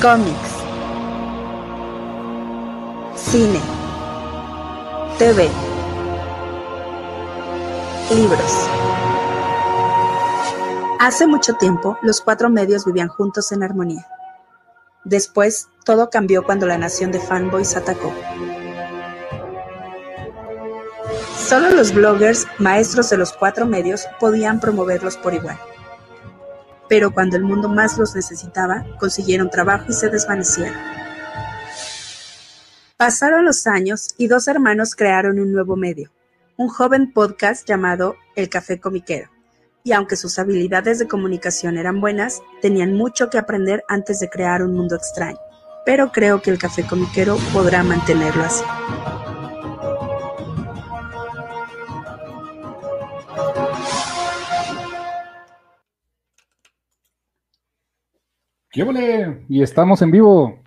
[0.00, 0.50] cómics,
[3.16, 3.60] cine,
[5.18, 5.46] TV,
[8.14, 8.66] libros.
[10.98, 14.06] Hace mucho tiempo, los cuatro medios vivían juntos en armonía.
[15.04, 18.14] Después, todo cambió cuando la nación de fanboys atacó.
[21.36, 25.58] Solo los bloggers, maestros de los cuatro medios, podían promoverlos por igual.
[26.90, 30.76] Pero cuando el mundo más los necesitaba, consiguieron trabajo y se desvanecieron.
[32.96, 36.10] Pasaron los años y dos hermanos crearon un nuevo medio,
[36.58, 39.30] un joven podcast llamado El Café Comiquero.
[39.84, 44.62] Y aunque sus habilidades de comunicación eran buenas, tenían mucho que aprender antes de crear
[44.62, 45.38] un mundo extraño.
[45.86, 48.64] Pero creo que el Café Comiquero podrá mantenerlo así.
[58.70, 59.44] ¿Qué vole?
[59.48, 60.58] Y estamos en vivo.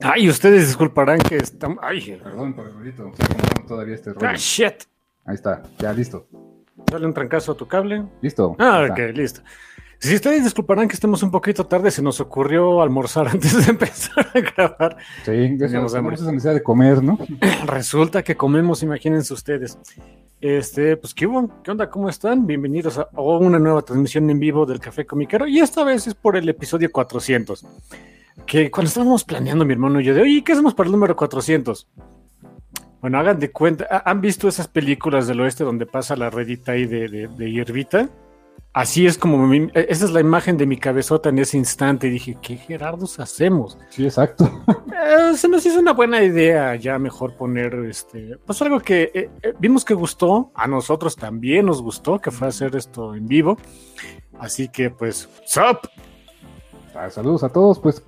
[0.00, 1.78] Ay, ustedes disculparán que estamos.
[1.82, 3.08] Ay, Perdón por el ruidito.
[3.08, 4.26] O sea, como todavía este rollo.
[4.26, 4.84] ah, shit.
[5.24, 6.26] Ahí está, ya listo.
[6.90, 8.04] Dale un trancazo a tu cable.
[8.20, 8.56] Listo.
[8.58, 9.42] Ah, ok, listo.
[9.98, 14.26] Si ustedes disculparán que estemos un poquito tarde, se nos ocurrió almorzar antes de empezar
[14.34, 14.96] a grabar.
[15.24, 17.18] Sí, eso, tenemos esa necesidad de comer, ¿no?
[17.66, 19.78] Resulta que comemos, imagínense ustedes.
[20.42, 21.88] Este, pues, ¿qué onda?
[21.88, 22.48] ¿Cómo están?
[22.48, 25.46] Bienvenidos a, una nueva transmisión en vivo del Café Comiquero.
[25.46, 27.64] Y esta vez es por el episodio 400.
[28.44, 31.14] Que cuando estábamos planeando, mi hermano y yo, de, oye, ¿qué hacemos para el número
[31.14, 31.86] 400?
[33.00, 36.72] Bueno, hagan de cuenta, ¿ha- ¿han visto esas películas del oeste donde pasa la redita
[36.72, 38.08] ahí de, de, de hierbita?
[38.74, 42.08] Así es como, mi- esa es la imagen de mi cabezota en ese instante.
[42.08, 43.76] Dije, ¿qué Gerardos hacemos?
[43.90, 44.48] Sí, exacto.
[45.04, 49.30] Eh, se nos hizo una buena idea ya mejor poner este pues algo que eh,
[49.42, 53.58] eh, vimos que gustó a nosotros también nos gustó que fue hacer esto en vivo
[54.38, 55.78] así que pues sup
[56.94, 58.04] Ah, Saludos a todos, pues.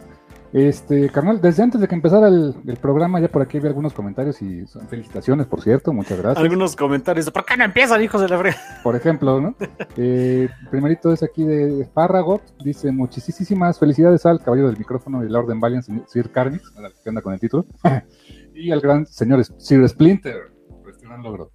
[0.54, 3.92] Este, carnal, desde antes de que empezara el, el programa, ya por aquí había algunos
[3.92, 6.44] comentarios y son felicitaciones, por cierto, muchas gracias.
[6.44, 8.56] algunos comentarios ¿por qué no empiezan hijos de la frega?
[8.84, 9.56] Por ejemplo, ¿no?
[9.96, 15.40] Eh, primerito es aquí de Espárrago, dice muchísimas felicidades al caballero del micrófono y la
[15.40, 16.70] Orden Valiant, Sir Carnix,
[17.02, 17.66] que anda con el título,
[18.54, 21.50] y al gran señor Sir Splinter, por este gran logro.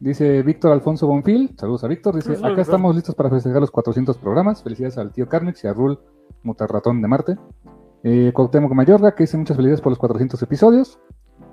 [0.00, 4.18] Dice Víctor Alfonso Bonfil, saludos a Víctor, dice, acá estamos listos para festejar los 400
[4.18, 6.00] programas, felicidades al tío Carnix y a Rul
[6.42, 7.36] Mutarratón de Marte.
[8.06, 10.98] Eh, Cuauhtémoc Mayorga, que dice muchas felicidades por los 400 episodios.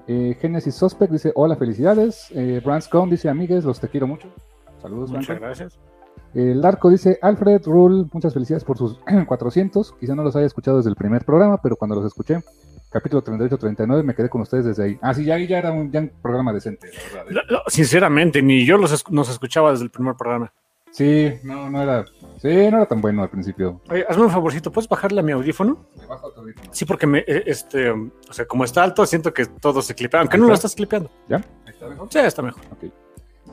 [0.05, 2.27] Eh, Genesis Suspect dice, hola, felicidades.
[2.31, 4.27] Eh, Branscone dice, amigues, los te quiero mucho.
[4.81, 5.45] Saludos, muchas Branco.
[5.45, 5.79] gracias
[6.33, 9.93] El arco dice Alfred Rule, muchas felicidades por sus 400.
[9.97, 12.39] Quizá no los haya escuchado desde el primer programa, pero cuando los escuché,
[12.89, 14.99] capítulo 38-39, me quedé con ustedes desde ahí.
[15.01, 17.43] Ah, sí, ya, ahí ya era un, ya un programa decente, la verdad.
[17.43, 17.45] ¿eh?
[17.49, 20.51] No, no, sinceramente ni yo los nos escuchaba desde el primer programa
[20.91, 22.05] Sí, no, no era,
[22.41, 23.81] sí, no era tan bueno al principio.
[23.89, 25.85] Oye, hazme un favorcito ¿puedes bajarle a mi audífono?
[25.99, 26.63] Le bajo otro ritmo.
[26.71, 30.19] sí porque me eh, este o sea como está alto siento que todo se clipea
[30.19, 31.37] aunque no lo estás clipeando ¿Ya?
[31.37, 32.07] Ahí está mejor.
[32.11, 32.91] sí está mejor Ok.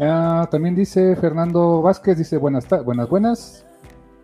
[0.00, 3.66] Ah, también dice Fernando Vázquez, dice buenas, buenas, buenas.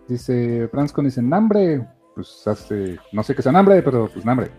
[0.06, 1.86] Dice Branscon, dice nambre.
[2.14, 4.50] Pues hace, no sé qué sea nambre, pero pues nambre.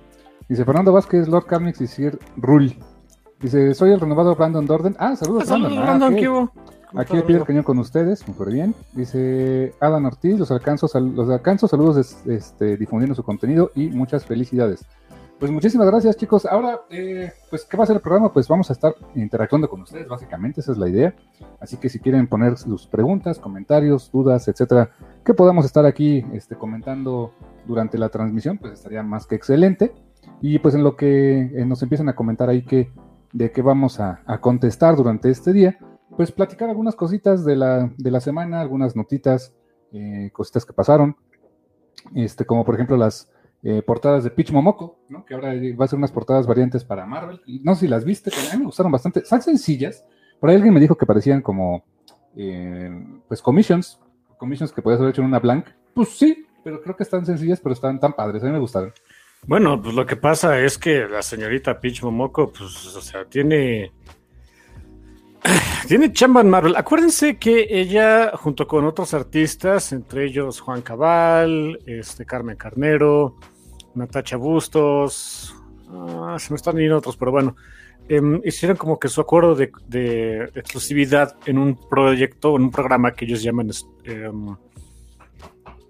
[0.49, 2.77] Dice Fernando Vázquez, Lord Carnix y Sir Rule.
[3.41, 4.95] Dice, soy el renovado Brandon Dorden.
[4.99, 5.87] Ah, saludos, Saludos, Brandon.
[5.89, 6.15] Ah, Brandon.
[6.19, 6.49] ¿qué hubo?
[6.89, 7.45] ¿Cómo Aquí estás, el Brandon?
[7.45, 8.73] cañón con ustedes, muy bien.
[8.93, 13.89] Dice Adam Ortiz, los alcanzo, sal- los alcanzo, saludos des- este, difundiendo su contenido y
[13.89, 14.85] muchas felicidades.
[15.37, 16.45] Pues muchísimas gracias chicos.
[16.45, 18.31] Ahora, eh, pues, ¿qué va a ser el programa?
[18.31, 21.13] Pues vamos a estar interactuando con ustedes, básicamente, esa es la idea.
[21.59, 24.91] Así que si quieren poner sus preguntas, comentarios, dudas, etcétera,
[25.25, 27.33] que podamos estar aquí este, comentando
[27.67, 29.93] durante la transmisión, pues estaría más que excelente.
[30.41, 32.89] Y pues en lo que eh, nos empiezan a comentar ahí que,
[33.35, 35.77] de qué vamos a, contestar durante este día,
[36.15, 39.53] pues platicar algunas cositas de la, de la semana, algunas notitas,
[39.91, 41.17] eh, cositas que pasaron,
[42.15, 43.29] este, como por ejemplo las
[43.61, 45.25] eh, portadas de Pitch Momoko, ¿no?
[45.25, 47.41] que ahora va a ser unas portadas variantes para Marvel.
[47.61, 49.19] No sé si las viste, pero a mí me gustaron bastante.
[49.19, 50.05] Están sencillas.
[50.39, 51.83] Por ahí alguien me dijo que parecían como,
[52.37, 52.89] eh,
[53.27, 53.99] pues, commissions,
[54.37, 55.65] commissions que podías haber hecho en una blank.
[55.93, 58.43] Pues sí, pero creo que están sencillas, pero están tan padres.
[58.43, 58.93] A mí me gustaron.
[59.43, 63.91] Bueno, pues lo que pasa es que la señorita Peach Momoko, pues, o sea, tiene.
[65.87, 66.75] Tiene chamba Marvel.
[66.75, 73.37] Acuérdense que ella, junto con otros artistas, entre ellos Juan Cabal, este, Carmen Carnero,
[73.93, 75.55] Natacha Bustos,
[75.89, 77.55] ah, se me están yendo otros, pero bueno,
[78.09, 83.13] em, hicieron como que su acuerdo de, de exclusividad en un proyecto, en un programa
[83.13, 83.69] que ellos llaman
[84.05, 84.55] em,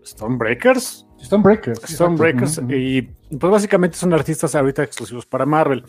[0.05, 1.04] Stonebreakers.
[1.25, 1.79] Stonebreakers.
[1.83, 5.83] Stonebreakers y pues básicamente son artistas ahorita exclusivos para Marvel.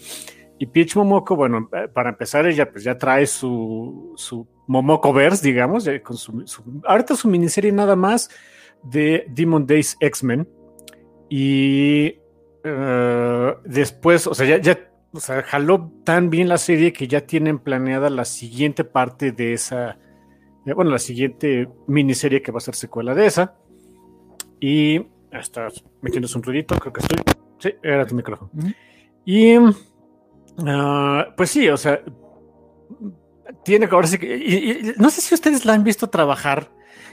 [0.58, 5.46] Y Peach Momoko, bueno, eh, para empezar ella pues ya trae su, su Momoko Verse,
[5.46, 8.30] digamos, ya con su, su- ahorita su miniserie nada más
[8.82, 10.48] de Demon Days X-Men
[11.28, 12.14] y
[12.64, 14.78] eh, después, o sea, ya, ya
[15.12, 19.52] o sea, jaló tan bien la serie que ya tienen planeada la siguiente parte de
[19.52, 19.98] esa,
[20.66, 23.54] eh, bueno, la siguiente miniserie que va a ser secuela de esa.
[24.60, 27.18] Y estás metiéndose un ruidito, creo que estoy.
[27.58, 28.50] Sí, era tu micrófono.
[28.54, 28.68] Ujú.
[29.24, 29.54] Y
[30.66, 32.00] ah, pues sí, o sea,
[33.64, 34.36] tiene que ahora sí que.
[34.36, 36.70] y- y- no sé si ustedes la han visto trabajar.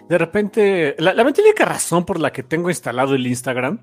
[0.09, 3.79] De repente, la, la única razón por la que tengo instalado el Instagram,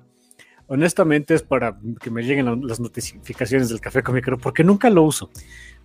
[0.67, 4.89] honestamente, es para que me lleguen la- las notificaciones del café con micro, porque nunca
[4.89, 5.31] lo uso.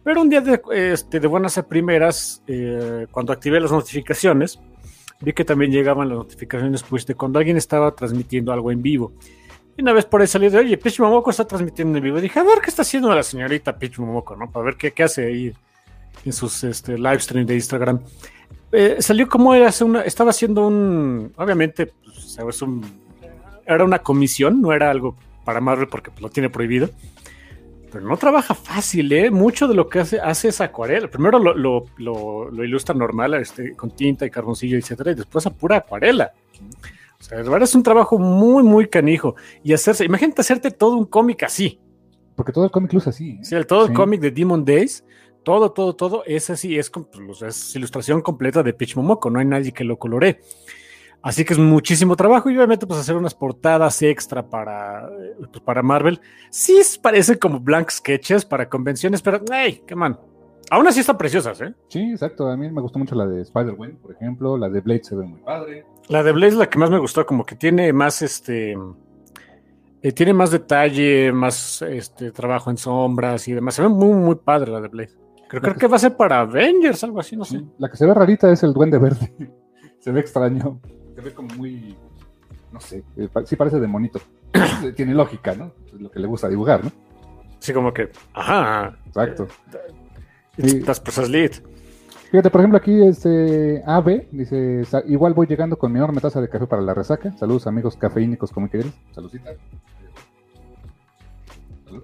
[0.05, 0.61] Pero un día de,
[0.93, 4.61] este, de buenas a primeras, eh, cuando activé las notificaciones,
[5.21, 9.13] vi que también llegaban las notificaciones pues, de cuando alguien estaba transmitiendo algo en vivo.
[9.77, 12.21] Y una vez por ahí salió de, oye, Pitch Momoko está transmitiendo en vivo.
[12.21, 14.51] dije, a ver qué está haciendo la señorita Pitch Momoko, ¿no?
[14.51, 15.53] Para ver qué, qué hace ahí
[16.25, 18.01] en sus este, live stream de Instagram.
[18.73, 21.93] Eh, salió como era, una, estaba haciendo un, obviamente,
[22.39, 22.85] pues, un,
[23.67, 26.91] era una comisión, no era algo para Marvel porque pues, lo tiene prohibido.
[27.97, 29.31] Pero no trabaja fácil, ¿eh?
[29.31, 31.09] Mucho de lo que hace, hace es acuarela.
[31.09, 35.47] Primero lo, lo, lo- lo ilustra normal, este, con tinta y carboncillo, etcétera, y después
[35.47, 36.33] a pura acuarela.
[37.19, 39.35] O sea, de verdad es un trabajo muy, muy canijo.
[39.65, 41.81] Y hacerse, imagínate hacerte todo un cómic así.
[42.35, 43.31] Porque todo el cómic luce así.
[43.31, 43.39] ¿eh?
[43.43, 45.03] Sí, el, todo el cómic de Demon Days,
[45.43, 49.47] todo, todo, todo es así, es, pues, es ilustración completa de Pitch Momoko, no hay
[49.47, 50.39] nadie que lo coloree.
[51.23, 55.61] Así que es muchísimo trabajo y obviamente pues hacer unas portadas extra para, eh, pues,
[55.61, 56.21] para Marvel.
[56.51, 60.19] Sí parece como blank sketches para convenciones, pero hey, qué man.
[60.71, 61.75] Aún así están preciosas, ¿eh?
[61.89, 62.49] Sí, exacto.
[62.49, 64.57] A mí me gustó mucho la de Spider-Man, por ejemplo.
[64.57, 65.85] La de Blade se ve muy padre.
[66.09, 68.77] La de Blaze es la que más me gustó, como que tiene más este.
[70.03, 73.75] eh, tiene más detalle, más este trabajo en sombras y demás.
[73.75, 75.17] Se ve muy, muy padre la de Blaze.
[75.49, 77.63] Creo, creo que va a ser para Avengers, algo así, no sé.
[77.79, 79.33] La que se ve rarita es el Duende Verde.
[80.01, 80.81] se ve extraño.
[81.17, 81.97] Se ve como muy.
[82.73, 83.03] No sé.
[83.17, 84.21] eh, Sí parece de monito.
[84.97, 85.73] Tiene lógica, ¿no?
[85.87, 86.93] Es lo que le gusta dibujar, ¿no?
[87.59, 89.49] Así como que, ajá, Exacto.
[90.59, 90.81] Sí.
[90.83, 91.53] that's Process Lead.
[92.31, 96.41] Fíjate, por ejemplo, aquí este AB dice: "Sa- Igual voy llegando con mi enorme taza
[96.41, 97.33] de café para la resaca.
[97.39, 98.93] Saludos, amigos cafeínicos como quieres.
[99.15, 99.51] Saludcita.
[101.85, 102.03] Salud.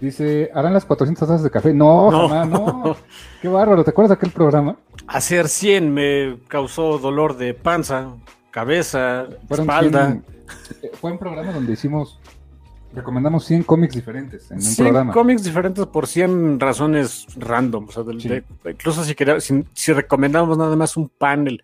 [0.00, 1.72] Dice: ¿Harán las 400 tazas de café?
[1.72, 2.28] No, No.
[2.28, 2.96] jamás, no.
[3.42, 3.84] Qué bárbaro.
[3.84, 4.76] ¿Te acuerdas de aquel programa?
[5.06, 8.14] Hacer 100 me causó dolor de panza,
[8.50, 10.06] cabeza, Fueron espalda.
[10.08, 10.24] 100
[10.82, 12.18] eh, fue un programa donde hicimos,
[12.94, 15.12] recomendamos 100 cómics diferentes en un 100 programa.
[15.12, 17.86] cómics diferentes por 100 razones random.
[17.88, 18.28] O sea, del- Sí.
[18.28, 21.62] de- incluso si, quería- si, si recomendamos nada más un panel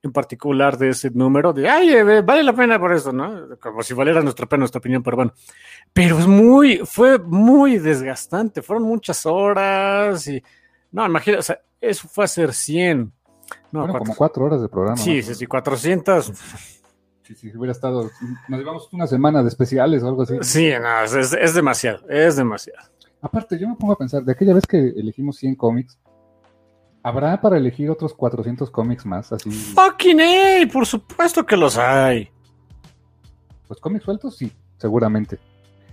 [0.00, 3.48] en particular de ese número, de ay, eh, vale la pena por eso, ¿no?
[3.60, 5.32] Como si valiera nuestra pena, nuestra opinión, pero bueno.
[5.92, 8.62] Pero es muy, fue muy desgastante.
[8.62, 10.40] Fueron muchas horas y.
[10.92, 13.12] No, imagínate, o sea, eso fue hacer 100.
[13.72, 14.96] No, cuatro- como cuatro horas de programa.
[14.96, 15.22] sí, ¿no?
[15.22, 16.32] sí, sí, 400.
[17.22, 18.08] Sí, sí, hubiera estado,
[18.48, 20.34] nos llevamos una semana de especiales o algo así.
[20.40, 22.88] Sí, no, es, es- demasiado, es demasiado.
[23.20, 25.98] Aparte, yo me pongo a pensar, de aquella vez que elegimos 100 cómics,
[27.02, 29.30] ¿habrá para elegir otros 400 cómics más?
[29.32, 32.30] Así, Fucking A, por supuesto que los hay.
[33.66, 35.38] pues cómics sueltos, sí, seguramente.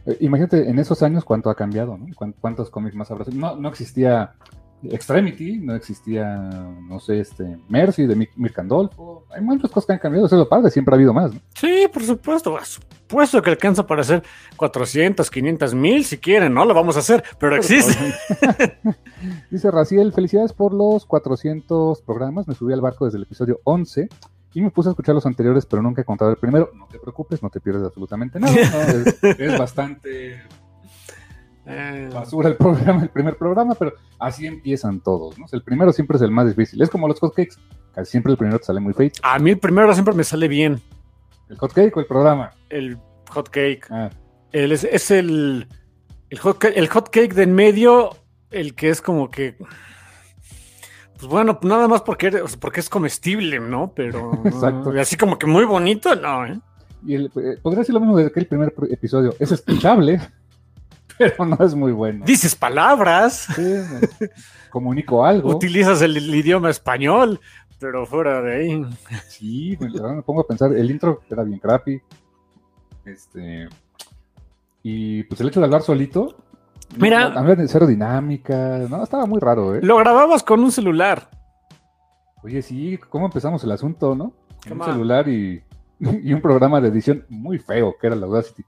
[0.06, 2.06] Eh, imagínate, en esos años cuánto ha cambiado, ¿no?
[2.16, 3.25] ¿Cuán- ¿Cuántos cómics más habrá?
[3.34, 4.36] No, no existía
[4.92, 6.26] Extremity, no existía,
[6.88, 9.26] no sé, este, Mercy de Mir- Mircandolfo.
[9.36, 11.40] Hay muchas cosas que han cambiado, eso es lo padre, siempre ha habido más, ¿no?
[11.56, 14.24] Sí, por supuesto, por supuesto que alcanza para hacer
[14.58, 17.94] 400, 500 mil si quieren, no lo vamos a hacer, pero existe.
[19.51, 22.48] Dice Raciel, felicidades por los 400 programas.
[22.48, 24.08] Me subí al barco desde el episodio 11
[24.54, 26.72] y me puse a escuchar los anteriores, pero nunca he contado el primero.
[26.75, 28.54] No te preocupes, no te pierdes absolutamente nada.
[28.54, 28.60] ¿no?
[29.30, 30.42] Es, es bastante
[31.67, 35.38] Eh, basura el programa, el primer programa, pero así empiezan todos.
[35.38, 35.45] ¿no?
[35.45, 36.81] O sea, el primero siempre es el más difícil.
[36.81, 37.55] Es como los hotcakes.
[37.93, 39.19] Casi siempre el primero te sale muy feito.
[39.24, 40.81] a mí el primero siempre me sale bien,
[41.50, 42.51] ¿El hotcake o el programa?
[42.69, 42.98] el
[43.29, 43.88] hot cake.
[43.89, 44.10] Ah,
[44.51, 45.67] El- es, es el,
[46.29, 48.10] el, hot, ca- el hot cake de en medio,
[48.51, 49.55] el que es como que...
[51.17, 53.93] Pues bueno, nada más porque, o sea, porque es comestible, ¿no?
[53.95, 54.93] Pero Exacto.
[54.93, 56.60] y así como que muy bonito, no, ¿eh?
[57.05, 59.34] y el, eh, podría decir lo mismo de aquel primer pr- episodio.
[59.39, 60.19] Es escuchable,
[61.17, 62.25] pero no es muy bueno.
[62.25, 63.74] Dices palabras, Sí,
[64.69, 65.55] comunico algo.
[65.55, 67.39] utilizas el, el idioma español,
[67.79, 68.86] pero fuera de ahí.
[69.27, 72.01] Sí, me pongo a pensar, el intro era bien crappy.
[73.05, 73.67] Este.
[74.84, 76.36] Y pues el hecho de hablar solito.
[76.98, 77.29] Mira.
[77.29, 78.79] No, hablar de cero dinámica.
[78.89, 79.79] No, estaba muy raro, ¿eh?
[79.81, 81.29] Lo grababas con un celular.
[82.43, 84.34] Oye, sí, ¿cómo empezamos el asunto, no?
[84.67, 85.63] Con un celular y,
[86.00, 88.63] y un programa de edición muy feo, que era la Audacity.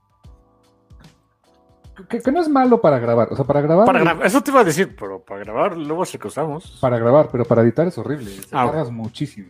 [2.08, 3.86] Que, que no es malo para grabar, o sea, para grabar.
[3.86, 6.78] Para grabar, eso te iba a decir, pero para grabar luego que usamos.
[6.80, 8.30] Para grabar, pero para editar es horrible.
[8.30, 9.48] Te Ah, tardas muchísimo.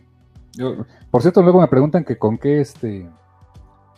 [0.53, 3.07] Yo- por cierto, luego me preguntan que con qué este.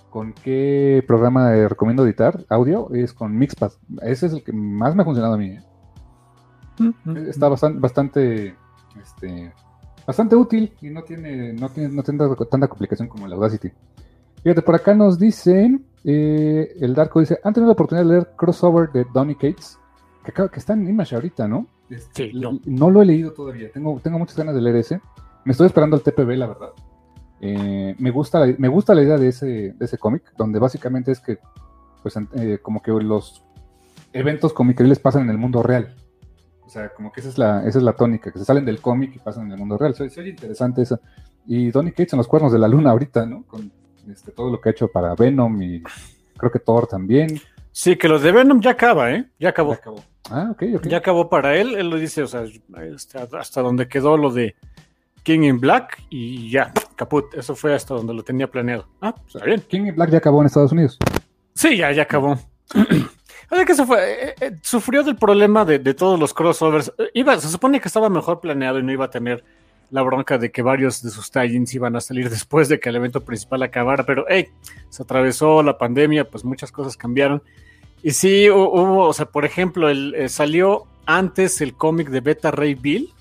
[0.09, 3.71] con qué programa eh, recomiendo editar audio, es con Mixpad.
[4.01, 5.51] Ese es el que más me ha funcionado a mí.
[5.51, 5.63] ¿eh?
[7.29, 8.55] Está bastante, bastante,
[9.01, 9.53] este,
[10.05, 13.71] bastante útil y no tiene, no tiene, no tiene tanta complicación como el Audacity.
[14.43, 18.29] Fíjate, por acá nos dicen, eh, el Darko dice, ¿han tenido la oportunidad de leer
[18.35, 19.77] Crossover de Donny Cates?
[20.23, 21.67] Que, que está en Image ahorita, ¿no?
[22.13, 22.59] Sí, no.
[22.65, 22.89] no.
[22.89, 25.01] lo he leído todavía, tengo, tengo muchas ganas de leer ese.
[25.43, 26.69] Me estoy esperando el TPB, la verdad.
[27.41, 31.11] Eh, me, gusta la, me gusta la idea de ese, de ese cómic, donde básicamente
[31.11, 31.39] es que,
[32.01, 33.43] pues, eh, como que los
[34.13, 35.95] eventos comiquiles pasan en el mundo real.
[36.65, 38.79] O sea, como que esa es la, esa es la tónica, que se salen del
[38.79, 39.93] cómic y pasan en el mundo real.
[39.93, 40.99] Soy, soy interesante eso.
[41.45, 43.43] Y Donny Cates en los cuernos de la luna ahorita, ¿no?
[43.43, 43.71] Con
[44.09, 45.83] este, todo lo que ha hecho para Venom y
[46.37, 47.41] creo que Thor también.
[47.71, 49.25] Sí, que lo de Venom ya acaba, ¿eh?
[49.39, 49.73] Ya acabó.
[49.73, 50.03] Ya acabó.
[50.29, 50.87] Ah, ok, ok.
[50.87, 52.45] Ya acabó para él, él lo dice, o sea,
[52.95, 54.55] hasta, hasta donde quedó lo de
[55.23, 57.33] King in Black y ya, caput.
[57.33, 58.87] Eso fue hasta donde lo tenía planeado.
[59.01, 59.61] Ah, pues, está bien.
[59.67, 60.97] King in Black ya acabó en Estados Unidos.
[61.53, 62.31] Sí, ya, ya acabó.
[63.51, 66.91] o sea que eso fue, eh, eh, sufrió del problema de, de, todos los crossovers.
[67.13, 69.43] Iba, se supone que estaba mejor planeado y no iba a tener
[69.91, 72.95] la bronca de que varios de sus tie-ins iban a salir después de que el
[72.95, 74.47] evento principal acabara, pero hey,
[74.89, 77.43] se atravesó la pandemia, pues muchas cosas cambiaron.
[78.01, 82.49] Y sí, hubo, o sea, por ejemplo, el, eh, salió antes el cómic de Beta
[82.51, 83.13] Ray Bill,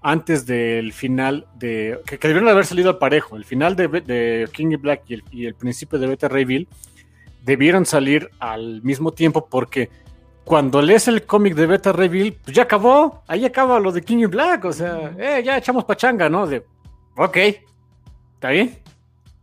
[0.00, 2.00] antes del final de.
[2.06, 3.36] Que, debieron haber salido al parejo.
[3.36, 6.68] El final de, de King Black y el, y el, principio de Beta Ray Bill
[7.44, 9.90] debieron salir al mismo tiempo porque
[10.44, 13.22] cuando lees el cómic de Beta Bill, pues ya acabó.
[13.26, 14.64] Ahí acaba lo de King Black.
[14.64, 16.46] O sea, eh, ya echamos pachanga, ¿no?
[16.46, 16.64] De.
[17.16, 17.36] Ok.
[17.36, 18.78] ¿Está bien?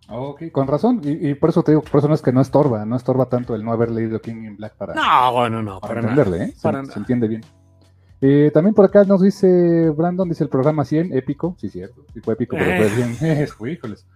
[0.10, 1.01] Ok, con razón.
[1.04, 3.27] Y, y, por eso te digo, por eso no es que no estorba, no estorba
[3.27, 6.46] tanto el no haber leído King in Black para, no, bueno, no, para, para entenderle,
[6.46, 6.54] ¿eh?
[6.56, 7.42] Se, se, entiende bien.
[8.22, 12.34] Eh, también por acá nos dice Brandon, dice el programa 100, épico, sí, cierto, fue
[12.34, 13.46] épico, pero fue bien.
[13.74, 14.08] híjoles.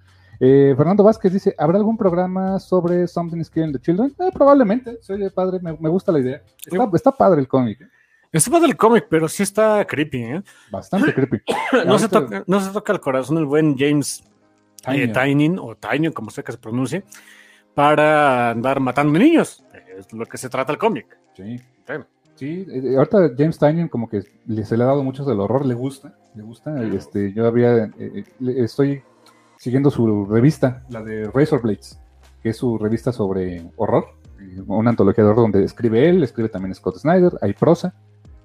[0.43, 4.15] Eh, Fernando Vázquez dice, ¿habrá algún programa sobre Something is Killing the Children?
[4.17, 6.41] Eh, probablemente, soy padre, me, me, gusta la idea.
[6.65, 7.79] Está, está padre el cómic.
[7.79, 7.87] ¿eh?
[8.31, 10.43] Está padre el cómic, pero sí está creepy, ¿eh?
[10.71, 11.43] Bastante creepy.
[11.85, 14.23] no, se toca, no se toca el corazón el buen James
[14.83, 17.03] Tynion, o Tynion, como sea que se pronuncie,
[17.75, 19.63] para andar matando niños.
[19.95, 21.19] Es lo que se trata el cómic.
[21.37, 21.59] Sí.
[21.85, 21.93] sí.
[22.33, 25.75] Sí, eh, ahorita James Tynion como que se le ha dado mucho del horror, le
[25.75, 26.81] gusta, le gusta.
[26.83, 28.23] Este, yo había, eh,
[28.57, 29.03] estoy
[29.61, 31.99] siguiendo su revista, la de Razor Blades,
[32.41, 34.05] que es su revista sobre horror,
[34.65, 37.93] una antología de horror donde escribe él, escribe también Scott Snyder, hay prosa.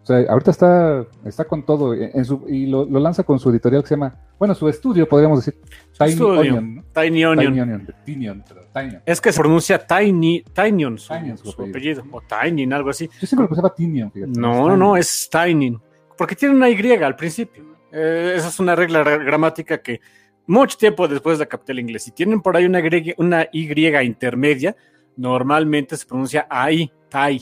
[0.03, 3.49] O sea, ahorita está, está con todo en su, y lo, lo lanza con su
[3.49, 5.59] editorial que se llama, bueno, su estudio, podríamos decir,
[5.99, 6.41] Tiny Studio.
[6.41, 6.75] Onion.
[6.77, 6.85] ¿no?
[6.93, 7.87] Tiny Onion.
[8.05, 9.03] Tiny Onion, pero Tinion.
[9.07, 13.09] Es que se pronuncia Tiny, Tinion, su, Tinion, su apellido, o Tiny, algo así.
[13.19, 14.39] Yo siempre lo pensaba Tinion, fíjate.
[14.39, 15.79] No, no, no, es Tiny,
[16.19, 17.65] porque tiene una Y al principio.
[17.91, 20.03] Eh, esa es una regla gramática que
[20.47, 22.05] mucho tiempo después la capté el inglés.
[22.05, 24.77] Si tienen por ahí una Y, una y intermedia,
[25.17, 27.39] normalmente se pronuncia AI, Tai.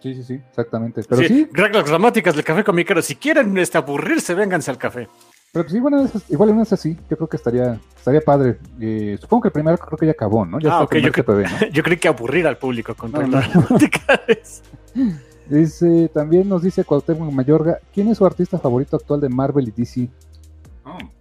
[0.00, 1.02] Sí, sí, sí, exactamente.
[1.08, 3.02] Pero sí, sí, reglas gramáticas del café comiquero.
[3.02, 5.08] Si quieren este, aburrirse, vénganse al café.
[5.52, 8.58] pero pues, igual, vez, igual una vez así, yo creo que estaría, estaría padre.
[8.80, 10.60] Eh, supongo que el primero creo que ya acabó, ¿no?
[10.60, 11.66] Ya Ah, está yo, TPB, ¿no?
[11.72, 13.40] yo creí que aburrir al público con No, no.
[15.48, 19.70] Dice, también nos dice Cuauhtémoc Mayorga, ¿quién es su artista favorito actual de Marvel y
[19.70, 20.08] DC?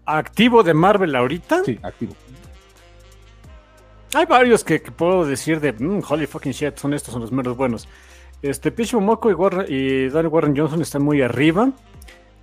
[0.06, 1.64] Activo de Marvel ahorita.
[1.64, 2.16] Sí, activo.
[4.14, 7.32] Hay varios que, que puedo decir de "Mm, holy fucking shit, son estos, son los
[7.32, 7.88] meros buenos.
[8.42, 11.72] Este Pitch Momoko y, Warren- y Danny Warren Johnson están muy arriba.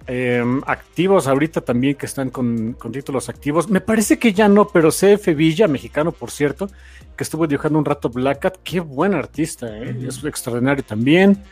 [0.07, 3.71] Eh, activos ahorita también que están con, con títulos activos.
[3.71, 6.69] Me parece que ya no, pero CF Villa, mexicano por cierto,
[7.17, 8.57] que estuvo dibujando un rato Black Cat.
[8.63, 9.97] Qué buen artista, ¿eh?
[10.07, 11.43] es extraordinario también.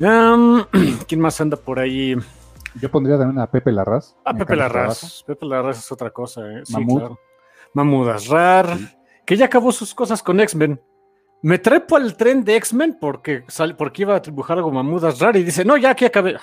[0.00, 0.62] Um,
[1.06, 2.16] ¿Quién más anda por ahí?
[2.80, 4.14] Yo pondría también a Pepe Larraz.
[4.24, 5.22] Ah, Me Pepe Larraz.
[5.26, 6.62] Pepe Larraz es otra cosa, ¿eh?
[6.64, 6.98] Sí, Mamut.
[7.00, 7.18] claro.
[8.12, 8.76] Asrar,
[9.24, 10.80] que ya acabó sus cosas con X-Men.
[11.42, 13.44] Me trepo al tren de X-Men porque,
[13.76, 16.36] porque iba a dibujar algo Mamut Asrar y dice, no, ya aquí acabé.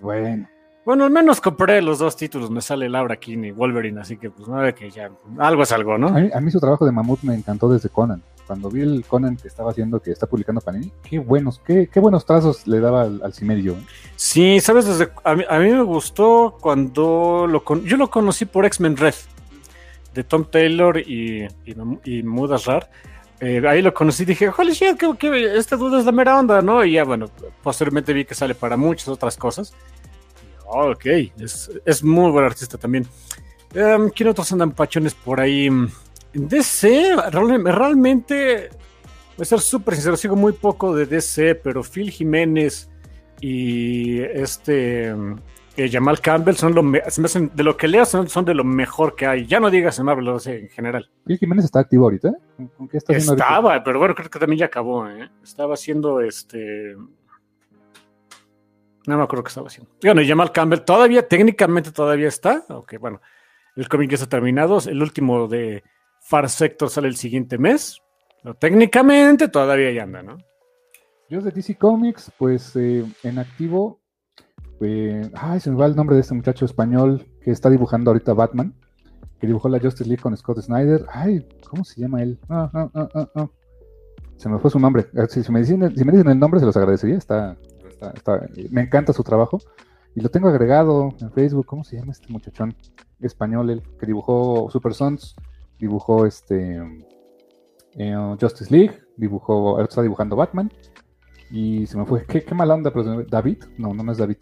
[0.00, 0.48] Bueno,
[0.84, 4.30] Bueno, al menos compré los dos títulos, me sale Laura King y Wolverine, así que
[4.30, 6.10] pues no que ya, algo es algo, a ¿no?
[6.10, 8.22] mí, a mí su trabajo de Mamut me encantó desde Conan.
[8.46, 12.00] Cuando vi el Conan que estaba haciendo, que está publicando Panini, qué buenos, qué, qué
[12.00, 13.32] buenos trazos le daba al, al.
[13.32, 13.74] ¿eh?
[14.16, 18.44] Sí, sabes, desde, a, mí, a mí me gustó cuando lo con, yo lo conocí
[18.44, 19.14] por X-Men Red,
[20.12, 21.74] de Tom Taylor y, y,
[22.04, 22.90] y Mahmoud Asrar.
[23.40, 26.38] Eh, ahí lo conocí y dije, holy shit, que, que este dude es la mera
[26.38, 26.84] onda, ¿no?
[26.84, 27.28] Y ya, bueno,
[27.62, 29.74] posteriormente vi que sale para muchas otras cosas.
[30.66, 31.06] Oh, ok,
[31.38, 33.06] es, es muy buen artista también.
[33.74, 35.68] Em, ¿Quién otros andan pachones por ahí?
[36.34, 38.68] DC, real- realmente,
[39.36, 42.90] voy a ser súper sincero, sigo muy poco de DC, pero Phil Jiménez
[43.40, 45.14] y este
[45.76, 49.26] eh, Jamal Campbell son lo de lo que leas son, son, de lo mejor que
[49.26, 49.44] hay.
[49.46, 51.10] Ya no digas en Marvel, lo sé, en general.
[51.26, 52.32] Phil Jiménez está activo ahorita.
[52.76, 55.08] ¿Con qué está Estaba, pero bueno, creo que también ya acabó.
[55.08, 55.28] ¿eh?
[55.42, 56.94] Estaba haciendo este.
[59.06, 59.90] No me acuerdo qué estaba haciendo.
[60.02, 62.64] Bueno, y Jamal Campbell todavía, técnicamente todavía está.
[62.68, 63.20] Ok, bueno,
[63.76, 64.78] el cómic ya está terminado.
[64.86, 65.82] El último de
[66.24, 68.00] Far Sector sale el siguiente mes.
[68.42, 70.36] Pero técnicamente todavía ya anda, ¿no?
[71.30, 74.00] Yo de DC Comics, pues eh, en activo
[74.80, 78.34] eh, ay, se me va el nombre de este muchacho español que está dibujando ahorita
[78.34, 78.74] Batman,
[79.40, 81.06] que dibujó la Justice League con Scott Snyder.
[81.10, 82.38] Ay, ¿cómo se llama él?
[82.48, 83.48] Ah, ah, ah,
[84.36, 85.06] se me fue su nombre.
[85.28, 87.16] Si, me dicen, el nombre, se los agradecería.
[87.16, 87.56] Está,
[88.70, 89.58] me encanta su trabajo.
[90.14, 91.66] Y lo tengo agregado en Facebook.
[91.66, 92.74] ¿Cómo se llama este muchachón
[93.20, 93.70] español?
[93.70, 95.34] El que dibujó Super Sons,
[95.78, 96.80] dibujó este
[97.96, 100.70] eh, Justice League, dibujó, ahora está dibujando Batman.
[101.50, 102.24] Y se me fue.
[102.24, 103.64] Qué, qué mala onda, pero David.
[103.78, 104.38] No, no, no es David.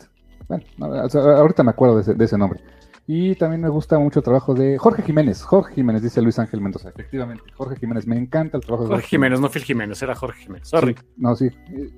[0.48, 2.60] Bueno, ahorita me acuerdo de ese, nombre.
[3.06, 5.42] Y también me gusta mucho el trabajo de Jorge Jiménez.
[5.42, 6.88] Jorge Jiménez, dice Luis Ángel Mendoza.
[6.88, 8.06] Efectivamente, Jorge Jiménez.
[8.06, 9.40] Me encanta el trabajo de Jorge Jiménez.
[9.40, 10.68] no Phil Jiménez, era Jorge Jiménez.
[10.68, 10.96] Sorry.
[11.16, 11.50] no, sí.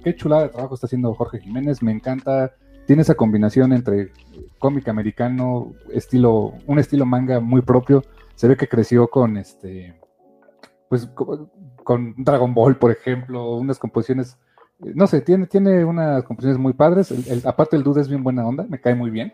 [0.02, 1.82] Qué chulada de trabajo está haciendo Jorge Jiménez.
[1.82, 2.54] Me encanta.
[2.86, 4.12] Tiene esa combinación entre
[4.58, 8.02] cómic americano, estilo, un estilo manga muy propio.
[8.34, 9.98] Se ve que creció con este.
[10.88, 11.06] Pues
[11.84, 14.38] con Dragon Ball, por ejemplo, unas composiciones
[14.78, 17.12] no sé, tiene, tiene unas composiciones muy padres.
[17.44, 19.32] aparte, el dude es bien buena onda, me cae muy bien.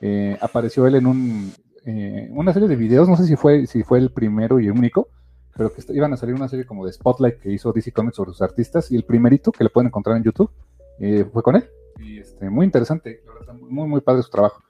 [0.00, 1.52] Eh, apareció él en un,
[1.86, 4.72] eh, una serie de videos, no sé si fue, si fue el primero y el
[4.72, 5.08] único,
[5.56, 8.32] pero que iban a salir una serie como de Spotlight que hizo DC Comics sobre
[8.32, 8.90] sus artistas.
[8.90, 10.50] Y el primerito que le pueden encontrar en YouTube
[10.98, 11.68] eh, fue con él.
[11.98, 13.22] Y este, muy interesante,
[13.60, 14.62] muy, muy padre su trabajo.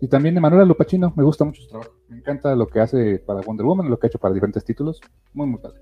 [0.00, 1.97] y también Emanuela Lupachino, me gusta mucho su trabajo.
[2.08, 5.00] Me encanta lo que hace para Wonder Woman, lo que ha hecho para diferentes títulos.
[5.34, 5.78] Muy, muy padre.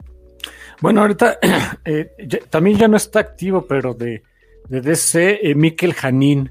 [0.81, 1.39] Bueno, ahorita
[1.85, 2.11] eh,
[2.51, 4.23] también ya no está activo, pero de,
[4.69, 6.51] de DC, eh, Mikel Janin.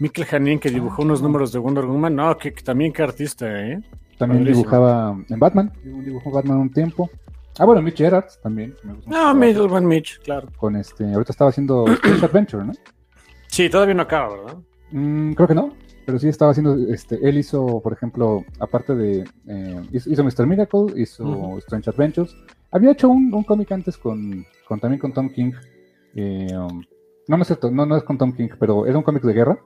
[0.00, 2.14] Mikel Janin que dibujó unos números de Wonder Woman.
[2.14, 3.80] No, que, también qué artista, ¿eh?
[4.18, 5.72] También dibujaba en Batman.
[5.82, 7.10] Dibujó Batman un tiempo.
[7.58, 8.74] Ah, bueno, Mitch Gerards también.
[9.06, 10.48] no, Middleman Mitch, claro.
[10.56, 12.72] Con este, ahorita estaba haciendo Space Adventure, ¿no?
[13.46, 14.56] Sí, todavía no acaba, ¿verdad?
[14.90, 15.72] Mm, creo que no.
[16.06, 20.46] Pero sí estaba haciendo, este, él hizo, por ejemplo, aparte de, eh, hizo, Mr.
[20.46, 22.36] Miracle, hizo Strange Adventures,
[22.70, 24.44] había hecho un, cómic antes con,
[24.80, 25.52] también con Tom King.
[26.14, 26.82] Eh, um,
[27.28, 29.32] no, no es cierto, no, no es con Tom King, pero era un cómic de
[29.32, 29.58] guerra.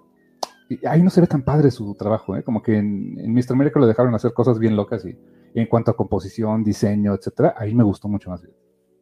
[0.68, 2.42] Y ahí no se ve tan padre su trabajo, ¿eh?
[2.42, 3.56] Como que en, en Mr.
[3.56, 5.16] Miracle lo dejaron hacer cosas bien locas y,
[5.54, 8.54] en cuanto a composición, diseño, etcétera, ahí me gustó mucho más bien.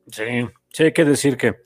[0.09, 1.57] Sí, sí, hay que decir que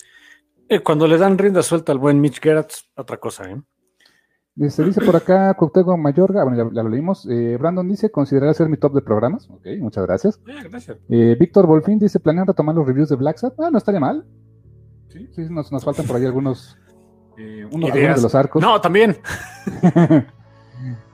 [0.68, 3.60] eh, cuando le dan rienda suelta al buen Mitch Gerrard, otra cosa, ¿eh?
[4.68, 7.26] Se dice por acá Cuauhtémoc Mayorga, bueno, ya, lo leímos.
[7.30, 9.48] Eh, Brandon dice, considerar ser mi top de programas.
[9.48, 10.38] Ok, muchas gracias.
[10.44, 10.98] gracias.
[11.08, 13.54] Eh, Víctor Volfín dice, ¿planean retomar los reviews de Black Sat?
[13.58, 14.26] Ah, no estaría mal.
[15.08, 16.76] Sí, sí nos, nos faltan por ahí algunos,
[17.38, 18.60] eh, unos, de los arcos.
[18.60, 19.16] No, también.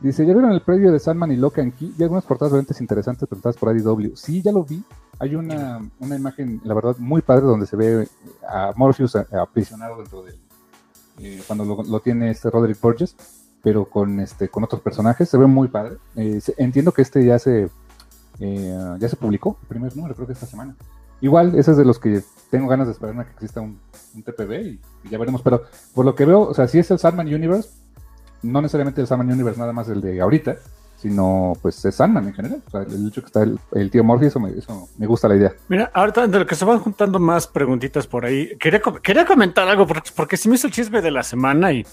[0.00, 1.94] dice, ¿ya vieron el previo de Sandman y Loca en Key?
[1.96, 4.16] Y algunas portadas realmente interesantes presentadas por IDW.
[4.16, 4.82] Sí, ya lo vi.
[5.20, 8.09] Hay una, una imagen, la verdad, muy padre donde se ve
[8.48, 10.45] a Morpheus aprisionado dentro del
[11.20, 13.16] eh, cuando lo, tiene este Roderick Burgess,
[13.62, 15.96] pero con este con otros personajes, se ve muy padre.
[16.16, 17.68] Eh, entiendo que este ya se
[18.38, 20.76] eh, ya se publicó, el primer número, creo que esta semana.
[21.20, 23.79] Igual, ese es de los que tengo ganas de esperar a que exista un,
[24.22, 27.26] TPB y, ya veremos, pero por lo que veo, o sea, si es el Sandman
[27.26, 27.70] Universe,
[28.42, 30.57] no necesariamente el Sandman Universe, nada más el de ahorita,
[30.96, 32.62] sino pues es Sandman en general.
[32.72, 35.54] El hecho que está el, tío Morphy, eso me, gusta la idea.
[35.68, 39.68] Mira, ahorita de lo que se van juntando más preguntitas por ahí, quería, quería comentar
[39.68, 41.87] algo, porque, porque sí me hizo el chisme de la semana y,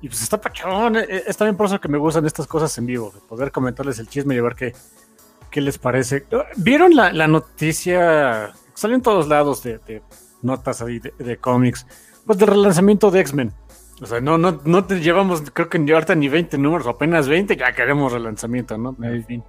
[0.00, 0.96] y pues está pachón.
[0.96, 3.98] Eh, eh, es también por eso que me gustan estas cosas en vivo, poder comentarles
[3.98, 4.74] el chisme y ver qué,
[5.50, 6.24] qué les parece.
[6.56, 8.52] ¿Vieron la, la noticia?
[8.74, 10.02] Salió en todos lados de,
[10.40, 11.86] notas ahí de, de cómics,
[12.24, 13.52] pues del relanzamiento de X-Men.
[14.00, 17.56] O sea, no, no, no te llevamos, creo que ahorita ni 20 números, apenas 20,
[17.56, 18.96] ya queremos relanzamiento, ¿no?
[19.02, 19.44] En fin.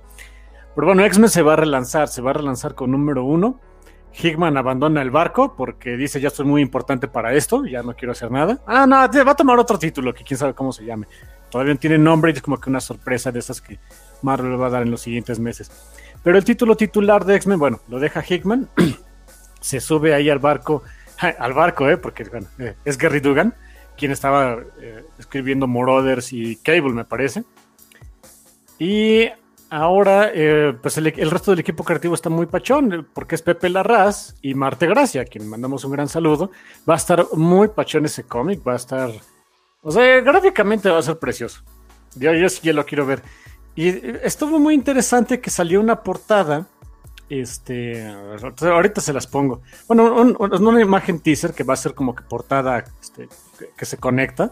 [0.75, 3.59] Pero bueno, X-Men se va a relanzar, se va a relanzar con número uno.
[4.11, 8.13] Hickman abandona el barco porque dice ya soy muy importante para esto, ya no quiero
[8.13, 8.59] hacer nada.
[8.65, 11.07] Ah, no, va a tomar otro título que quién sabe cómo se llame.
[11.51, 13.79] Todavía no tiene nombre y es como que una sorpresa de esas que
[14.23, 15.71] Marvel va a dar en los siguientes meses.
[16.23, 18.67] Pero el título titular de X-Men, bueno, lo deja Hickman,
[19.61, 20.81] se sube ahí al barco,
[21.39, 21.97] al barco, ¿eh?
[21.97, 23.53] Porque bueno, eh, es Gary Dugan
[23.99, 27.43] quien estaba eh, escribiendo Morothers y Cable, me parece.
[28.79, 29.29] Y
[29.69, 34.35] ahora, eh, pues el, resto del equipo creativo está muy pachón, porque es Pepe Larraz
[34.41, 36.51] y Marte Gracia, a quien mandamos un gran saludo.
[36.89, 39.11] Va a estar muy pachón ese cómic, va a estar.
[39.81, 41.61] O sea, gráficamente va a ser precioso.
[42.15, 43.21] Yo, yo sí lo quiero ver.
[43.75, 43.89] Y
[44.23, 46.67] estuvo muy interesante que salió una portada.
[47.29, 48.07] Este,
[48.61, 49.61] ahorita se las pongo.
[49.87, 52.83] Bueno, una imagen teaser que va a ser como que portada
[53.77, 54.51] que se conecta.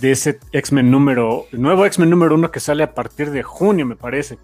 [0.00, 3.86] de ese X-Men número, el nuevo X-Men número uno que sale a partir de junio,
[3.86, 4.38] me parece.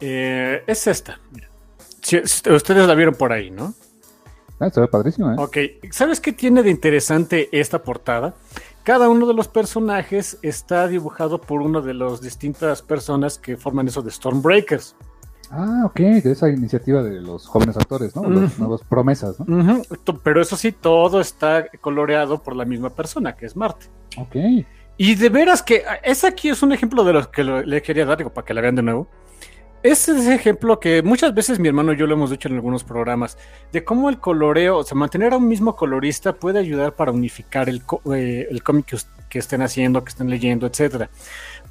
[0.00, 1.18] Eh, es esta.
[1.32, 1.48] Mira.
[2.00, 3.74] Si- si ustedes la vieron por ahí, ¿no?
[4.60, 5.36] Ah, se ve padrísimo, ¿eh?
[5.38, 5.56] Ok,
[5.90, 8.34] ¿sabes qué tiene de interesante esta portada?
[8.84, 13.88] Cada uno de los personajes está dibujado por una de las distintas personas que forman
[13.88, 14.94] eso de Stormbreakers.
[15.54, 18.22] Ah, ok, de esa iniciativa de los jóvenes actores, ¿no?
[18.28, 18.60] Los Ujú.
[18.60, 19.82] nuevos promesas, ¿no?
[20.24, 23.86] Pero eso sí, todo está coloreado por la misma persona, que es Marte.
[24.16, 24.34] Ok.
[24.96, 27.82] Y de veras que ah, ese aquí es un ejemplo de los que lo- le
[27.82, 29.08] quería dar, digo, para que la vean de nuevo.
[29.82, 32.54] Ese es ese ejemplo que muchas veces mi hermano y yo lo hemos dicho en
[32.54, 33.36] algunos programas,
[33.72, 37.68] de cómo el coloreo, o sea, mantener a un mismo colorista puede ayudar para unificar
[37.68, 37.82] el,
[38.14, 38.96] eh, el cómic que,
[39.28, 41.10] que estén haciendo, que estén leyendo, etcétera.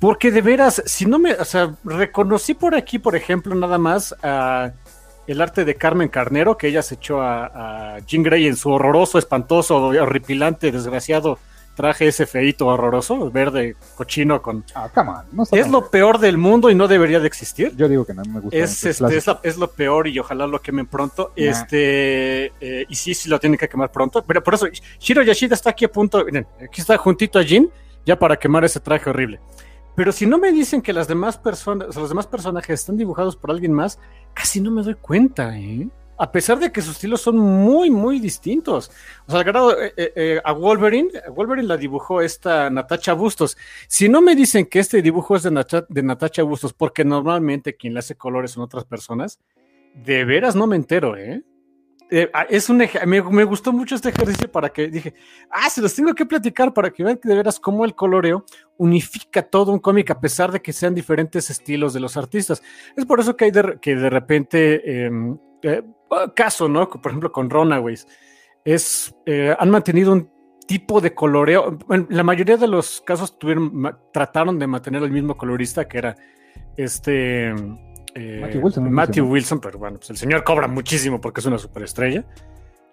[0.02, 4.14] Porque de veras, si no me, o sea, reconocí por aquí, por ejemplo, nada más
[4.24, 4.72] a
[5.28, 8.72] el arte de Carmen Carnero, que ella se echó a, a Jean Grey en su
[8.72, 11.38] horroroso, espantoso, horripilante, desgraciado
[11.76, 14.66] traje ese feito horroroso, verde cochino con...
[14.76, 15.26] Ah, come on.
[15.32, 17.74] No Es lo peor del mundo y no debería de existir.
[17.78, 18.58] Yo digo que no me gusta.
[18.58, 21.32] Es, este, es, la- es lo peor y ojalá lo quemen pronto.
[21.38, 21.44] Nah.
[21.50, 24.24] Este eh, y sí, sí lo tienen que quemar pronto.
[24.24, 24.68] Pero por eso
[25.00, 26.26] Shiro Yashida está aquí a punto.
[26.26, 27.70] Miren, aquí está juntito a Jin
[28.06, 29.40] ya para quemar ese traje horrible.
[29.96, 33.52] Pero si no me dicen que las demás personas, los demás personajes están dibujados por
[33.52, 34.00] alguien más,
[34.34, 35.88] casi no me doy cuenta, ¿eh?
[36.18, 38.92] A pesar de que sus estilos son muy, muy distintos.
[39.26, 43.58] O sea, al grado, eh, eh, eh, a Wolverine, Wolverine la dibujó esta Natacha Bustos.
[43.88, 47.76] Si no me dicen que este dibujo es de, Nata- de Natacha Bustos, porque normalmente
[47.76, 49.40] quien le hace colores son otras personas,
[49.96, 51.42] de veras no me entero, ¿eh?
[52.14, 55.14] Eh, ah, es un me, me gustó mucho este ejercicio para que dije,
[55.50, 58.44] ah, se los tengo que platicar para que vean que de veras cómo el coloreo
[58.76, 62.62] unifica todo un cómic a pesar de que sean diferentes estilos de los artistas.
[62.98, 65.12] Es por eso que hay de, que de repente, eh,
[65.62, 65.84] eh,
[66.36, 66.90] caso, ¿no?
[66.90, 68.06] Por ejemplo, con Runaways,
[68.66, 70.30] es, eh, han mantenido un
[70.68, 71.78] tipo de coloreo.
[71.88, 76.18] Bueno, la mayoría de los casos tuvieron, trataron de mantener el mismo colorista que era
[76.76, 77.54] este.
[78.16, 78.92] Eh, Matthew Wilson.
[78.92, 82.26] Matthew Wilson, pero bueno, pues el señor cobra muchísimo porque es una superestrella.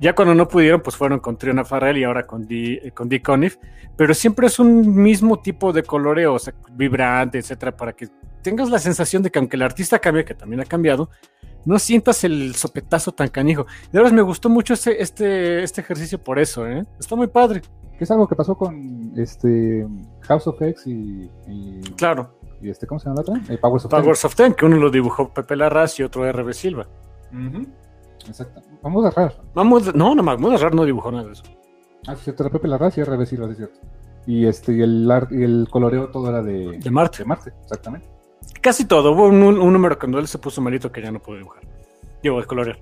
[0.01, 3.09] Ya cuando no pudieron, pues fueron con Triona Farrell y ahora con Dee, eh, con
[3.09, 3.57] Dee Conniff.
[3.97, 8.09] Pero siempre es un mismo tipo de coloreo, o sea, vibrante, etcétera, para que
[8.43, 11.11] tengas la sensación de que aunque el artista cambie, que también ha cambiado,
[11.65, 13.67] no sientas el sopetazo tan canijo.
[13.93, 16.85] De verdad me gustó mucho este, este, este ejercicio por eso, ¿eh?
[16.99, 17.63] Está muy padre.
[17.99, 19.85] Que es algo que pasó con este
[20.21, 22.38] House of X y, y, Claro.
[22.61, 23.55] Y este, ¿cómo se llama la otra?
[23.55, 24.01] Eh, Powers of Ten.
[24.03, 26.87] Powers of Ten, que uno lo dibujó Pepe Larraz y otro RB Silva.
[28.27, 28.63] Exacto.
[28.83, 29.41] Vamos a agarrar.
[29.55, 31.43] Vamos, no, no, Mahmoud Azrar no dibujó nada de eso.
[32.07, 33.79] Ah, sí, cierto, era Pepe Larraz y RB Silva, es cierto.
[34.27, 37.19] Y este, y el art, y el coloreo todo era de, De Marte.
[37.19, 38.07] de Marte, exactamente.
[38.61, 39.13] Casi todo.
[39.13, 41.63] Hubo un, un número cuando él se puso malito que ya no pudo dibujar.
[42.23, 42.79] Digo, de colorear.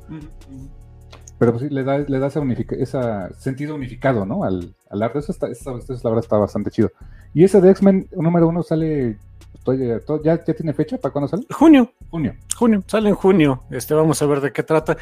[1.38, 4.42] Pero pues sí, le da, le da ese, unifica- esa sentido unificado, ¿no?
[4.44, 5.18] Al, al arte.
[5.18, 6.90] Eso, está, eso, eso, la verdad está bastante chido.
[7.34, 9.18] Y ese de X-Men número uno sale.
[9.58, 10.98] Estoy- todo- ¿ya, ¿Ya tiene fecha?
[10.98, 11.44] ¿Para cuándo sale?
[11.50, 12.34] Junio, Junio.
[12.56, 13.64] junio, sale en junio.
[13.70, 14.96] Este, vamos a ver de qué trata.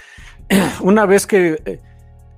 [0.83, 1.81] Una vez que, eh,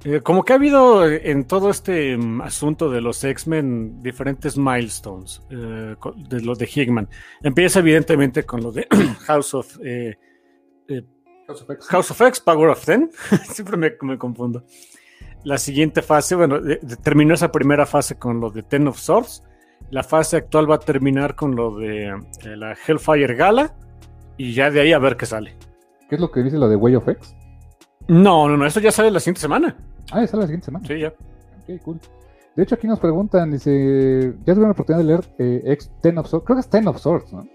[0.04, 5.42] eh, como que ha habido en todo este mm, asunto de los X-Men diferentes milestones
[5.50, 5.94] eh,
[6.28, 7.08] de lo de Hickman.
[7.42, 8.86] Empieza evidentemente con lo de
[9.26, 10.16] House of eh,
[11.48, 11.86] House of X.
[11.88, 13.10] House of X, Power of Ten.
[13.52, 14.64] Siempre me, me confundo.
[15.44, 18.98] La siguiente fase, bueno, de- de- terminó esa primera fase con lo de Ten of
[18.98, 19.44] Swords.
[19.90, 23.74] La fase actual va a terminar con lo de eh, la Hellfire Gala.
[24.36, 25.56] Y ya de ahí a ver qué sale.
[26.08, 27.34] ¿Qué es lo que dice lo de Way of X?
[28.08, 29.76] No, no, no, eso ya sale la siguiente semana.
[30.12, 30.86] Ah, ya sale la siguiente semana.
[30.86, 31.08] Sí, ya.
[31.08, 32.00] Ok, cool.
[32.54, 36.16] De hecho, aquí nos preguntan, dice, ya tuvieron la oportunidad de leer eh, X Ten
[36.16, 37.46] of Swords, creo que es Ten of Swords, ¿no?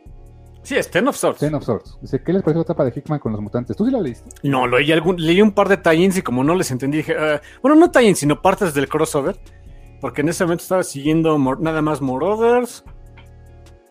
[0.64, 1.40] Sí, es Ten of Swords.
[1.40, 1.98] Ten of Swords.
[2.02, 3.76] Dice, ¿qué les pareció la etapa de Hickman con los mutantes?
[3.76, 4.30] ¿Tú sí la leíste?
[4.44, 7.42] No, leí, algún, leí un par de tie-ins y como no les entendí, dije, ah,
[7.64, 9.38] bueno, no tie-ins, sino partes del crossover.
[10.02, 12.84] Porque en ese momento estaba siguiendo nada más Marauders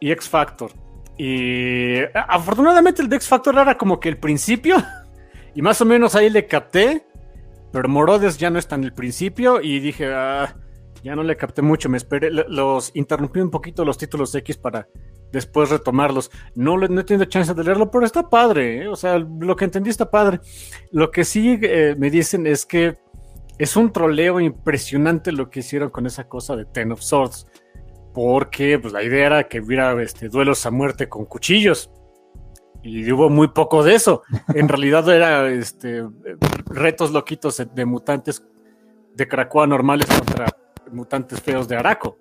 [0.00, 0.72] y X Factor.
[1.16, 4.76] Y afortunadamente el de X Factor era como que el principio.
[5.52, 7.04] Y más o menos ahí le capté.
[7.72, 9.60] Pero Marauders ya no está en el principio.
[9.60, 10.56] Y dije, ah,
[11.02, 11.88] ya no le capté mucho.
[11.88, 14.86] Me esperé, los interrumpí un poquito los títulos X para
[15.32, 16.30] después retomarlos.
[16.54, 18.82] No, no he tenido chance de leerlo, pero está padre.
[18.82, 18.88] ¿eh?
[18.88, 20.40] O sea, lo que entendí está padre.
[20.92, 22.96] Lo que sí eh, me dicen es que
[23.60, 27.46] es un troleo impresionante lo que hicieron con esa cosa de Ten of Swords.
[28.14, 31.90] Porque pues, la idea era que hubiera este, duelos a muerte con cuchillos.
[32.82, 34.22] Y hubo muy poco de eso.
[34.54, 36.02] En realidad era este,
[36.66, 38.42] retos loquitos de, mutantes
[39.14, 40.46] de Krakoa normales contra
[40.90, 42.16] mutantes feos de Araco.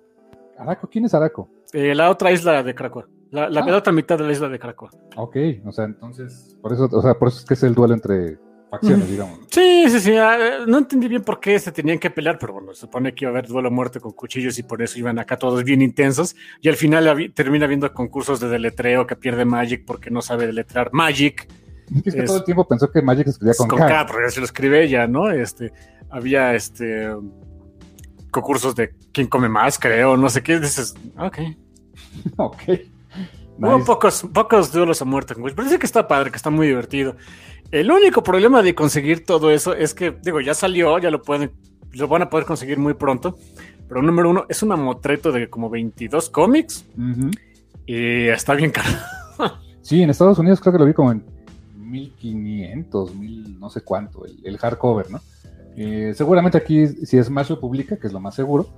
[0.58, 1.48] Araco, ¿quién es Araco?
[1.72, 3.08] Eh, la otra isla de Krakoa.
[3.30, 3.76] La, la Ah.
[3.78, 4.90] otra mitad de la isla de Krakoa.
[5.16, 7.94] Ok, o sea, entonces, por eso, o sea, por eso es que es el duelo
[7.94, 8.38] entre
[8.70, 9.40] facciones, digamos.
[9.50, 10.16] Sí, sí, sí.
[10.16, 13.24] ah, No entendí bien por qué se tenían que pelear, pero bueno, se supone que
[13.24, 15.82] iba a haber duelo a muerte con cuchillos y por eso iban acá todos bien
[15.82, 16.34] intensos.
[16.60, 20.90] Y al final termina habiendo concursos de deletreo que pierde Magic porque no sabe deletrear
[20.92, 21.46] Magic.
[22.06, 23.88] Es que Es- todo el tiempo pensó que Magic escribía con, con K.
[23.88, 25.30] K, porque así lo escribe ella, ¿no?
[25.30, 25.72] Este,
[26.08, 27.08] había este
[28.30, 30.60] concursos de quién come más, creo, no sé qué.
[30.60, 31.38] Dices, ok.
[32.36, 32.62] ok.
[33.60, 33.86] Hubo Nice.
[33.86, 36.66] pocos, pocos duelos a muerte con Wish, pero dice que está padre, que está muy
[36.66, 37.14] divertido.
[37.70, 41.52] El único problema de conseguir todo eso es que, digo, ya salió, ya lo pueden,
[41.92, 43.36] lo van a poder conseguir muy pronto.
[43.88, 47.30] Pero número uno, es un mamotreto de como 22 cómics Ujú.
[47.86, 48.88] y está bien caro.
[49.82, 51.24] Sí, en Estados Unidos creo que lo vi como en
[51.78, 55.20] 1500, 1000, no sé cuánto, el, el hardcover, ¿no?
[55.76, 58.68] Eh, seguramente aquí, si Smash lo publica, que es lo más seguro.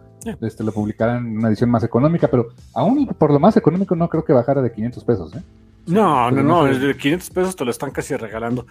[0.40, 4.08] Este, lo publicarán en una edición más económica, pero aún por lo más económico no
[4.08, 5.42] creo que bajara de 500 pesos, ¿eh?
[5.86, 8.66] No, no, Pero no, de 500 pesos te lo están casi regalando.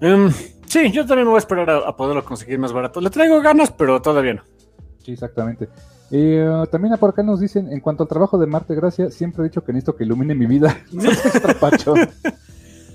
[0.00, 0.30] Em,
[0.66, 3.00] sí, yo también me voy a esperar a, a poderlo conseguir más barato.
[3.00, 4.42] Le traigo ganas, pero todavía no.
[5.04, 5.68] Sí, exactamente.
[6.10, 9.48] Eh, también por acá nos dicen, en cuanto al trabajo de Marte Gracia, siempre he
[9.48, 10.76] dicho que necesito que ilumine mi vida.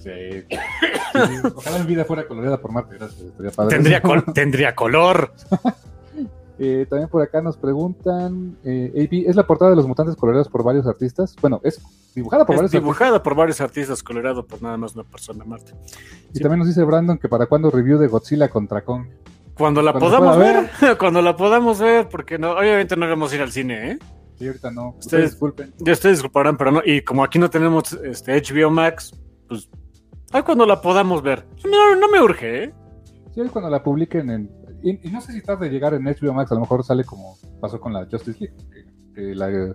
[0.03, 0.09] Sí.
[0.43, 1.19] Sí,
[1.55, 3.25] Ojalá mi vida fuera coloreada por Marte Gracia.
[3.25, 3.69] estaría padre.
[3.75, 5.33] Tendría, col- tendría color.
[6.59, 10.49] Eh, también por acá nos preguntan, eh, AB, ¿es la portada de los mutantes coloreados
[10.49, 11.35] por varios artistas?
[11.41, 11.81] Bueno, es
[12.15, 15.71] dibujada por Es varios dibujada por varios artistas, colorado por nada más una persona, Marte.
[15.73, 16.01] artistas.
[16.33, 19.05] Y también nos dice Brandon que para cuándo review de Godzilla contra Kong.
[19.57, 23.35] Cuando la Cuando podamos ver, cuando la podamos ver, porque no, obviamente no vamos a
[23.35, 23.99] ir al cine, ¿eh?
[24.37, 24.89] Sí, ahorita no.
[24.89, 25.73] Ustedes Ustedes- disculpen.
[25.79, 26.81] Ya ustedes disculparán, pero no.
[26.85, 29.15] Y como aquí no tenemos este HBO Max,
[29.47, 29.69] pues.
[30.31, 31.45] Ay, cuando la podamos ver.
[31.69, 32.73] No, no me urge, ¿eh?
[33.35, 34.49] Sí, cuando la publiquen en...
[34.83, 37.05] Y, y no sé si tarde de llegar en HBO Max, a lo mejor sale
[37.05, 39.73] como pasó con la Justice League, que, que la,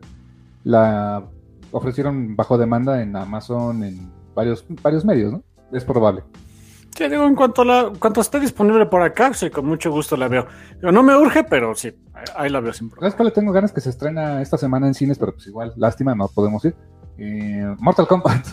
[0.65, 1.25] la
[1.73, 5.43] ofrecieron bajo demanda en Amazon, en varios, varios medios, ¿no?
[5.73, 6.23] Es probable.
[6.97, 10.17] Sí, digo, en cuanto, la, en cuanto esté disponible por acá, sí, con mucho gusto
[10.17, 10.47] la veo.
[10.77, 11.93] Digo, no me urge, pero sí,
[12.35, 13.11] ahí, la veo sin problema.
[13.11, 15.19] ¿Sabes le tengo ganas que se estrena esta semana en cines?
[15.19, 16.75] Pero pues igual, lástima, no podemos ir.
[17.19, 18.47] Eh, Mortal Kombat.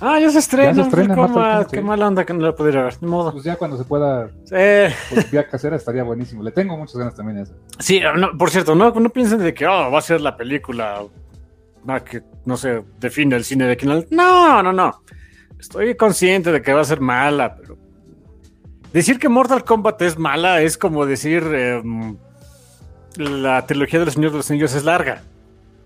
[0.00, 0.68] Ah, ya se estrena.
[0.70, 1.14] Ya se estrena.
[1.14, 1.82] Mortal Kombat, Qué sí.
[1.82, 2.94] mala onda que no la pudiera ver.
[3.00, 3.32] Ni modo.
[3.32, 6.42] Pues ya cuando se pueda, Eh, pues, vía casera, estaría buenísimo.
[6.42, 7.54] Le tengo muchas ganas también a eso.
[7.78, 11.02] sí, no, por cierto, no, no piensen de que oh, va a ser la película
[11.86, 14.06] ah, que, no sé, define el cine de Kinal.
[14.10, 15.02] No, no, no.
[15.58, 17.76] Estoy consciente de que va a ser mala, pero
[18.94, 22.16] decir que Mortal Kombat es mala es como decir em,
[23.16, 25.22] la trilogía de los Señores de los Anillos es larga.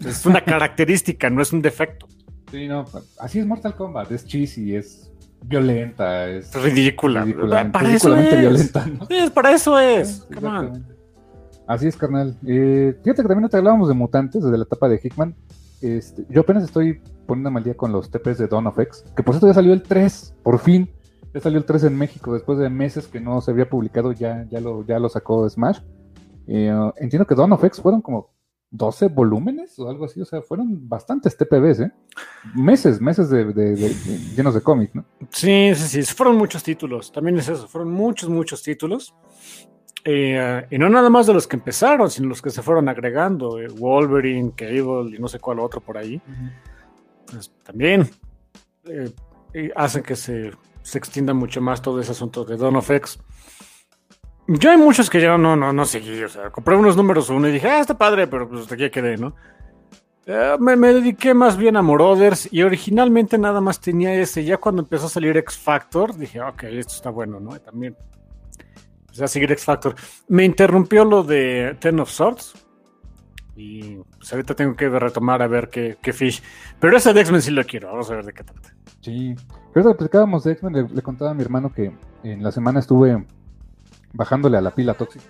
[0.04, 2.06] Es una característica, no es un defecto.
[2.50, 2.84] Sí, no,
[3.18, 4.10] así es Mortal Kombat.
[4.12, 5.10] Es cheesy, es
[5.44, 7.22] violenta, es ridícula.
[7.22, 8.38] ridículamente, para eso es.
[8.40, 8.86] violenta.
[8.86, 9.06] ¿no?
[9.06, 10.26] Sí, para eso es.
[10.28, 10.82] Sí.
[11.66, 12.36] Así es, carnal.
[12.46, 15.34] Eh, fíjate que también te hablábamos de mutantes desde la etapa de Hickman.
[15.80, 19.22] Este, yo apenas estoy poniendo mal día con los TPs de Dawn of X, que
[19.22, 20.90] por cierto ya salió el 3, por fin.
[21.32, 24.46] Ya salió el 3 en México, después de meses que no se había publicado, ya,
[24.50, 25.80] ya, lo, ya lo sacó Smash.
[26.46, 28.30] Eh, entiendo que Dawn of X fueron como
[28.70, 31.92] 12 volúmenes o algo así, o sea, fueron bastantes TPBs, ¿eh?
[32.54, 35.04] Meses, meses de, de- de- de- llenos de cómic, ¿no?
[35.30, 37.12] Sí, sí, sí, fueron muchos títulos.
[37.12, 39.14] También es eso, fueron muchos, muchos títulos.
[40.04, 43.58] Eh, y no nada más de los que empezaron, sino los que se fueron agregando.
[43.60, 46.20] eh, Wolverine, Cable y no sé cuál otro por ahí.
[47.30, 48.10] Pues, también
[48.84, 49.12] eh,
[49.76, 50.50] hacen que se,
[50.82, 53.18] se extienda mucho más todo ese asunto de Dawn of X.
[54.46, 56.22] Yo hay muchos que ya no, no, no seguí.
[56.22, 58.90] O sea, compré unos números uno y dije, ah, está padre, pero pues hasta aquí
[58.90, 59.34] quedé, ¿no?
[60.26, 64.44] Eh, me, me dediqué más bien a Marauders y originalmente nada más tenía ese.
[64.44, 67.58] Ya cuando empezó a salir X Factor, dije, ok, esto está bueno, ¿no?
[67.58, 67.96] También
[69.00, 69.94] empecé a seguir X Factor.
[70.28, 72.54] Me interrumpió lo de Ten of Swords
[73.56, 76.42] y pues ahorita tengo que retomar a ver qué, qué fish.
[76.80, 78.74] Pero ese de X-Men sí lo quiero, vamos a ver de qué trata.
[79.00, 79.34] Sí,
[79.72, 82.80] pero que platicábamos de X-Men, le, le contaba a mi hermano que en la semana
[82.80, 83.24] estuve
[84.14, 85.24] bajándole a la pila tóxica.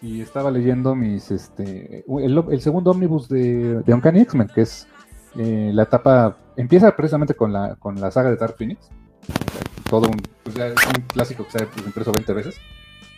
[0.00, 4.86] Y estaba leyendo mis, este, el, segundo ómnibus de, de Uncanny X-Men, que es
[5.36, 8.88] eh, la etapa, empieza precisamente con la, con la saga de Dark Phoenix,
[9.90, 12.60] todo un, pues es un clásico que se ha impreso 20 veces,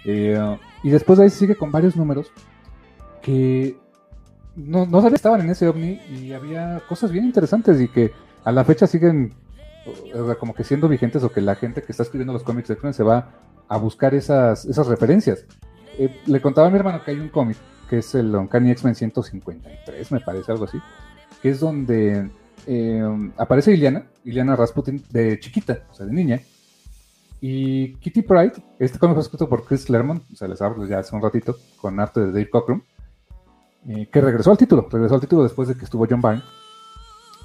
[0.06, 2.32] Eh, y después de ahí sigue con varios números
[3.20, 3.76] que
[4.56, 8.12] no, no sabía estaban en ese ovni y había cosas bien interesantes y que
[8.44, 9.34] a la fecha siguen
[10.14, 12.68] o sea, como que siendo vigentes o que la gente que está escribiendo los cómics
[12.68, 13.30] de X-Men se va
[13.70, 15.46] a buscar esas, esas referencias.
[15.98, 17.56] Eh, le contaba a mi hermano que hay un cómic
[17.88, 20.78] que es el Uncanny X-Men 153, me parece, algo así,
[21.42, 22.30] que es donde
[22.66, 26.40] eh, aparece Iliana, Iliana Rasputin de chiquita, o sea, de niña,
[27.40, 31.00] y Kitty Pride, este cómic fue escrito por Chris Claremont, o sea, les hablo ya
[31.00, 32.82] hace un ratito, con arte de Dave Cockrum,
[33.88, 36.42] eh, que regresó al título, regresó al título después de que estuvo John Byrne.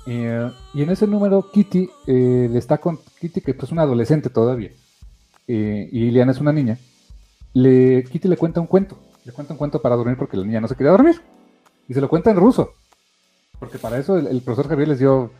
[0.05, 3.81] Eh, y en ese número Kitty eh, le está con Kitty que pues, es una
[3.81, 4.71] adolescente todavía.
[5.47, 6.77] Eh, y Liliana es una niña,
[7.53, 8.97] le, Kitty le cuenta un cuento.
[9.23, 11.19] Le cuenta un cuento para dormir porque la niña no se quería dormir.
[11.87, 12.73] Y se lo cuenta en ruso.
[13.59, 15.31] Porque para eso el, el profesor Javier les dio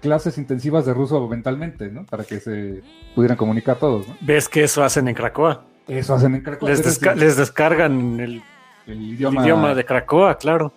[0.00, 2.04] clases intensivas de ruso mentalmente, ¿no?
[2.04, 2.82] Para que se
[3.14, 4.16] pudieran comunicar todos, ¿no?
[4.20, 5.64] ¿Ves que eso hacen en Cracoa?
[5.88, 6.70] Eso hacen en Cracoa.
[6.70, 8.42] Les, desca les descargan el,
[8.86, 9.74] el el idioma.
[9.74, 10.72] de Cracoa, claro.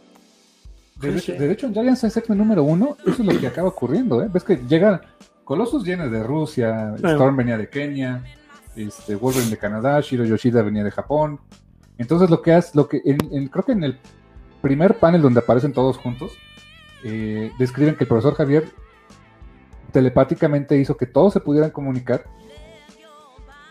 [0.95, 3.69] De hecho, de hecho, en Giant Size X-Men número uno, eso es lo que acaba
[3.69, 4.29] ocurriendo, ¿eh?
[4.31, 5.01] Ves que llega
[5.45, 6.95] Colossus viene de Rusia.
[6.97, 8.23] Storm venía de Kenia,
[8.75, 11.39] este, Wolverine de Canadá, Shiro Yoshida venía de Japón.
[11.97, 13.99] Entonces lo que hace, lo que en- en- creo que en el
[14.61, 16.31] primer panel donde aparecen todos juntos,
[17.03, 18.69] eh, describen que el profesor Javier
[19.91, 22.23] telepáticamente hizo que todos se pudieran comunicar,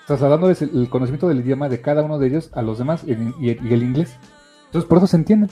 [0.07, 3.13] trasladándoles el, el conocimiento del idioma de cada uno de ellos a los demás y,
[3.41, 4.17] y el inglés.
[4.67, 5.51] Entonces por eso se entienden,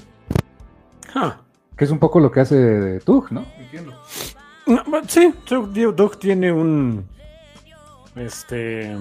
[1.77, 3.45] que es un poco lo que hace Tug, ¿no?
[3.59, 3.93] Entiendo.
[4.67, 7.07] No, Sí, Doug, Doug tiene un
[8.17, 8.97] este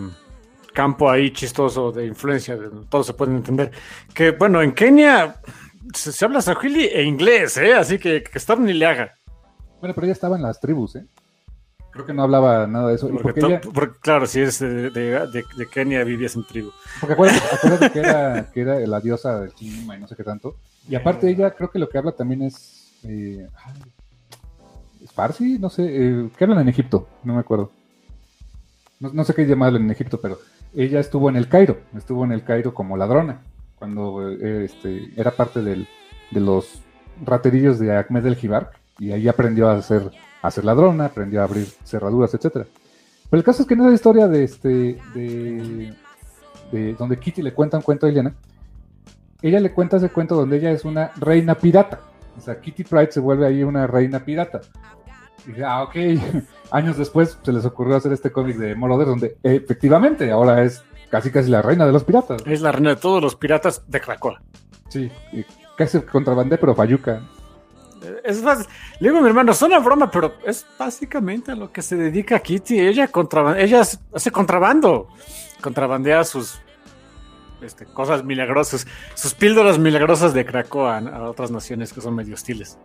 [0.76, 3.72] campo ahí chistoso de influencia, de- todos se pueden entender.
[4.14, 5.38] Que bueno, en Kenia
[5.94, 7.74] se, se habla sahili e inglés, ¿eh?
[7.74, 9.16] así que que Storm ni le haga.
[9.80, 11.06] Bueno, pero ella estaba en las tribus, ¿eh?
[11.92, 13.08] Creo que no hablaba nada de eso.
[13.08, 16.46] Porque, porque, to- ella, porque, claro, si es de, de- de- de Kenia vivías en
[16.46, 16.72] tribu.
[17.00, 20.24] porque acuérdate, acuérdate que, era, que era la diosa del clima y no sé qué
[20.24, 20.58] tanto.
[20.90, 22.92] Y aparte ella creo que lo que habla también es...
[23.04, 23.48] Eh,
[25.04, 25.58] ¿Es Farsi?
[25.60, 25.84] No sé.
[25.86, 27.08] Eh, ¿Qué hablan en Egipto?
[27.24, 27.72] No me acuerdo.
[29.00, 30.40] No, no sé qué llamarlo en Egipto, pero
[30.76, 31.78] ella estuvo en el Cairo.
[31.96, 33.42] Estuvo en el Cairo como ladrona.
[33.78, 35.88] Cuando eh, este, era parte de
[36.32, 36.82] los
[37.24, 38.72] raterillos de Ahmed el Jibar.
[39.00, 40.12] Y ahí aprendió a ser,
[40.42, 42.66] a ser ladrona, aprendió a abrir cerraduras, etcétera.
[43.30, 45.94] Pero el caso es que en esa historia de este de,
[46.72, 48.34] de donde Kitty le cuenta un cuento a Eliana,
[49.42, 52.00] ella le cuenta ese cuento donde ella es una reina pirata.
[52.38, 54.62] O sea, Kitty Pride se vuelve ahí una reina pirata.
[55.46, 55.96] Y dije, ah, ok.
[56.76, 61.32] Años después se les ocurrió hacer este cómic de Moroder, donde efectivamente ahora es casi
[61.32, 62.42] casi la reina de los piratas.
[62.46, 64.42] Es la reina de todos los piratas de Cracoa.
[64.90, 65.46] Sí, y
[65.78, 67.22] casi contrabandé, pero Fayuca.
[68.04, 68.68] Eh, Es más,
[69.00, 72.40] le digo a mi hermano, suena broma, pero es básicamente a lo que se dedica
[72.40, 72.80] Kitty.
[72.80, 75.08] Ella, contraban- ella hace contrabando,
[75.62, 76.60] contrabandea sus
[77.62, 82.34] este, cosas milagrosas, sus píldoras milagrosas de Cracoa a, a otras naciones que son medio
[82.34, 82.78] hostiles.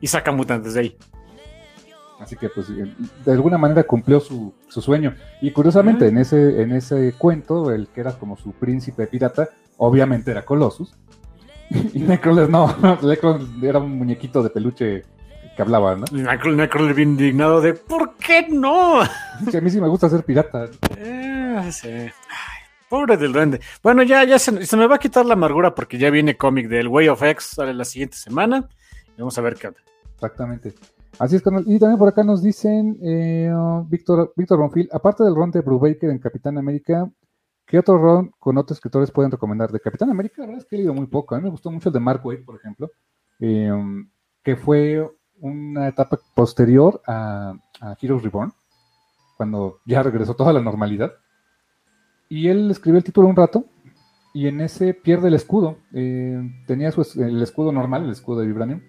[0.00, 0.96] Y saca mutantes de ahí.
[2.22, 5.14] Así que, pues, de alguna manera cumplió su, su sueño.
[5.40, 10.30] Y curiosamente, en ese, en ese cuento, el que era como su príncipe pirata, obviamente
[10.30, 10.94] era Colossus.
[11.94, 15.04] Y Necroles no, Necroles era un muñequito de peluche
[15.56, 16.04] que hablaba, ¿no?
[16.12, 19.00] Y Necro Necro bien indignado de ¿por qué no?
[19.50, 20.68] Sí, a mí sí me gusta ser pirata.
[20.98, 21.88] Eh, sí.
[21.88, 22.10] Ay,
[22.88, 23.60] pobre del duende.
[23.82, 26.68] Bueno, ya, ya se, se me va a quitar la amargura porque ya viene cómic
[26.68, 28.68] del Way of X, sale la siguiente semana.
[29.16, 29.80] Y vamos a ver qué onda.
[30.14, 30.74] Exactamente.
[31.18, 31.64] Así es, carnal.
[31.66, 36.10] Y también por acá nos dicen, eh, oh, Víctor, Víctor aparte del ron de Brubaker
[36.10, 37.10] en Capitán América,
[37.66, 39.70] ¿qué otro ron con otros escritores pueden recomendar?
[39.70, 41.34] De Capitán América, la verdad es que he leído muy poco.
[41.34, 42.90] A mí me gustó mucho el de Mark Waid, por ejemplo,
[43.40, 43.70] eh,
[44.42, 45.08] que fue
[45.40, 48.52] una etapa posterior a, a Heroes Reborn,
[49.36, 51.12] cuando ya regresó toda la normalidad.
[52.28, 53.66] Y él escribió el título un rato,
[54.34, 55.76] y en ese pierde el escudo.
[55.92, 58.80] Eh, tenía su, el escudo normal, el escudo de Vibranium,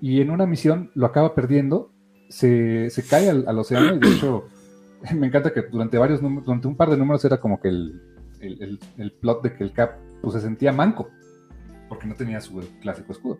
[0.00, 1.90] y en una misión lo acaba perdiendo,
[2.28, 4.44] se, se cae al, al océano y de hecho
[5.14, 8.00] me encanta que durante varios números, durante un par de números era como que el,
[8.40, 11.08] el- el- el plot de que el Cap pues, se sentía manco
[11.88, 13.38] porque no tenía su clásico escudo.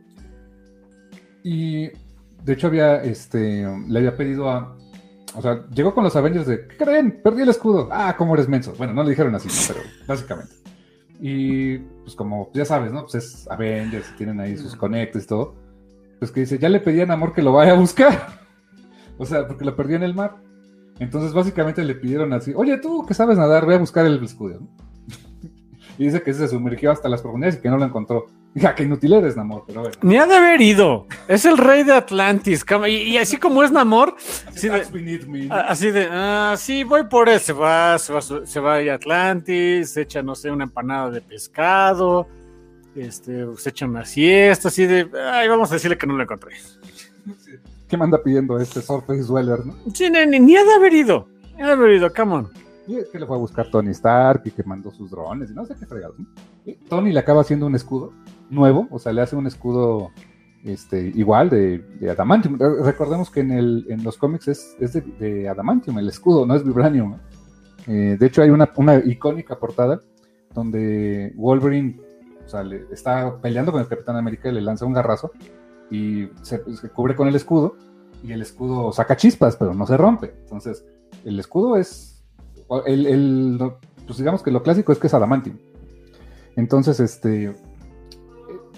[1.42, 1.88] Y
[2.44, 4.76] de hecho había, este, le había pedido a,
[5.36, 7.20] o sea, llegó con los Avengers de, ¿qué creen?
[7.22, 7.88] Perdí el escudo.
[7.92, 8.74] Ah, ¿cómo eres menso?
[8.76, 9.54] Bueno, no le dijeron así, ¿no?
[9.68, 10.52] pero básicamente.
[11.20, 13.02] Y pues como ya sabes, ¿no?
[13.02, 15.54] Pues es Avengers, tienen ahí sus conectes y todo.
[16.20, 18.38] Pues que dice, ya le pedían a Amor que lo vaya a buscar.
[19.18, 20.36] o sea, porque lo perdió en el mar.
[21.00, 24.60] Entonces básicamente le pidieron así, oye tú que sabes nadar, ve a buscar el escudo.
[24.60, 24.68] ¿no?
[25.98, 28.28] y dice que se sumergió hasta las profundidades y que no lo encontró.
[28.52, 29.96] Ya, que inútil eres, Namor, pero bueno.
[30.02, 31.06] Ni ha de haber ido.
[31.28, 32.64] Es el rey de Atlantis.
[32.88, 34.16] Y, y así como es Namor,
[34.48, 37.38] así de, así de, ah, sí, voy por él.
[37.38, 41.20] Se va, se va, se va a Atlantis, se echa, no sé, una empanada de
[41.20, 42.26] pescado,
[42.94, 46.52] este, se echa una siesta, así de, ay, vamos a decirle que no lo encontré.
[47.88, 49.74] ¿Qué me anda pidiendo este Surface Dweller, no?
[49.94, 51.28] Sí, ni, ni- ni ha de haber ido.
[51.56, 52.48] Ni ha de haber ido, come on.
[52.86, 55.54] Y es que le fue a buscar Tony Stark y que mandó sus drones y
[55.54, 56.16] no sé qué fregados.
[56.88, 58.12] Tony le acaba haciendo un escudo
[58.48, 60.10] nuevo, o sea, le hace un escudo
[60.64, 62.58] este, igual de, de Adamantium.
[62.58, 66.46] Re- Recordemos que en, el, en los cómics es, es de, de Adamantium el escudo,
[66.46, 67.16] no es Vibranium.
[67.86, 70.00] Eh, de hecho, hay una, una icónica portada
[70.52, 72.00] donde Wolverine
[72.50, 75.30] sea, le- está peleando con el Capitán América y le lanza un garrazo
[75.90, 77.76] y se, se cubre con el escudo
[78.22, 80.34] y el escudo saca chispas, pero no se rompe.
[80.42, 80.84] Entonces,
[81.24, 82.22] el escudo es
[82.86, 83.72] el, el,
[84.06, 85.56] pues digamos que lo clásico es que es adamantium.
[86.56, 87.54] Entonces, este,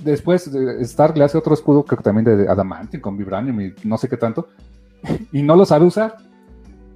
[0.04, 3.98] después Stark le hace otro escudo, creo que también de adamantium, con vibranium y no
[3.98, 4.48] sé qué tanto,
[5.32, 6.16] y no lo sabe usar.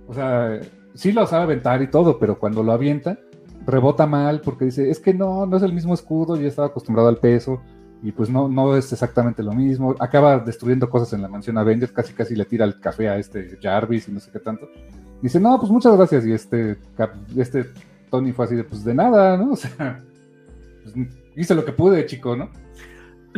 [0.08, 0.60] O sea,
[0.94, 3.18] sí lo sabe aventar y todo, pero cuando lo avienta,
[3.66, 7.08] rebota mal porque dice, es que no, no es el mismo escudo, yo estaba acostumbrado
[7.08, 7.60] al peso
[8.02, 9.94] y pues no, no es exactamente lo mismo.
[9.98, 13.58] Acaba destruyendo cosas en la mansión Avengers, casi casi le tira el café a este
[13.60, 14.68] Jarvis y no sé qué tanto.
[15.20, 16.24] Dice, no, pues muchas gracias.
[16.26, 16.76] Y este,
[17.36, 17.66] este
[18.10, 19.52] Tony fue así de, pues de nada, ¿no?
[19.52, 20.02] O sea,
[20.82, 20.94] pues,
[21.34, 22.50] hice lo que pude, chico, ¿no?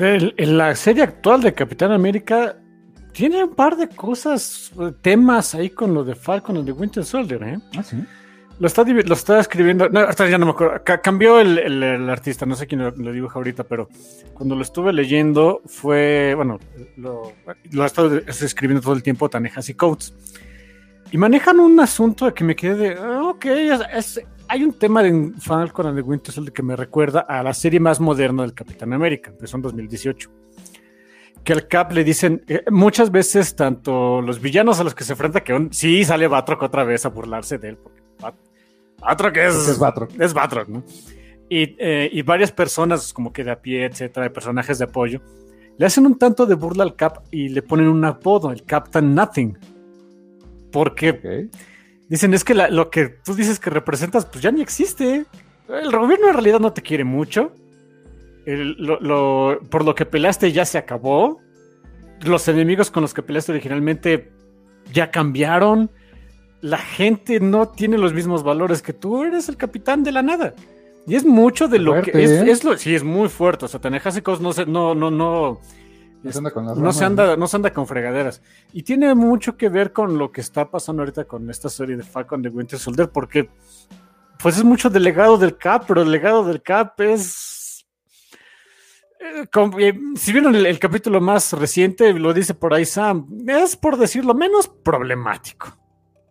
[0.00, 2.56] en la serie actual de Capitán América
[3.12, 4.70] tiene un par de cosas,
[5.02, 7.58] temas ahí con lo de Falcon y de Winter Soldier, ¿eh?
[7.76, 7.96] Ah, sí.
[8.60, 12.44] Lo está, lo está escribiendo, no, hasta ya no me acuerdo, cambió el, el, artista,
[12.44, 13.88] no sé quién lo, dibuja ahorita, pero
[14.34, 16.58] cuando lo estuve leyendo fue, bueno,
[16.96, 17.32] lo,
[17.70, 20.12] lo ha estado escribiendo todo el tiempo Tanehasi Coates.
[21.12, 25.32] Y manejan un asunto que me quedé de, ah, ok, es, hay un tema de
[25.38, 28.92] Falcon and the Winter Soldier que me recuerda a la serie más moderna del Capitán
[28.92, 30.30] América, que son 2018
[31.44, 35.12] que al Cap le dicen eh, muchas veces tanto los villanos a los que se
[35.12, 37.97] enfrenta que sí sale Batroc otra vez a burlarse de él porque
[39.00, 40.10] Batroc es, es Batroc.
[40.20, 40.82] Es Batroc, ¿no?
[41.48, 45.22] Y, eh, y, varias personas como que de a pie, etcétera, de personajes de apoyo,
[45.78, 49.14] le hacen un tanto de burla al Cap y le ponen un apodo, el Captain
[49.14, 49.56] Nothing.
[50.70, 51.48] Porque
[52.08, 55.24] dicen es que lo que tú dices que representas pues ya ni existe.
[55.68, 57.52] El gobierno en realidad no te quiere mucho
[59.70, 61.40] por lo que peleaste ya se acabó.
[62.22, 64.32] Los enemigos con los que peleaste originalmente
[64.92, 65.90] ya cambiaron.
[66.60, 69.22] La gente no tiene los mismos valores que tú.
[69.22, 70.54] Eres el capitán de la nada.
[71.06, 72.10] Y es mucho de lo que.
[72.10, 72.50] ¿eh?
[72.50, 73.64] Es, lo, sí, es muy fuerte.
[73.64, 75.60] O sea, Tanejasicos no se, no, no, no.
[76.22, 78.42] No se, anda con no, se anda, no se anda con fregaderas.
[78.72, 82.02] Y tiene mucho que ver con lo que está pasando ahorita con esta serie de
[82.02, 83.48] Falcon de Winter Soldier, porque
[84.42, 87.58] pues es mucho del legado del Cap, pero el legado del Cap es
[89.20, 94.34] eh, si vieron el, capítulo más reciente, lo dice por ahí Sam, es por decirlo
[94.34, 95.76] menos problemático,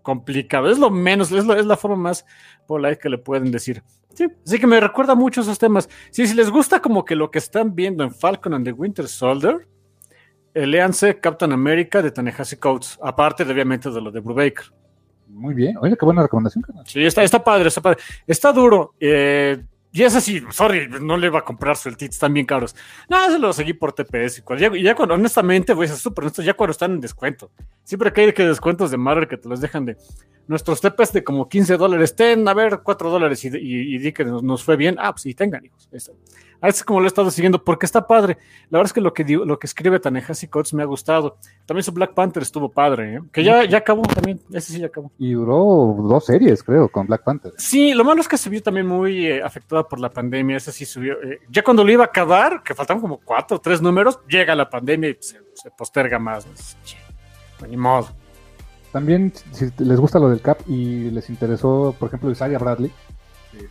[0.07, 2.25] complicado, es lo menos, es, es la forma más
[2.65, 3.83] polite que le pueden decir.
[4.13, 5.89] Sí, así que me recuerda mucho esos temas.
[6.11, 9.67] si les gusta como que lo que están viendo en Falcon and the Winter Soldier,
[10.53, 14.71] léanse Captain America de Tanehasi Coates, aparte de, obviamente de lo de Brubaker.
[15.27, 16.63] Muy bien, oye, qué buena recomendación.
[16.85, 17.99] Sí, está, está padre, está padre.
[18.25, 18.93] Está duro.
[19.01, 19.61] Eh,
[19.91, 22.75] y es así, sorry, no le va a comprar sueltitos, están bien caros.
[23.09, 24.43] No, se lo seguí por TPS.
[24.75, 27.51] Y ya, cuando, honestamente, voy a ser súper honesto, ya cuando están en descuento.
[27.83, 29.97] Siempre que hay que descuentos de Marvel que te los dejan de
[30.47, 34.25] nuestros TPS de como 15 dólares, ten, a ver, 4 dólares y, y, di que
[34.25, 34.97] nos, fue bien.
[34.99, 35.89] Ah, pues sí, tengan, hijos.
[35.91, 36.13] Eso.
[36.61, 38.37] A es como lo he estado siguiendo porque está padre.
[38.69, 39.99] La verdad es que lo que, lo que escribe
[40.49, 41.37] Coates me ha gustado.
[41.65, 43.21] También su Black Panther estuvo padre, ¿eh?
[43.31, 44.39] que ya, ya acabó también.
[44.51, 45.11] Ese sí ya acabó.
[45.19, 47.53] Y duró dos series, creo, con Black Panther.
[47.57, 50.57] Sí, lo malo es que se vio también muy eh, afectada por la pandemia.
[50.57, 51.21] Ese sí subió.
[51.21, 54.55] Eh, ya cuando lo iba a acabar, que faltaban como cuatro o tres números, llega
[54.55, 55.39] la pandemia y se,
[55.77, 56.45] posterga más.
[56.45, 56.77] Pues,
[57.69, 58.07] ni modo.
[58.91, 62.91] También, si les gusta lo del Cap y les interesó, por ejemplo, Isaiah Bradley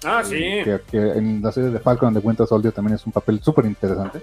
[0.04, 0.62] Ah, sí.
[0.90, 4.20] Que, en la serie de Falcon de Winter Soldier también es un papel súper interesante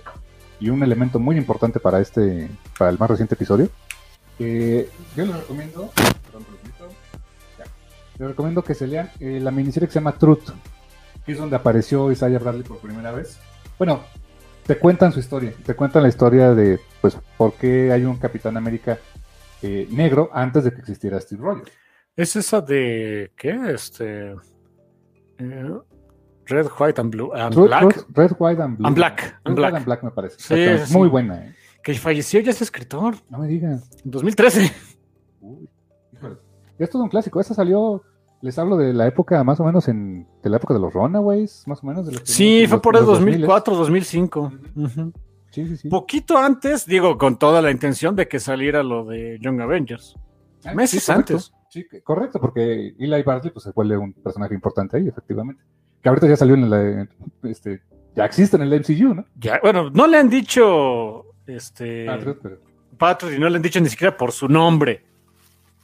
[0.60, 3.70] y un elemento muy importante para este, para el más reciente episodio.
[4.40, 5.92] yo les recomiendo,
[8.18, 10.50] les recomiendo que se lean eh, la miniserie que se llama Truth,
[11.26, 13.40] que es donde apareció Isaiah Bradley por primera vez.
[13.78, 14.04] Bueno,
[14.66, 18.56] te cuentan su historia, te cuentan la historia de, pues, por qué hay un Capitán
[18.56, 19.00] América
[19.62, 21.72] eh, negro antes de que existiera Steve Rogers.
[22.16, 23.58] Es esa de, ¿qué?
[23.74, 24.36] Este...
[25.40, 25.70] Eh,
[26.46, 27.34] Red, White and Blue.
[27.34, 28.06] And Black.
[28.14, 28.88] Red, White and Blue.
[28.88, 29.40] And Black.
[29.46, 29.74] And Black.
[29.76, 30.36] and Black me parece.
[30.40, 31.56] Sí, Muy buena, ¿eh?
[31.84, 33.16] Que falleció ya ese escritor.
[33.30, 33.90] No me digas.
[34.06, 34.72] En 2013.
[35.42, 35.70] Uy,
[36.80, 37.40] Ya es un clásico.
[37.40, 38.02] Esta salió,
[38.42, 41.64] les hablo de la época más o menos en, de la época de los Runaways,
[41.68, 42.06] más o menos.
[42.08, 44.54] De sí, fue por el 2004, 2005.
[45.52, 45.90] Sí, sí, sí.
[45.90, 50.16] Poquito antes, digo, con toda la intención de que saliera lo de Young Avengers.
[50.66, 51.54] Ah, Meses antes.
[51.74, 55.64] Sí, correcto, porque Eli Bartley pues, se vuelve un personaje importante ahí, efectivamente.
[56.04, 57.08] Que ahorita ya salió en la.
[57.42, 57.82] Este,
[58.16, 59.26] ya existe en el MCU, ¿no?
[59.40, 61.26] Ya, bueno, no le han dicho.
[61.48, 62.06] Este.
[63.00, 65.04] Patriot, y no le han dicho ni siquiera por su nombre.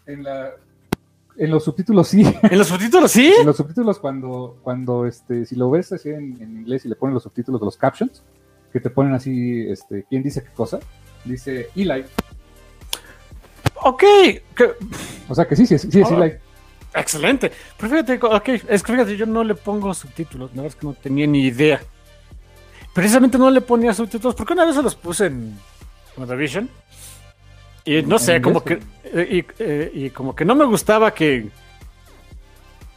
[0.05, 0.51] En la.
[1.35, 2.21] En los subtítulos sí.
[2.43, 3.33] ¿En los subtítulos sí?
[3.39, 7.15] en los subtítulos cuando, cuando este, si lo ves así en, inglés y le ponen
[7.15, 8.23] los subtítulos de los captions,
[8.71, 10.77] que te ponen así, este, ¿quién dice qué cosa?
[11.25, 12.05] Dice Eli,
[13.83, 14.03] Ok.
[15.27, 16.23] O sea que sí, sí, sí, sí, oh,
[16.93, 17.51] Excelente.
[17.77, 20.87] Pero fíjate, ok, es que fíjate, yo no le pongo subtítulos, la verdad es que
[20.87, 21.81] no tenía ni idea.
[22.93, 25.57] Precisamente no le ponía subtítulos, porque una vez se los puse en
[26.17, 26.69] WandaVision.
[27.85, 28.79] Y no sé, como que.
[29.03, 31.49] Eh, y, eh, y, como que no me gustaba que.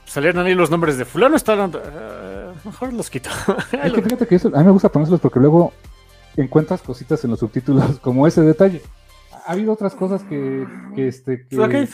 [0.07, 1.73] salieron ahí los nombres de fulano, estaban...
[1.75, 3.31] eh, mejor los quito.
[3.73, 5.73] Es que fíjate que eso, a mí me gusta ponérselos porque luego
[6.37, 8.83] encuentras cositas en los subtítulos como ese detalle.
[9.47, 11.87] Ha habido otras cosas que, que, este, que, Ok, está bien.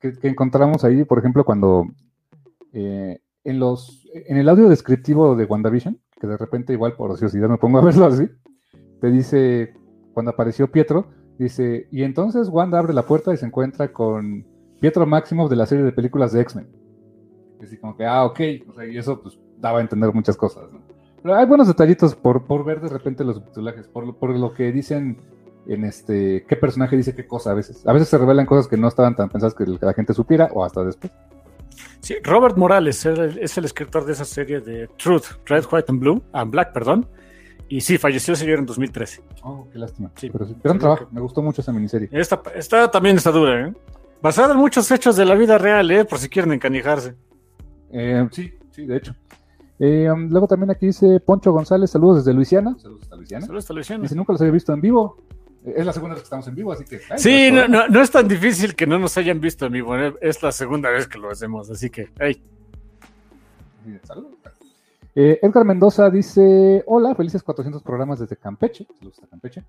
[0.00, 1.86] que- encontramos ahí, por ejemplo, cuando
[2.72, 7.48] eh, en los en el audio descriptivo de WandaVision, que de repente igual por ociosidad
[7.48, 8.28] me pongo a verlo así,
[9.00, 9.74] te dice,
[10.12, 11.06] cuando apareció Pietro,
[11.38, 14.44] dice, y entonces Wanda abre la puerta y se encuentra con
[14.80, 16.68] Pietro Maximoff de la serie de películas de X-Men.
[17.62, 20.70] Así como que, ah, ok, o sea, y eso pues daba a entender muchas cosas,
[20.72, 20.80] ¿no?
[21.22, 24.72] Pero hay buenos detallitos por, por ver de repente los subtitulajes, por, por lo que
[24.72, 25.16] dicen
[25.66, 27.86] en este, qué personaje dice qué cosa a veces.
[27.86, 30.64] A veces se revelan cosas que no estaban tan pensadas que la gente supiera o
[30.64, 31.12] hasta después.
[32.00, 36.22] Sí, Robert Morales es el escritor de esa serie de Truth, Red, White and Blue,
[36.32, 37.06] and Black, perdón.
[37.68, 39.22] Y sí, falleció el señor en 2013.
[39.44, 40.10] Oh, qué lástima.
[40.16, 40.28] Sí.
[40.30, 42.08] Pero sí, gran trabajo, me gustó mucho esa miniserie.
[42.12, 43.74] Esta, esta también está dura, ¿eh?
[44.20, 46.04] Basada en muchos hechos de la vida real, ¿eh?
[46.04, 47.14] Por si quieren encanijarse.
[47.90, 49.14] Eh, sí, sí, de hecho.
[49.78, 52.76] Eh, um, luego también aquí dice Poncho González, saludos desde Luisiana.
[52.78, 53.46] Saludos hasta Luisiana.
[53.46, 54.02] Solo está Luciano.
[54.02, 55.16] Dice, nunca los había visto en vivo.
[55.64, 57.00] Es la segunda vez que estamos en vivo, así que...
[57.08, 59.96] ay, Sí, no, no, no es tan difícil que no nos hayan visto en vivo.
[59.96, 60.12] ¿eh?
[60.20, 62.42] Es la segunda vez que lo hacemos, así que, hey.
[64.04, 64.32] Saludos.
[65.14, 68.86] Eh, Edgar Mendoza dice, hola, felices 400 programas desde Campeche.
[68.98, 69.62] Saludos a Campeche.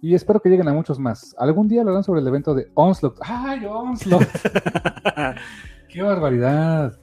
[0.00, 1.34] Y espero que lleguen a muchos más.
[1.38, 3.18] Algún día hablarán sobre el evento de Onslaught.
[3.20, 4.26] ¡Ay, Onslaught!
[5.88, 6.98] ¡Qué barbaridad!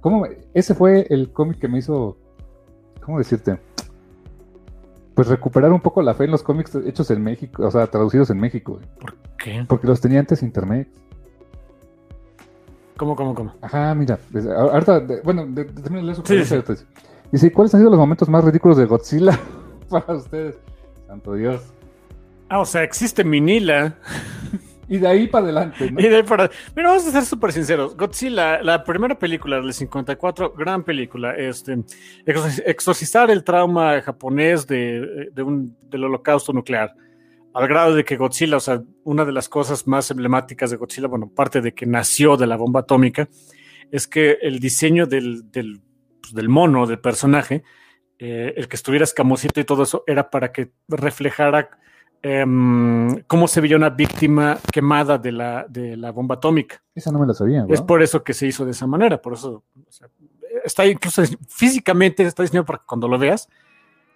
[0.00, 2.16] ¿Cómo me- Ese fue el cómic que me hizo,
[3.04, 3.58] ¿cómo decirte?
[5.16, 8.30] Pues recuperar un poco la fe en los cómics hechos en México, o sea, traducidos
[8.30, 8.84] en México, güey.
[9.38, 9.64] ¿Qué?
[9.68, 10.88] porque los tenía antes Internet.
[12.96, 13.54] ¿Cómo, cómo, cómo?
[13.60, 16.56] Ajá, mira, pues, ahorita, de- bueno, de, de- de leer su Sí, sí.
[16.56, 16.84] dice,
[17.32, 19.38] Dice, ¿cuáles han sido los momentos más ridículos de Godzilla
[19.90, 20.56] para ustedes?
[21.08, 21.62] Santo Dios.
[22.48, 23.96] Ah, o sea, existe Minila.
[24.88, 26.00] Y de ahí para adelante, ¿no?
[26.00, 26.50] Y de ahí para...
[26.76, 27.96] Mira, vamos a ser súper sinceros.
[27.96, 31.34] Godzilla, la primera película del 54, gran película.
[31.36, 31.76] Este,
[32.24, 36.94] exorci- exorcizar el trauma japonés de, de un, del holocausto nuclear.
[37.52, 41.08] Al grado de que Godzilla, o sea, una de las cosas más emblemáticas de Godzilla,
[41.08, 43.28] bueno, parte de que nació de la bomba atómica,
[43.90, 45.80] es que el diseño del, del,
[46.20, 47.62] pues, del mono, del personaje,
[48.18, 51.70] eh, el que estuviera escamosito y todo eso, era para que reflejara
[52.22, 56.82] em, cómo se veía una víctima quemada de la, de la bomba atómica.
[56.94, 57.86] Esa no me la sabía, Es ¿no?
[57.86, 59.20] por eso que se hizo de esa manera.
[59.20, 60.08] Por eso o sea,
[60.64, 63.48] está incluso físicamente está diseñado para que cuando lo veas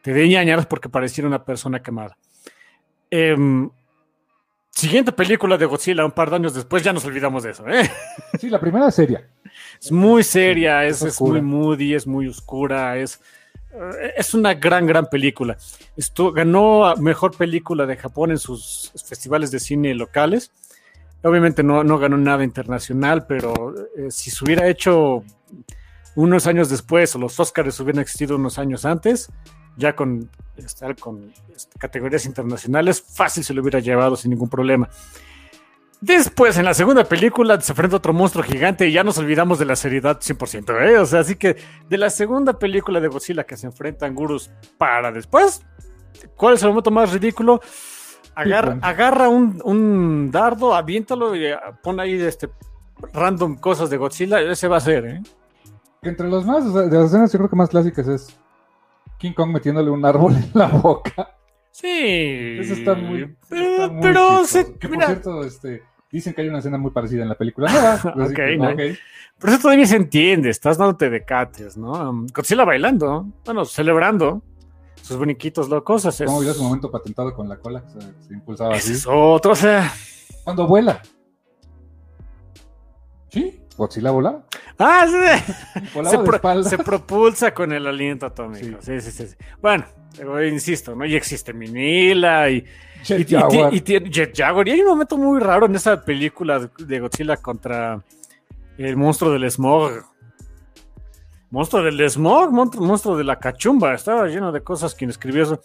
[0.02, 2.16] te dé ñañaras porque pareciera una persona quemada.
[3.10, 3.70] Em,
[4.70, 7.68] siguiente película de Godzilla, un par de años después, ya nos olvidamos de eso.
[7.68, 7.90] ¿eh?
[8.38, 9.28] Sí, la primera es seria.
[9.80, 13.20] Es muy seria, es, Es es muy moody, es muy oscura, es,
[14.16, 15.56] es una gran, gran película.
[15.96, 20.50] Esto, ganó mejor película de Japón en sus festivales de cine locales.
[21.22, 25.22] Obviamente no, no ganó nada internacional, pero eh, si se hubiera hecho
[26.16, 29.30] unos años después o los Oscars hubieran existido unos años antes,
[29.76, 34.88] ya con estar con este, categorías internacionales, fácil se lo hubiera llevado sin ningún problema.
[36.00, 39.58] Después, en la segunda película, se enfrenta a otro monstruo gigante y ya nos olvidamos
[39.58, 40.98] de la seriedad 100%, ¿eh?
[40.98, 41.56] O sea, así que
[41.88, 45.62] de la segunda película de Godzilla que se enfrentan gurus para después,
[46.36, 47.60] ¿cuál es el momento más ridículo?
[48.34, 52.48] Agarra, un, un dardo, aviéntalo y eh, pone ahí este
[53.12, 55.22] random cosas de Godzilla, ese va a ser, ¿eh?
[56.02, 58.38] Entre los más, o sea, de las escenas yo creo que más clásicas es
[59.18, 61.36] King Kong metiéndole un árbol en la boca.
[61.72, 62.56] Sí.
[62.58, 63.36] Eso está muy.
[63.48, 65.82] Pero, está muy pero se- que por mira, cierto, este,
[66.12, 68.00] dicen que hay una escena muy parecida en la película.
[68.16, 68.26] no.
[69.38, 71.92] pero eso todavía se entiende, estás dándote de cates, ¿no?
[72.10, 74.42] Um, Godzilla bailando, bueno, celebrando
[75.02, 76.04] sus boniquitos locos.
[76.04, 77.82] Es, ¿Cómo vio su momento patentado con la cola?
[77.82, 78.92] que Se, se impulsaba así.
[78.92, 79.92] es otro, o sea.
[80.44, 81.00] Cuando vuela.
[83.28, 83.60] ¿Sí?
[83.76, 84.44] Godzilla volaba.
[84.78, 86.68] Ah, sí, Volaba se, de pro- espalda.
[86.70, 88.78] se propulsa con el aliento atómico.
[88.80, 89.10] Sí, Sí.
[89.10, 89.26] sí, sí.
[89.28, 89.36] sí.
[89.62, 89.84] Bueno,
[90.16, 91.04] pero insisto, ¿no?
[91.04, 92.64] Y existe Minila y,
[93.04, 93.74] Jet y, Jaguar.
[93.74, 94.68] y tiene Jet Jaguar.
[94.68, 98.02] Y hay un momento muy raro en esa película de- Godzilla contra
[98.78, 99.90] el monstruo del smog.
[101.50, 103.94] Monstruo del smog, monstruo, monstruo de la cachumba.
[103.94, 105.60] Estaba lleno de cosas quien escribió eso.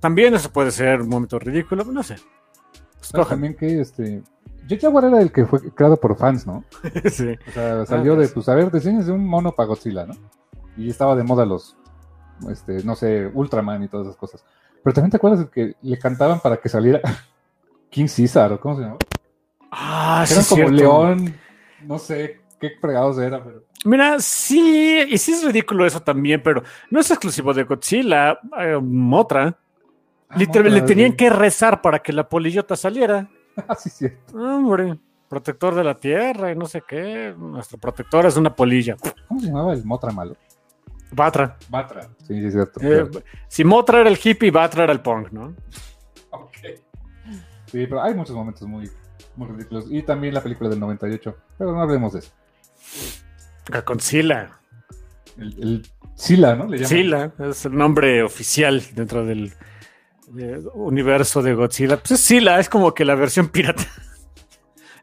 [0.00, 2.16] También eso puede ser un momento ridículo, no sé.
[2.16, 3.28] ¿Sabes Escojan.
[3.30, 4.22] también que este.
[4.66, 6.64] Jet Jaguar era el que fue creado por fans, ¿no?
[7.10, 7.36] sí.
[7.48, 8.32] O sea, salió Ah, de, pues.
[8.32, 10.14] pues, a ver, diseños de un mono para Godzilla, ¿no?
[10.76, 11.76] Y estaba de moda los,
[12.50, 14.44] este, no sé, Ultraman y todas esas cosas.
[14.82, 17.00] Pero también te acuerdas de que le cantaban para que saliera
[17.90, 18.96] King Caesar, o cómo se llama?
[19.70, 20.74] Ah, sí, Eran es como cierto.
[20.76, 21.34] león,
[21.86, 23.62] no sé qué fregados era, pero...
[23.84, 28.38] Mira, sí, y sí es ridículo eso también, pero no es exclusivo de Godzilla.
[28.60, 29.58] eh, Motra.
[30.28, 31.16] Ah, Literal, le tenían sí.
[31.16, 33.28] que rezar para que la polillota saliera.
[33.68, 34.34] Ah, sí, cierto.
[34.34, 34.98] Hombre.
[35.28, 37.34] protector de la tierra y no sé qué.
[37.36, 38.96] Nuestro protector es una polilla.
[39.28, 40.36] ¿Cómo se llamaba el Motra malo?
[41.12, 41.58] Batra.
[41.68, 42.08] Batra.
[42.26, 42.80] Sí, sí, es cierto.
[42.82, 43.08] Eh,
[43.48, 45.54] si Motra era el hippie, Batra era el punk, ¿no?
[46.30, 46.56] Ok.
[47.66, 48.90] Sí, pero hay muchos momentos muy,
[49.36, 49.86] muy ridículos.
[49.90, 51.36] Y también la película del 98.
[51.58, 52.32] Pero no hablemos de eso.
[53.84, 54.60] Con Sila.
[55.38, 56.66] El, el Sila, ¿no?
[56.66, 56.84] Le.
[56.84, 59.52] Sila es el nombre oficial dentro del
[60.38, 61.96] eh, universo de Godzilla.
[61.98, 63.84] Pues es Sila, es como que la versión pirata.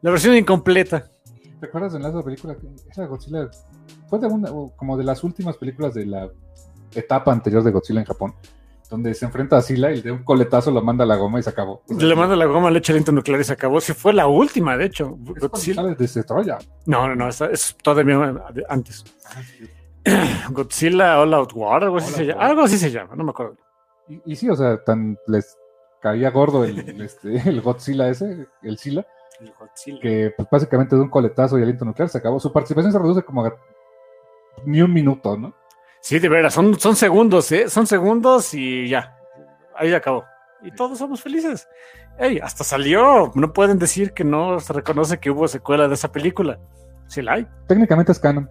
[0.02, 1.12] La versión incompleta.
[1.60, 2.56] ¿Te acuerdas de la otra película?
[2.90, 3.50] Esa Godzilla
[4.10, 6.30] fue de una, como de las últimas películas de la
[6.96, 8.34] etapa anterior de Godzilla en Japón,
[8.90, 11.44] donde se enfrenta a Sila y de un coletazo lo manda a la goma y
[11.44, 11.84] se acabó.
[11.88, 13.80] O sea, Le manda la goma, le echa aliento nuclear y se acabó.
[13.80, 15.18] Si fue la última, de hecho.
[15.36, 15.76] es Godzilla.
[15.82, 16.58] sale desde Troya.
[16.88, 18.18] No, no, no, esa- es todavía
[18.68, 19.06] antes.
[20.52, 23.56] Godzilla All Out War, algo así, se llama, algo así se llama, no me acuerdo.
[24.08, 25.56] Y, y sí, o sea, tan les
[26.02, 29.06] caía gordo el, el, este, el Godzilla ese, el Sila,
[30.02, 32.40] que pues, básicamente de un coletazo y aliento nuclear se acabó.
[32.40, 33.54] Su participación se reduce como a
[34.66, 35.54] ni un minuto, ¿no?
[36.02, 37.70] Sí, de veras, son, son segundos, ¿eh?
[37.70, 39.18] Son segundos y ya.
[39.76, 40.26] Ahí acabó.
[40.62, 41.68] Y todos somos felices.
[42.18, 43.32] Ey, hasta salió.
[43.36, 46.60] No pueden decir que no se reconoce que hubo secuela de esa película.
[47.08, 47.48] Sí la hay.
[47.68, 48.50] Técnicamente es canon.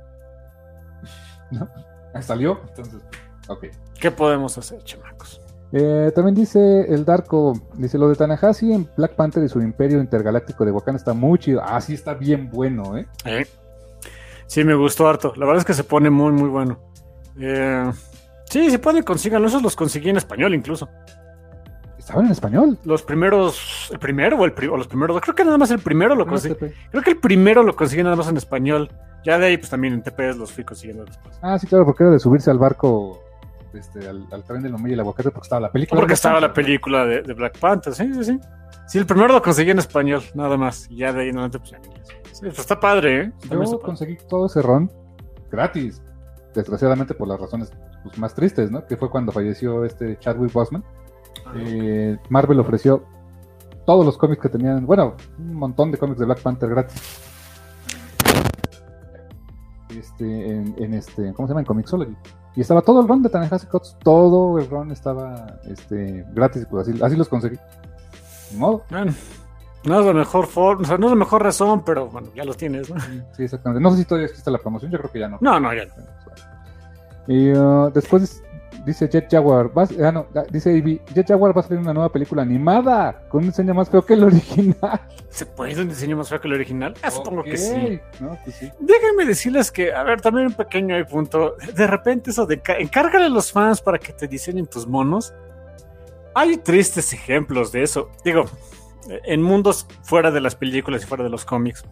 [1.51, 1.69] ¿No?
[2.15, 3.01] Ah, Salió, entonces,
[3.49, 3.67] ok.
[4.01, 5.41] ¿Qué podemos hacer, chamacos?
[5.73, 10.01] Eh, también dice el Darko, dice lo de Tanahashi en Black Panther y su imperio
[10.01, 11.61] intergaláctico de Wakanda está muy chido.
[11.63, 13.07] Ah, sí, está bien bueno, ¿eh?
[13.27, 13.47] ¿Eh?
[14.49, 15.33] Sí, me gustó harto.
[15.37, 16.81] La verdad es que se pone muy, muy bueno.
[17.39, 17.93] Eh,
[18.51, 19.47] sí, se pueden consíganlo.
[19.47, 20.89] Esos los conseguí en español incluso.
[21.99, 22.79] Estaban en español.
[22.85, 25.79] Los primeros, el primero o, el pri- o los primeros, creo que nada más el
[25.81, 26.55] primero lo No, conseguí.
[26.91, 28.91] Creo que el primero lo conseguí nada más en español.
[29.25, 31.39] Ya de ahí, pues también en TPS los fui consiguiendo después.
[31.43, 33.21] Ah, sí, claro, porque era de subirse al barco,
[33.75, 36.01] este, al, al tren del Omega y el aguacate, porque estaba la película.
[36.01, 38.41] Porque de estaba la película de, de Black Panther, sí, sí, sí.
[38.87, 40.87] Sí, el primero lo conseguí en español, nada más.
[40.89, 41.79] Y ya de ahí en adelante, pues ya
[42.39, 43.33] Sí, pues está padre, ¿eh?
[43.43, 43.79] Está Yo padre.
[43.85, 44.91] conseguí todo ese ron
[45.51, 46.01] gratis.
[46.55, 47.73] Desgraciadamente por las razones
[48.05, 48.87] pues, más tristes, ¿no?
[48.87, 50.85] Que fue cuando falleció este Chadwick Boseman.
[51.57, 53.05] Eh, Marvel ofreció
[53.87, 57.03] todos los cómics que tenían, bueno, un montón de cómics de Black Panther gratis.
[59.91, 61.61] Este, en, en este, ¿cómo se llama?
[61.61, 62.17] En Comixology.
[62.55, 66.89] Y estaba todo el run de Tanahashi Coats, todo el run estaba este, gratis, pues
[66.89, 67.59] así, así los conseguí.
[68.53, 68.85] Ni modo.
[68.91, 69.13] Bueno,
[69.85, 72.45] no es la mejor forma, o sea, no es la mejor razón, pero bueno, ya
[72.45, 73.01] los tienes, ¿no?
[73.37, 73.83] Sí, exactamente.
[73.83, 75.39] No sé si todavía existe la promoción, yo creo que ya no.
[75.41, 75.93] No, no, ya no.
[77.27, 78.43] Y uh, después
[78.87, 81.93] dice Jet Jaguar, vas- ah, no, ah, dice Ivy, Jet Jaguar va a salir una
[81.93, 85.01] nueva película animada con un diseño más feo que el original.
[85.29, 86.95] ¿Se puede un diseño más feo que el original?
[87.03, 88.01] Ah, supongo que Ok, sí.
[88.21, 88.73] No, pues sí.
[88.81, 91.55] Déjenme decirles que, a ver, también un pequeño punto.
[91.75, 95.35] De repente eso de encárgale a los fans para que te diseñen tus monos.
[96.35, 98.09] Hay tristes ejemplos de eso.
[98.25, 98.45] Digo,
[99.09, 101.85] en mundos fuera de las películas y fuera de los cómics.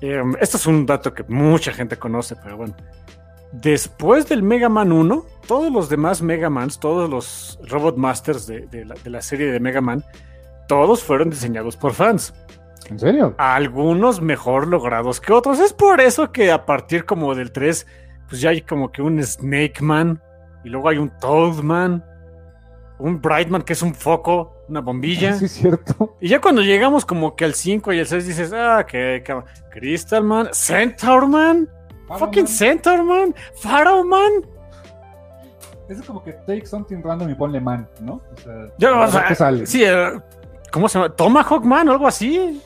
[0.00, 2.76] Eh, esto es un dato que mucha gente conoce, pero bueno.
[3.52, 8.66] Después del Mega Man 1, todos los demás Mega Mans, todos los Robot Masters de,
[8.66, 10.04] de la, de la serie de Mega Man,
[10.68, 12.34] todos fueron diseñados por fans
[12.90, 13.34] ¿En serio?
[13.38, 15.58] algunos mejor logrados que otros.
[15.60, 17.86] Es por eso que a partir como del 3,
[18.28, 20.22] pues ya hay como que un Snake Man,
[20.64, 22.04] y luego hay un Toad Man,
[22.98, 25.34] un Brightman que es un foco, una bombilla.
[25.34, 26.16] Sí, es cierto.
[26.20, 29.42] Y ya cuando llegamos como que al 5 y al 6 dices, ah, que que-
[29.70, 31.68] Crystal Man, Centaur Man,
[32.18, 34.32] fucking Centaur Man, Pharaoh Man.
[35.88, 38.14] Es como que take something random y ponle man, ¿no?
[38.14, 39.64] O sea, Yo, o sea, sale.
[39.66, 40.20] sí, eh,
[40.70, 41.14] ¿cómo se llama?
[41.14, 42.60] Tomahawk Man o algo así.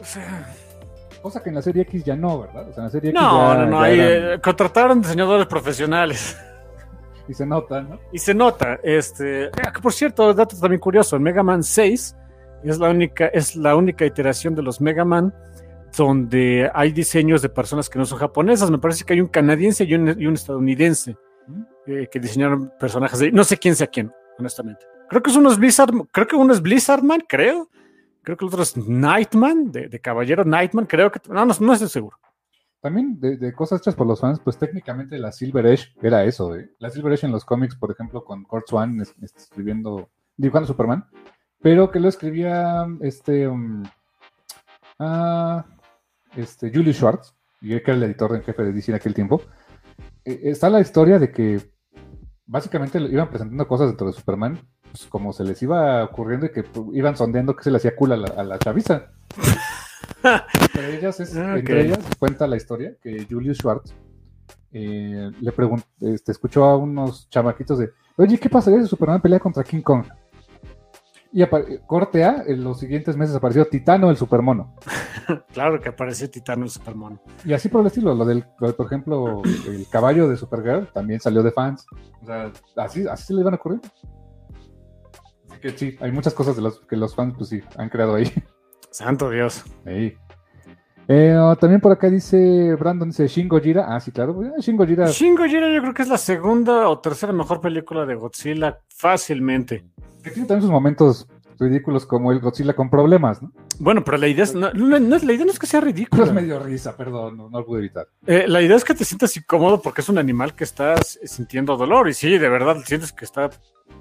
[0.00, 0.52] O sea,
[1.22, 2.68] Cosa que en la serie X ya no, ¿verdad?
[2.68, 3.80] O sea, en la serie X No, ya, no, no.
[3.80, 6.36] ya ahí, eran- eh, contrataron diseñadores profesionales.
[7.28, 7.98] Y se nota, ¿no?
[8.12, 8.78] Y se nota.
[8.82, 12.16] Este, ah, que por cierto, dato también curioso: Mega Man 6
[12.64, 15.32] es la única, es la única iteración de los Mega Man
[15.96, 18.70] donde hay diseños de personas que no son japonesas.
[18.70, 21.16] Me parece que hay un canadiense y un, y un estadounidense
[21.86, 23.32] eh, que diseñaron personajes de.
[23.32, 24.84] No sé quién sea quién, honestamente.
[25.08, 27.70] Creo que es uno es Blizzard, creo que uno es Blizzardman, creo.
[28.22, 31.20] Creo que el otro es Nightman, de, de Caballero Nightman, creo que.
[31.28, 32.18] No, no, no estoy seguro.
[32.86, 36.54] También de, de cosas hechas por los fans, pues técnicamente la Silver Edge era eso,
[36.54, 36.70] ¿eh?
[36.78, 40.68] La Silver Edge en los cómics, por ejemplo, con Kurt Swan es- es- escribiendo, dibujando
[40.68, 41.04] Superman,
[41.60, 43.82] pero que lo escribía este, um,
[45.00, 45.64] ah,
[46.36, 49.42] este Julius Schwartz, y que era el editor en jefe de DC en aquel tiempo.
[50.24, 51.60] Eh, está la historia de que
[52.46, 54.60] básicamente iban presentando cosas dentro de Superman,
[54.92, 57.96] pues como se les iba ocurriendo y que pues, iban sondeando que se le hacía
[57.96, 59.10] cool a la, a la chaviza.
[60.60, 63.94] Entre ellas, es, Ah, entre ellas cuenta la historia que Julius Schwartz
[64.72, 69.38] eh, le preguntó, este, escuchó a unos chamaquitos de, oye, ¿qué pasaría si Superman pelea
[69.38, 70.04] contra King Kong?
[71.32, 71.44] Y
[71.86, 74.74] corte A, en los siguientes meses apareció Titano, el supermono.
[75.52, 77.20] Claro que apareció Titano el Supermono.
[77.44, 80.86] Y así por el estilo, lo del, lo de, por ejemplo, el caballo de Supergirl
[80.92, 81.84] también salió de fans.
[82.22, 83.80] O sea, así, así se le iban a ocurrir.
[85.50, 88.14] Así que sí, hay muchas cosas de los que los fans, pues sí, han creado
[88.14, 88.32] ahí.
[88.96, 89.62] Santo Dios.
[91.08, 93.84] Eh, oh, también por acá dice Brandon, dice Shin Gojira.
[93.94, 94.42] Ah, sí, claro.
[94.42, 95.06] eh, Shin Gojira.
[95.08, 99.84] Shin Gojira yo creo que es la segunda o tercera mejor película de Godzilla fácilmente.
[100.22, 101.28] Que tiene también sus momentos
[101.60, 103.52] ridículos como el Godzilla con problemas, ¿no?
[103.78, 105.80] Bueno, pero la idea es, no, no- no es- la idea no es que sea
[105.80, 106.24] Pero ridícula.
[106.24, 108.08] es medio risa, perdón, no, no lo pude evitar.
[108.26, 111.76] Eh, la idea es que te sientas incómodo porque es un animal que estás sintiendo
[111.76, 112.08] dolor.
[112.08, 113.50] Y sí, de verdad, sientes que está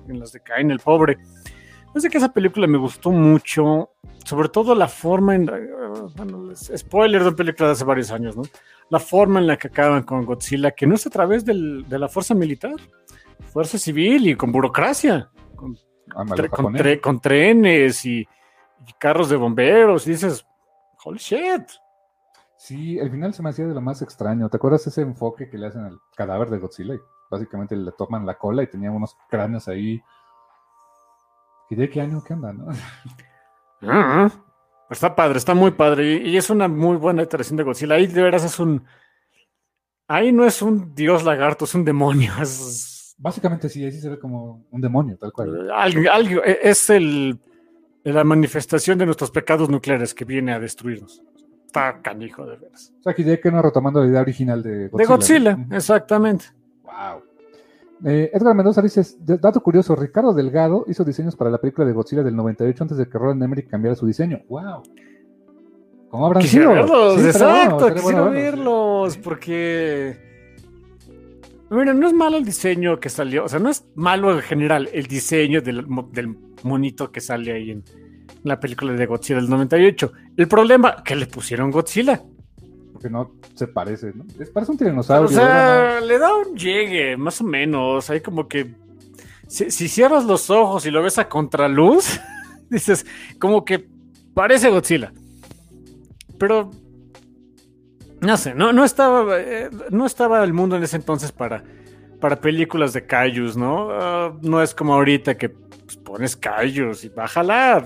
[0.08, 1.18] en las de Caín, el pobre.
[1.96, 3.92] Desde que esa película me gustó mucho,
[4.26, 5.50] sobre todo la forma en.
[5.50, 5.70] eh,
[6.18, 8.44] Bueno, spoiler de una película de hace varios años, ¿no?
[8.90, 11.98] La forma en la que acaban con Godzilla, que no es a través del- de
[11.98, 12.76] la fuerza militar,
[13.52, 15.76] fuerza civil y con burocracia, con,
[16.16, 16.82] Ah, malo tre- con, japonés.
[16.84, 20.06] tre- con trenes y, y carros de bomberos.
[20.06, 20.46] Y dices,
[21.04, 21.64] holy shit.
[22.58, 24.50] Sí, el final se me hacía de lo más extraño.
[24.50, 26.94] ¿Te acuerdas ese enfoque que le hacen al cadáver de Godzilla?
[26.96, 27.00] Y
[27.32, 30.02] básicamente le toman la cola y tenía unos cráneos ahí.
[31.70, 32.68] ¿Y de qué año qué onda, no?
[33.82, 34.32] Ah,
[34.90, 36.14] Está padre, está muy padre.
[36.14, 37.96] Y, y es una muy buena iteración de Godzilla.
[37.96, 38.84] Ahí de veras es un.
[40.08, 42.32] Ahí no es un dios lagarto, es un demonio.
[42.42, 45.72] Es, Básicamente sí, ahí sí se ve como un demonio, tal cual.
[45.72, 47.40] algo, algo- es el,
[48.04, 51.24] la manifestación de nuestros pecados nucleares que viene a destruirnos.
[51.66, 52.94] Está canijo, de veras.
[53.00, 54.98] O sea, que ya que no retomando la idea original de Godzilla.
[54.98, 55.76] De Godzilla, ¿no?
[55.78, 56.46] exactamente.
[56.84, 57.24] Wow.
[58.04, 62.24] Eh, Edgar Mendoza dice, dato curioso, Ricardo Delgado hizo diseños para la película de Godzilla
[62.24, 64.42] del 98 antes de que Roland Emmerich cambiara su diseño.
[64.50, 64.84] Wow.
[66.10, 66.76] ¿Cómo habrán Quisiera sido?
[66.76, 70.18] verlos, Sí, bueno, exacto, estaría quisiera bueno verlos, porque.
[71.70, 74.90] Mira, no es malo el diseño que salió, o sea, no es malo en general
[74.94, 77.84] el diseño del, del monito que sale ahí en
[78.44, 80.12] la película de Godzilla del 98.
[80.38, 82.22] El problema, que le pusieron Godzilla.
[83.06, 84.26] Porque no se parece, ¿no?
[84.40, 85.28] Es, parece un O tiranosaurio.
[85.30, 88.10] sea, le da un llegue, más o menos.
[88.10, 88.74] Hay como que.
[89.48, 92.20] Si, si cierras los ojos y lo ves a contraluz,
[92.72, 93.06] dices,
[93.38, 93.88] como que
[94.34, 95.14] parece Godzilla.
[96.40, 96.72] Pero.
[98.22, 99.40] No sé, no, no estaba.
[99.40, 101.64] eh, no estaba el mundo en ese entonces para,
[102.20, 103.90] para películas de Kaijus, ¿no?
[103.92, 107.86] Ah, no es como ahorita que pues, pones Kaijus y va a jalar.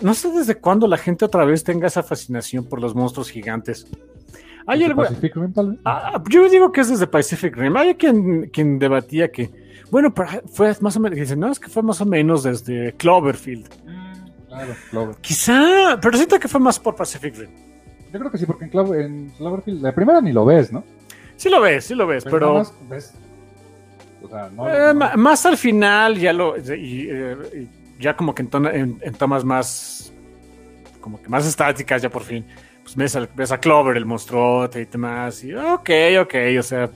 [0.00, 3.86] No sé desde cuándo la gente otra vez tenga esa fascinación por los monstruos gigantes.
[4.66, 5.02] Hay ¿Desde algo.
[5.02, 5.80] Pacific Rim, tal vez?
[5.84, 7.76] Ah, yo digo que es desde Pacific Rim.
[7.76, 9.50] Hay quien, quien debatía que,
[9.90, 12.92] bueno, pero fue más o menos, dice, no, es que fue más o menos desde
[12.94, 13.68] Cloverfield.
[14.48, 15.16] Claro, Clover.
[15.20, 17.50] Quizá, pero siento que fue más por Pacific Rim.
[18.12, 20.82] Yo creo que sí, porque en, Clover- en Cloverfield, la primera ni lo ves, ¿no?
[21.36, 23.14] Sí lo ves, sí lo ves, pero, más ves.
[24.22, 24.68] O sea, no.
[24.68, 28.74] eh, no- más al final ya lo, y, eh, y ya como que en, tona-
[28.74, 30.12] en- en tomas más,
[31.00, 32.44] como que más estáticas ya por fin,
[32.82, 35.90] pues ves, al- ves a Clover, el monstruote y demás, y ok,
[36.22, 36.90] ok, o sea,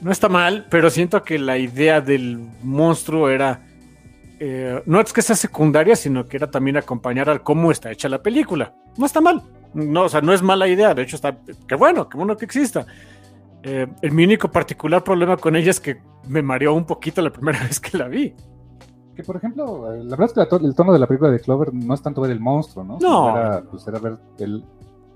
[0.00, 3.60] no está mal, pero siento que la idea del monstruo era,
[4.40, 8.08] eh, no es que sea secundaria, sino que era también acompañar al cómo está hecha
[8.08, 8.74] la película.
[8.98, 11.36] No está mal, no, o sea, no es mala idea, de hecho está,
[11.68, 12.86] qué bueno, qué bueno que exista.
[13.62, 15.96] Eh, el mi único particular problema con ella es que
[16.28, 18.34] me mareó un poquito la primera vez que la vi.
[19.14, 21.40] Que por ejemplo, eh, la verdad es que la el tono de la película de
[21.40, 22.98] Clover no es tanto ver el monstruo, ¿no?
[23.00, 23.30] No.
[23.30, 24.64] Era, pues, era ver el,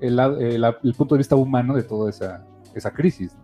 [0.01, 3.37] el, el- el punto de vista humano de toda esa, esa crisis.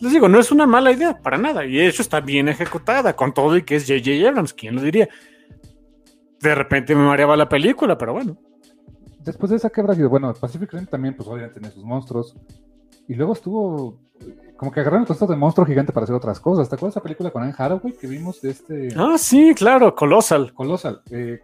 [0.00, 1.66] Les digo, no es una mala idea, para nada.
[1.66, 4.26] Y hecho está bien ejecutada, con todo y que es J.J.
[4.28, 5.08] Abrams, ¿quién lo diría?
[6.40, 8.36] De repente me mareaba la película, pero bueno.
[9.20, 12.34] Después de esa quebra, bueno, Pacific Rim también, pues obviamente tenía sus monstruos.
[13.06, 13.98] Y luego estuvo
[14.58, 16.68] como que agarraron el concepto de monstruo gigante para hacer otras cosas.
[16.68, 19.94] ¿Te acuerdas de esa película con Anne Hathaway que vimos de este Ah, sí, claro,
[19.94, 20.52] Colossal.
[20.52, 21.00] Colossal?
[21.10, 21.40] Eh,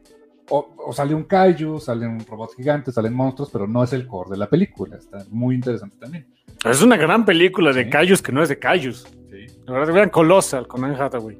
[0.50, 4.06] o, o sale un kaiju, sale un robot gigante, salen monstruos, pero no es el
[4.06, 4.96] core de la película.
[4.96, 6.26] Está muy interesante también.
[6.64, 8.22] Es una gran película de Sí.
[8.22, 9.06] Que no es de Cayus.
[9.30, 9.46] Sí.
[9.66, 11.38] La verdad, vean Colossal con Anne Hathaway.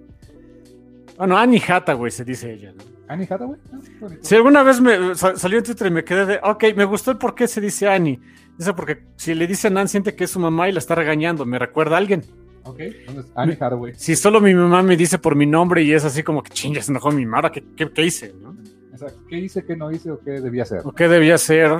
[1.19, 2.73] Bueno, Annie Hathaway se dice ella.
[2.73, 2.83] ¿no?
[3.09, 3.59] Annie Hathaway.
[3.73, 4.09] Ah.
[4.21, 7.11] Si alguna vez me sa- salió en Twitter y me quedé de, ok, me gustó
[7.11, 8.19] el por qué se dice Annie.
[8.59, 11.45] Dice porque si le dice Nan siente que es su mamá y la está regañando,
[11.45, 12.23] me recuerda a alguien.
[12.65, 13.95] Ok, entonces Annie Hathaway.
[13.97, 16.81] Si solo mi mamá me dice por mi nombre y es así como que chinga,
[16.81, 18.35] se enojó mi mamá, ¿qué, qué, qué hice?
[18.41, 18.57] ¿no?
[18.93, 19.21] Exacto.
[19.29, 20.81] ¿Qué hice, qué no hice o qué debía hacer?
[20.85, 21.77] ¿O qué debía hacer?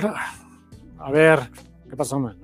[0.99, 1.39] A ver,
[1.89, 2.37] ¿qué pasó, man?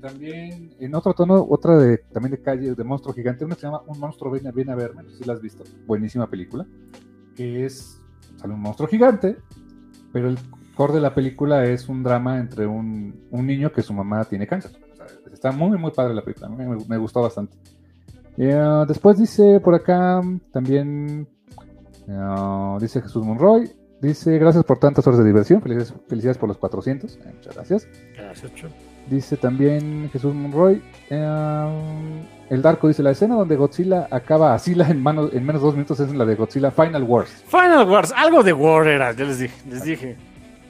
[0.00, 3.66] También, en otro tono, otra de también de calle, de monstruo gigante, una que se
[3.68, 6.66] llama Un monstruo viene, viene a verme, no sé si la has visto, buenísima película,
[7.34, 8.02] que es,
[8.36, 9.38] sale un monstruo gigante,
[10.12, 10.38] pero el
[10.74, 14.46] core de la película es un drama entre un, un niño que su mamá tiene
[14.46, 14.72] cáncer.
[14.92, 17.56] O sea, está muy, muy padre la película, me, me gustó bastante.
[18.36, 20.20] Eh, después dice por acá
[20.52, 21.26] también
[22.08, 23.70] Eh, dice Jesús Monroy.
[24.00, 25.62] Dice, gracias por tantas horas de diversión.
[25.62, 27.16] Felicidades, felicidades por los 400.
[27.16, 27.88] Eh, muchas gracias.
[28.14, 28.52] Gracias.
[29.08, 30.82] Dice también Jesús Monroy.
[31.08, 35.66] el Darko dice, la escena donde Godzilla acaba a Sila en, mano- en menos de
[35.66, 37.30] dos minutos es la de Godzilla Final Wars.
[37.46, 39.54] Final Wars, algo de War era, ya les dije.
[39.70, 40.16] Les dije.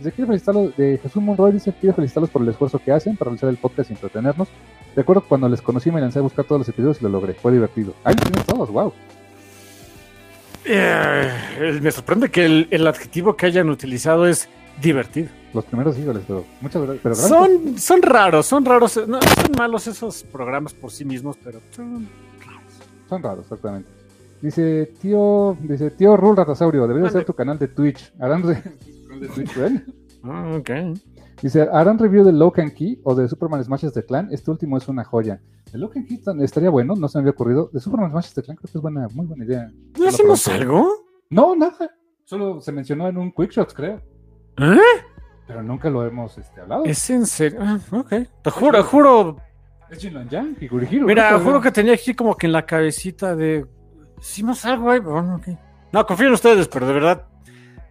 [0.05, 3.31] Dice, quiero felicitarlos, de Jesús Monroy dice, quiero felicitarlos por el esfuerzo que hacen para
[3.31, 4.49] realizar el podcast y entretenernos.
[4.95, 7.33] Recuerdo que cuando les conocí me lancé a buscar todos los episodios y lo logré.
[7.33, 7.95] Fue divertido.
[8.05, 8.93] Ahí los tienen todos, wow.
[10.67, 14.47] Eh, me sorprende que el, el adjetivo que hayan utilizado es
[14.83, 15.29] divertido.
[15.55, 17.27] Los primeros híjoles, pero muchas gracias.
[17.27, 19.01] Son, son raros, son raros.
[19.09, 22.07] No, son malos esos programas por sí mismos, pero son
[22.45, 22.73] raros.
[23.09, 23.89] Son raros, exactamente.
[24.43, 28.13] Dice, tío, dice, tío Rul Ratasaurio, deberías hacer tu canal de Twitch.
[28.21, 28.43] Harán
[29.21, 29.83] de.
[30.27, 30.71] Ah, ok.
[31.43, 34.29] Dice, ¿harán review de Locan Key o de Superman Smashes the Clan?
[34.31, 35.39] Este último es una joya.
[35.71, 37.69] El Locan Key estaría bueno, no se me había ocurrido.
[37.75, 39.71] De Superman Smashes the Clan creo que es buena, muy buena idea.
[39.99, 40.63] ¿No hacemos pronto.
[40.63, 40.89] algo?
[41.29, 41.91] No, nada.
[42.25, 44.01] Solo se mencionó en un Quick Shots, creo.
[44.57, 44.79] ¿Eh?
[45.47, 46.85] Pero nunca lo hemos este, hablado.
[46.85, 47.59] ¿Es en serio?
[47.63, 48.09] Ah, ok.
[48.43, 49.37] Te juro, juro.
[49.91, 51.07] Es Jinlan Yang y Gurihiro.
[51.07, 53.67] Mira, creo juro que tenía aquí como que en la cabecita de.
[54.19, 55.49] Hicimos algo ahí, pero bueno, ok.
[55.93, 57.27] No, confío en ustedes, pero de verdad.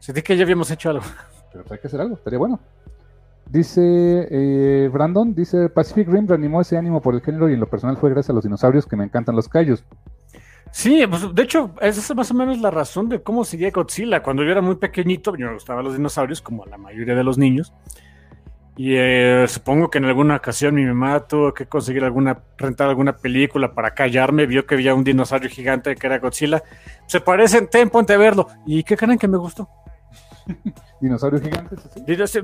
[0.04, 1.06] Sentí que ya habíamos hecho algo.
[1.54, 2.60] Pero hay que hacer algo, estaría bueno.
[3.50, 3.82] Dice
[4.30, 7.96] eh, Brandon, dice Pacific Rim reanimó ese ánimo por el género y en lo personal
[7.96, 9.86] fue gracias a los dinosaurios que me encantan los callos.
[10.72, 14.22] Sí, pues de hecho, esa es más o menos la razón de cómo seguía Godzilla.
[14.22, 17.24] Cuando yo era muy pequeñito, mí me gustaban los dinosaurios, como a la mayoría de
[17.24, 17.72] los niños.
[18.76, 23.16] Y eh, supongo que en alguna ocasión mi mamá tuvo que conseguir alguna, rentar alguna
[23.16, 24.48] película para callarme.
[24.48, 26.62] Vio que había un dinosaurio gigante que era Godzilla.
[27.06, 28.48] Se parecen, ten, ponte a verlo.
[28.66, 29.70] ¿Y qué creen que me gustó?
[31.02, 31.80] Dinosaurios gigantes.
[32.06, 32.36] Dinos-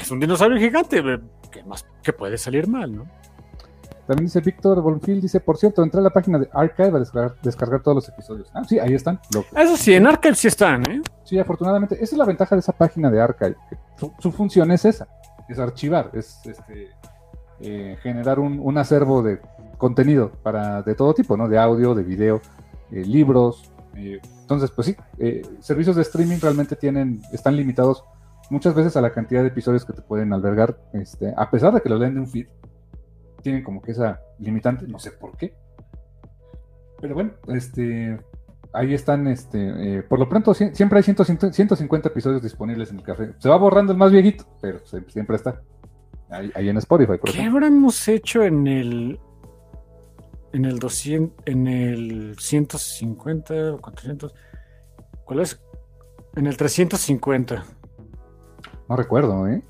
[0.00, 0.98] Es un dinosaurio gigante.
[0.98, 1.20] eh,
[1.50, 1.84] ¿Qué más?
[2.02, 3.06] ¿Qué puede salir mal, no?
[4.06, 7.36] También dice Víctor Bonfield, dice, por cierto, entré a la página de Archive a descargar,
[7.42, 8.50] descargar todos los episodios.
[8.52, 9.20] Ah, sí, ahí están.
[9.56, 11.00] Eso sí, en Archive sí están, ¿eh?
[11.22, 13.54] sí, afortunadamente, esa es la ventaja de esa página de Archive.
[13.68, 15.06] que Su, su función es esa,
[15.48, 16.88] es archivar, es este,
[17.60, 19.40] eh, generar un, un acervo de
[19.78, 21.46] contenido para de todo tipo, ¿no?
[21.48, 22.40] De audio, de video,
[22.90, 23.70] eh, libros.
[23.94, 24.20] eh,
[24.50, 28.04] entonces, pues sí, eh, servicios de streaming realmente tienen, están limitados
[28.50, 31.80] muchas veces a la cantidad de episodios que te pueden albergar, este, a pesar de
[31.80, 32.46] que lo leen de un feed,
[33.42, 35.54] tienen como que esa limitante, no sé por qué.
[37.00, 38.18] Pero bueno, este,
[38.72, 42.98] ahí están, este, eh, por lo pronto sie- siempre hay 100 150 episodios disponibles en
[42.98, 43.32] el café.
[43.38, 45.62] Se va borrando el más viejito, pero siempre está.
[46.28, 47.58] Ahí, ahí en Spotify, por ¿Qué ejemplo.
[47.66, 49.20] habremos hecho en el.
[50.52, 51.44] En el 200.
[51.46, 54.34] En el 150 o 400?
[55.24, 55.60] ¿Cuál es?
[56.36, 57.64] En el 350.
[58.88, 59.62] No recuerdo, ¿eh?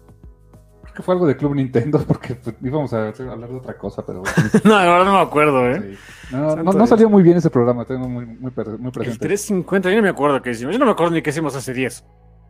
[0.82, 4.04] Creo que fue algo de Club Nintendo porque pues, íbamos a hablar de otra cosa,
[4.04, 4.22] pero
[4.64, 5.96] no, ahora no me acuerdo, ¿eh?
[6.30, 6.36] sí.
[6.36, 9.26] no, no, salió muy bien ese programa, tengo muy, muy, muy El presente.
[9.26, 10.72] 350, yo no me acuerdo qué hicimos.
[10.72, 12.04] Yo no me acuerdo ni qué hicimos hace 10.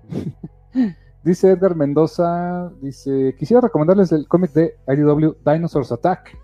[1.22, 6.35] Dice Edgar Mendoza, dice, quisiera recomendarles el cómic de IDW Dinosaurs Attack,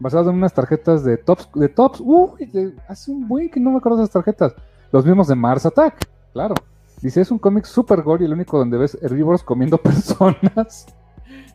[0.00, 3.70] basado en unas tarjetas de Tops, de Tops, uy, de- hace un buen que no
[3.70, 4.54] me acuerdo de esas tarjetas,
[4.92, 6.54] los mismos de Mars Attack, claro.
[7.00, 10.86] Dice, es un cómic super gore y el único donde ves herbívoros comiendo personas.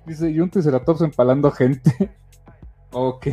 [0.05, 2.11] Dice, y un triceratops empalando gente.
[2.91, 3.27] ok.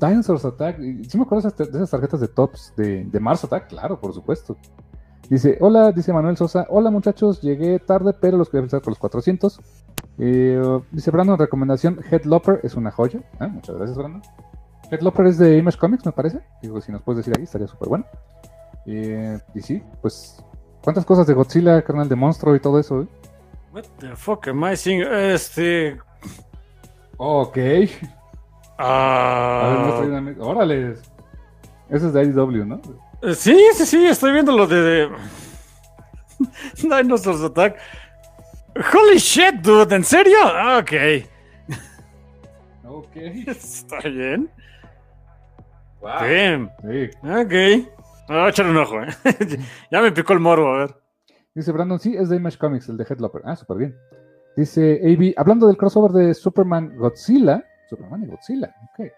[0.00, 4.00] Dinosaurs Attack, sí me acuerdo de esas tarjetas de Tops de, de Mars Attack, claro,
[4.00, 4.56] por supuesto.
[5.30, 8.98] Dice, hola, dice Manuel Sosa, hola muchachos, llegué tarde, pero los quería felicitar por los
[8.98, 9.60] 400.
[10.18, 13.20] Eh, dice Brandon, recomendación, Headlopper es una joya.
[13.38, 14.22] Ah, muchas gracias, Brandon.
[14.90, 16.40] Headlopper es de Image Comics, me parece.
[16.60, 18.04] Digo, si nos puedes decir ahí, estaría súper bueno.
[18.86, 20.44] Eh, y sí, pues,
[20.82, 23.02] ¿cuántas cosas de Godzilla, carnal, de monstruo y todo eso?
[23.02, 23.06] eh?
[23.72, 25.02] What the fuck am I seeing?
[25.02, 25.96] Este.
[27.18, 27.56] Ok.
[28.78, 30.00] Ah.
[30.04, 30.94] una- Órale.
[31.88, 32.80] Ese es de IDW, ¿no?
[33.34, 35.10] Sí, sí, sí, estoy viendo lo de, de...
[37.02, 37.78] Dinosaurs Attack.
[38.94, 40.38] Holy shit, dude, ¿en serio?
[40.44, 40.92] Ah, Ok,
[42.84, 43.16] Ok.
[43.46, 44.50] está bien.
[46.00, 46.10] Wow.
[46.20, 46.70] Damn.
[46.82, 47.10] Sí.
[47.22, 47.52] Ok.
[48.28, 49.08] Me voy a echar un ojo, eh.
[49.90, 50.96] ya me picó el morbo, a ver.
[51.54, 53.42] Dice Brandon, sí, es de Image Comics, el de Headlopper.
[53.44, 53.96] Ah, súper bien.
[54.56, 57.64] Dice AB, hablando del crossover de Superman Godzilla.
[57.88, 59.08] Superman y Godzilla, ok.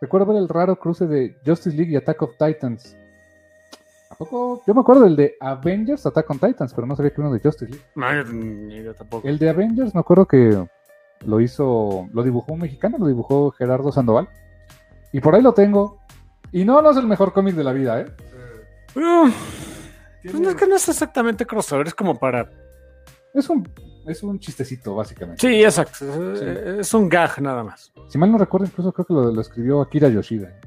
[0.00, 2.96] Recuerdo ver el raro cruce de Justice League y Attack of Titans.
[4.10, 4.62] ¿A poco?
[4.66, 7.40] Yo me acuerdo del de Avengers, Attack on Titans, pero no sabía que uno de
[7.40, 7.84] Justice League.
[7.96, 9.26] No, yo, ni yo tampoco.
[9.26, 10.66] El de Avengers, me acuerdo que
[11.24, 14.28] lo hizo, lo dibujó un mexicano, lo dibujó Gerardo Sandoval.
[15.12, 15.98] Y por ahí lo tengo.
[16.52, 18.06] Y no, no es el mejor cómic de la vida, ¿eh?
[18.94, 19.04] Pues
[20.40, 22.48] no, es que no es exactamente crossover, es como para...
[23.34, 23.68] Es un,
[24.06, 25.46] es un chistecito, básicamente.
[25.46, 26.32] Sí, exacto.
[26.32, 27.92] Es, es un gag nada más.
[28.08, 30.58] Si mal no recuerdo, incluso creo que lo, lo escribió Akira Yoshida.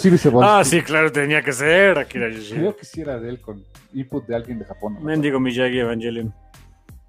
[0.00, 0.10] Sí
[0.42, 2.58] ah, sí, claro, tenía que ser Akira Yoshida.
[2.58, 3.62] Creo que sí era de él con
[3.94, 4.94] input de alguien de Japón.
[4.94, 5.00] ¿no?
[5.00, 6.32] Mendigo Miyagi Evangelion.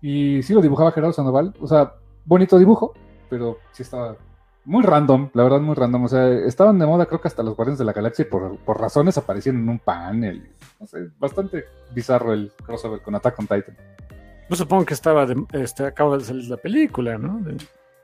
[0.01, 1.53] Y sí lo dibujaba Gerardo Sandoval.
[1.59, 1.93] O sea,
[2.25, 2.93] bonito dibujo,
[3.29, 4.15] pero sí estaba
[4.65, 6.05] muy random, la verdad muy random.
[6.05, 8.57] O sea, estaban de moda creo que hasta los Guardianes de la Galaxia y por,
[8.59, 10.49] por razones aparecieron en un panel.
[10.79, 13.75] No sé, bastante bizarro el crossover con Attack on Titan.
[14.49, 17.39] Yo supongo que estaba de, este, acaba de salir la película, ¿no?
[17.39, 17.57] De-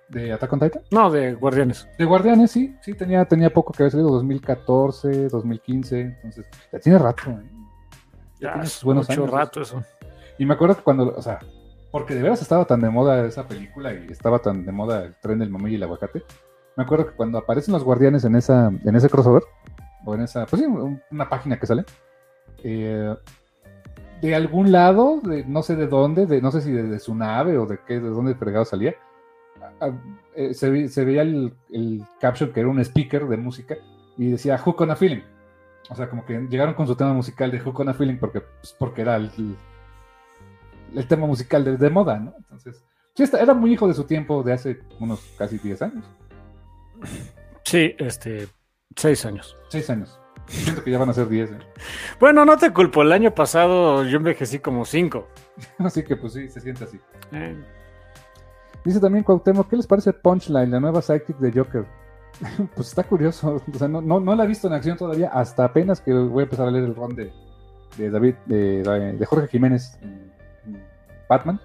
[0.10, 0.82] ¿De Attack on Titan?
[0.92, 1.88] no, de Guardianes.
[1.98, 7.00] De Guardianes, sí, sí, tenía, tenía poco que había salido, 2014, 2015, entonces ya tiene
[7.00, 7.24] rato.
[7.32, 7.40] ¿eh?
[8.40, 9.34] Ya Ya, tiene sus buenos mucho años.
[9.34, 9.84] rato eso.
[10.38, 11.40] Y me acuerdo que cuando, o sea,
[11.92, 15.16] porque de veras estaba tan de moda esa película y estaba tan de moda el
[15.22, 16.24] tren del mamey y el aguacate.
[16.76, 19.44] Me acuerdo que cuando aparecen los guardianes en esa, en ese crossover,
[20.06, 21.84] o en esa, pues sí, un- una página que sale,
[22.64, 23.16] eh,
[24.22, 27.16] de algún lado, de no sé de dónde, de no sé si de, de su
[27.16, 28.94] nave o de qué, de dónde fregado salía,
[30.36, 33.76] eh, se, ve- se veía el, el caption que era un speaker de música
[34.18, 35.22] y decía Hook on a Feeling.
[35.90, 38.42] O sea, como que llegaron con su tema musical de Hook on a Feeling porque,
[38.42, 39.30] pues, porque era el,
[40.96, 42.34] el tema musical de, de moda, ¿no?
[42.38, 42.84] Entonces,
[43.16, 46.06] sí, esta- era muy hijo de su tiempo de hace unos casi 10 años,
[47.64, 48.48] Sí, este,
[48.96, 49.56] seis años.
[49.70, 50.20] 6 años.
[50.48, 51.52] Siento que ya van a ser 10.
[51.52, 51.58] ¿eh?
[52.20, 55.28] Bueno, no te culpo, el año pasado yo envejecí como cinco.
[55.80, 57.00] Así que pues sí, se siente así.
[57.32, 57.56] Eh,
[58.84, 61.86] Dice también Cuauhtémoc, ¿qué les parece Punchline, la nueva sidekick de Joker?
[62.76, 65.66] pues está curioso, o sea, no, no, no la he visto en acción todavía, hasta
[65.66, 67.32] apenas que voy a empezar a leer el run de,
[67.98, 68.84] de David, de,
[69.18, 70.32] de Jorge Jiménez en-
[70.66, 70.84] en
[71.30, 71.60] Batman.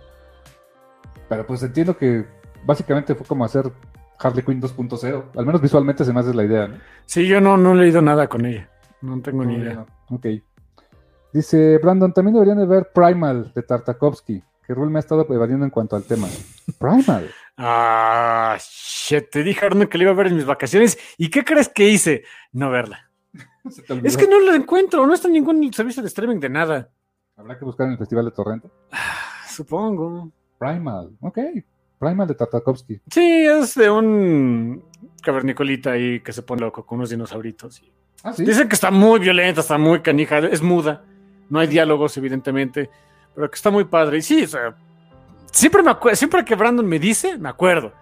[1.29, 2.25] Pero pues entiendo que
[2.65, 3.71] básicamente fue como hacer
[4.19, 6.77] Harley Quinn 2.0, al menos visualmente se me hace la idea, ¿no?
[7.07, 8.69] sí, yo no, no he leído nada con ella.
[9.03, 9.87] No tengo ni idea.
[10.11, 10.27] Ok.
[11.33, 15.65] Dice Brandon, también deberían de ver Primal de Tartakovsky, que Rul me ha estado evadiendo
[15.65, 16.29] en cuanto al tema.
[16.79, 17.29] Primal.
[17.57, 20.97] Ah, shit, te dije Arnold que la iba a ver en mis vacaciones.
[21.19, 22.23] ¿Y qué crees que hice?
[22.53, 23.11] No verla.
[24.05, 26.89] Es que no la encuentro, no está en ningún servicio de streaming de nada.
[27.37, 28.71] Habrá que buscar en el Festival de Torrento.
[29.49, 30.31] Supongo.
[30.57, 31.39] Primal, ok.
[31.99, 33.01] Primal de Tartakovsky.
[33.11, 34.85] Sí, es de un
[35.21, 37.83] cavernicolita ahí que se pone loco con unos dinosauritos.
[37.83, 37.93] y-
[38.23, 38.45] Ah, sí.
[38.45, 41.05] Dicen que está muy violenta, está muy canija, es muda.
[41.49, 42.89] No hay diálogos, evidentemente,
[43.35, 44.19] pero que está muy padre.
[44.19, 44.75] Y sí, o sea,
[45.51, 47.93] siempre me siempre que Brandon me dice, me acuerdo.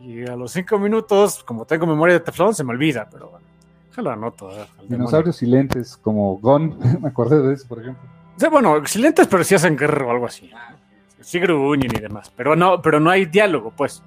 [0.00, 3.46] Y a los cinco minutos, como tengo memoria de teflón, se me olvida, pero bueno,
[3.90, 4.48] déjalo anoto.
[4.48, 4.88] ah, al demonio.
[4.88, 6.78] Dinosaurios silentes como Gon.
[7.02, 8.02] me acordé de eso, por ejemplo.
[8.36, 10.50] Sea, bueno, excelentes, pero sí hacen guerra o algo así.
[11.20, 14.00] Sí gruñen y demás, pero no, pero no hay diálogo, pues.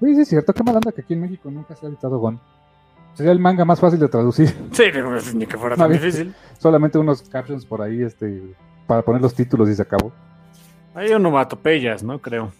[0.00, 2.18] Oye, sí es cierto, qué mal anda que aquí en México nunca se ha editado
[2.18, 2.38] Gon.
[3.14, 4.48] Sería el manga más fácil de traducir.
[4.70, 6.06] Sí, pero ni que fuera No, tan ¿viste?
[6.06, 6.34] difícil.
[6.58, 8.54] Solamente unos captions por ahí, este,
[8.86, 10.12] para poner los títulos y se acabó.
[10.94, 12.18] Hay onomatopeyas, ¿no?
[12.20, 12.52] Creo.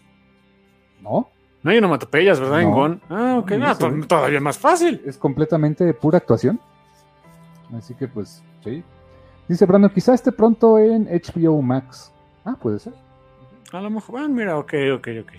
[1.03, 1.31] ¿No?
[1.63, 2.61] No hay onomatopeyas, ¿verdad?
[2.63, 2.75] En No.
[2.77, 3.03] Gon.
[3.11, 3.51] Ah, ok.
[3.53, 5.01] No, Ah, eso- todavía más fácil.
[5.07, 6.61] es completamente pura actuación.
[7.77, 8.85] Así que pues, sí.
[9.49, 12.13] Dice Brandon, quizá esté pronto en HBO Max.
[12.45, 12.93] Ah, puede ser.
[13.73, 15.33] A lo mejor, bueno, mira, ok, ok, ok.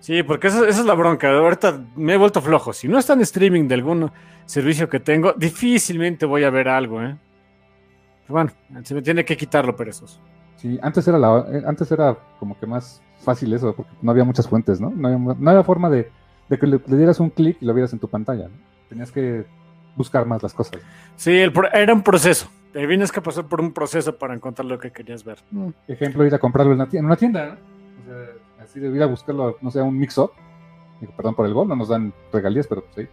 [0.00, 1.30] Sí, porque esa, esa es la bronca.
[1.30, 2.72] Ahorita me he vuelto flojo.
[2.72, 4.10] Si no está en streaming de algún
[4.46, 7.16] servicio que tengo, difícilmente voy a ver algo, ¿eh?
[8.32, 8.50] Bueno,
[8.82, 10.18] se me tiene que quitarlo, perezoso.
[10.56, 14.24] Sí, antes era, la, eh, antes era como que más fácil eso, porque no había
[14.24, 14.90] muchas fuentes, ¿no?
[14.90, 16.10] No había, no había forma de,
[16.48, 18.54] de que le, le dieras un clic y lo vieras en tu pantalla, ¿no?
[18.88, 19.44] Tenías que
[19.96, 20.80] buscar más las cosas.
[21.16, 22.48] Sí, el era un proceso.
[22.72, 25.38] Te vienes que pasar por un proceso para encontrar lo que querías ver.
[25.86, 27.52] Ejemplo, ir a comprarlo en una tienda, en una tienda ¿no?
[27.52, 30.30] O sea, así de ir a buscarlo, no sé, un mix-up.
[31.16, 33.12] Perdón por el gol, no nos dan regalías, pero pues, sí.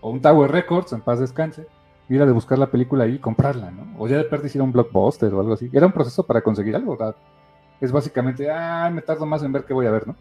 [0.00, 1.66] O un Tower Records, en paz descanse.
[2.08, 3.94] Ir a de buscar la película ahí y comprarla, ¿no?
[3.98, 5.68] O ya de perder ir a un blockbuster o algo así.
[5.72, 7.14] Era un proceso para conseguir algo, ¿verdad?
[7.80, 10.16] Es básicamente, ah, me tardo más en ver qué voy a ver, ¿no?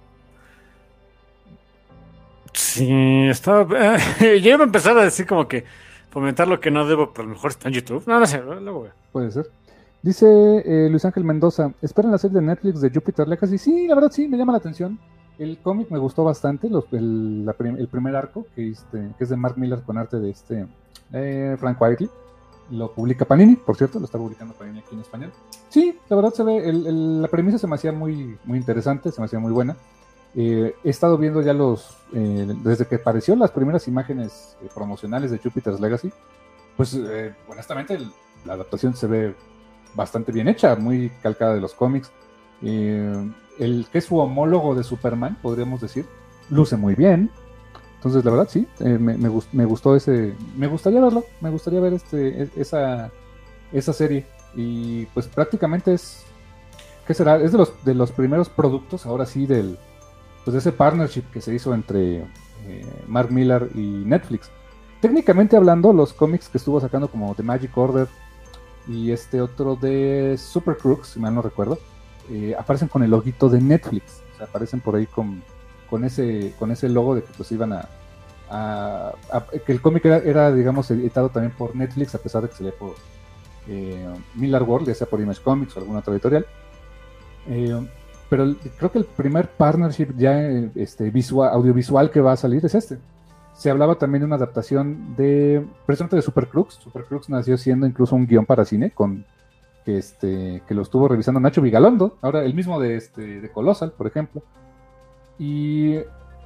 [2.54, 3.98] Sí, estaba.
[4.20, 5.64] yo iba a empezar a decir como que
[6.10, 8.04] fomentar lo que no debo, pero a lo mejor está en YouTube.
[8.06, 8.94] No, no sé, luego veo.
[9.12, 9.50] Puede ser.
[10.02, 13.58] Dice eh, Luis Ángel Mendoza, ¿esperan la serie de Netflix de Jupiter Legacy?
[13.58, 15.00] Sí, la verdad sí, me llama la atención.
[15.40, 19.24] El cómic me gustó bastante, los- el, la prim- el primer arco, que, este, que
[19.24, 20.66] es de Mark Miller con arte de este
[21.14, 22.10] eh, Frank Whiteley.
[22.72, 25.32] Lo publica Panini, por cierto, lo está publicando Panini aquí en español.
[25.70, 29.12] Sí, la verdad se ve, el- el- la premisa se me hacía muy, muy interesante,
[29.12, 29.76] se me hacía muy buena.
[30.36, 35.32] Eh, he estado viendo ya los, eh, desde que apareció las primeras imágenes eh, promocionales
[35.32, 36.12] de Jupiter's Legacy,
[36.76, 37.98] pues eh, honestamente
[38.46, 39.36] la adaptación se ve
[39.96, 42.12] bastante bien hecha, muy calcada de los cómics.
[42.62, 46.06] Eh, el que es su homólogo de Superman, podríamos decir,
[46.50, 47.30] luce muy bien.
[47.96, 50.36] Entonces, la verdad, sí, eh, me, me gust- me gustó ese.
[50.56, 53.12] Me gustaría verlo, me gustaría ver este, e- esa,
[53.72, 54.26] esa serie.
[54.56, 56.24] Y pues prácticamente es.
[57.06, 57.38] ¿Qué será?
[57.38, 59.78] Es de los, de los primeros productos, ahora sí, del.
[60.46, 62.20] Pues de ese partnership que se hizo entre
[62.66, 64.50] eh, Mark Miller y Netflix.
[65.02, 68.08] técnicamente hablando, los cómics que estuvo sacando como The Magic Order
[68.88, 71.78] y este otro de Super Crooks, si mal no recuerdo,
[72.30, 74.22] eh, aparecen con el loguito de Netflix.
[74.42, 75.42] Aparecen por ahí con,
[75.90, 77.88] con, ese, con ese logo de que pues iban a...
[79.66, 82.64] que el cómic era, era, digamos, editado también por Netflix, a pesar de que se
[82.64, 82.96] lee por
[83.68, 86.46] eh, Miller World, ya sea por Image Comics o alguna otra editorial.
[87.48, 87.88] Eh,
[88.30, 90.42] pero creo que el primer partnership ya
[90.76, 92.98] este, visual, audiovisual que va a salir es este.
[93.56, 96.76] Se hablaba también de una adaptación de, precisamente de Super Crooks.
[96.76, 99.26] Super Crooks nació siendo incluso un guion para cine con
[99.88, 103.94] que, este, que lo estuvo revisando Nacho Vigalondo, ahora el mismo de, este, de Colossal,
[103.94, 104.44] por ejemplo.
[105.40, 106.00] Y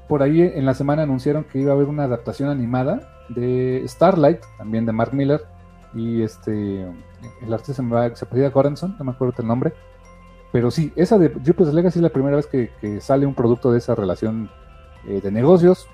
[0.08, 4.42] por ahí en la semana anunciaron que iba a haber una adaptación animada de Starlight,
[4.60, 5.42] también de Mark Miller,
[5.96, 6.84] y este,
[7.42, 9.74] el artista se me va, apellida Goranson, no me acuerdo el nombre.
[10.52, 13.72] Pero sí, esa de Jupiter's Legacy es la primera vez que, que sale un producto
[13.72, 14.52] de esa relación
[15.08, 15.88] eh, de negocios.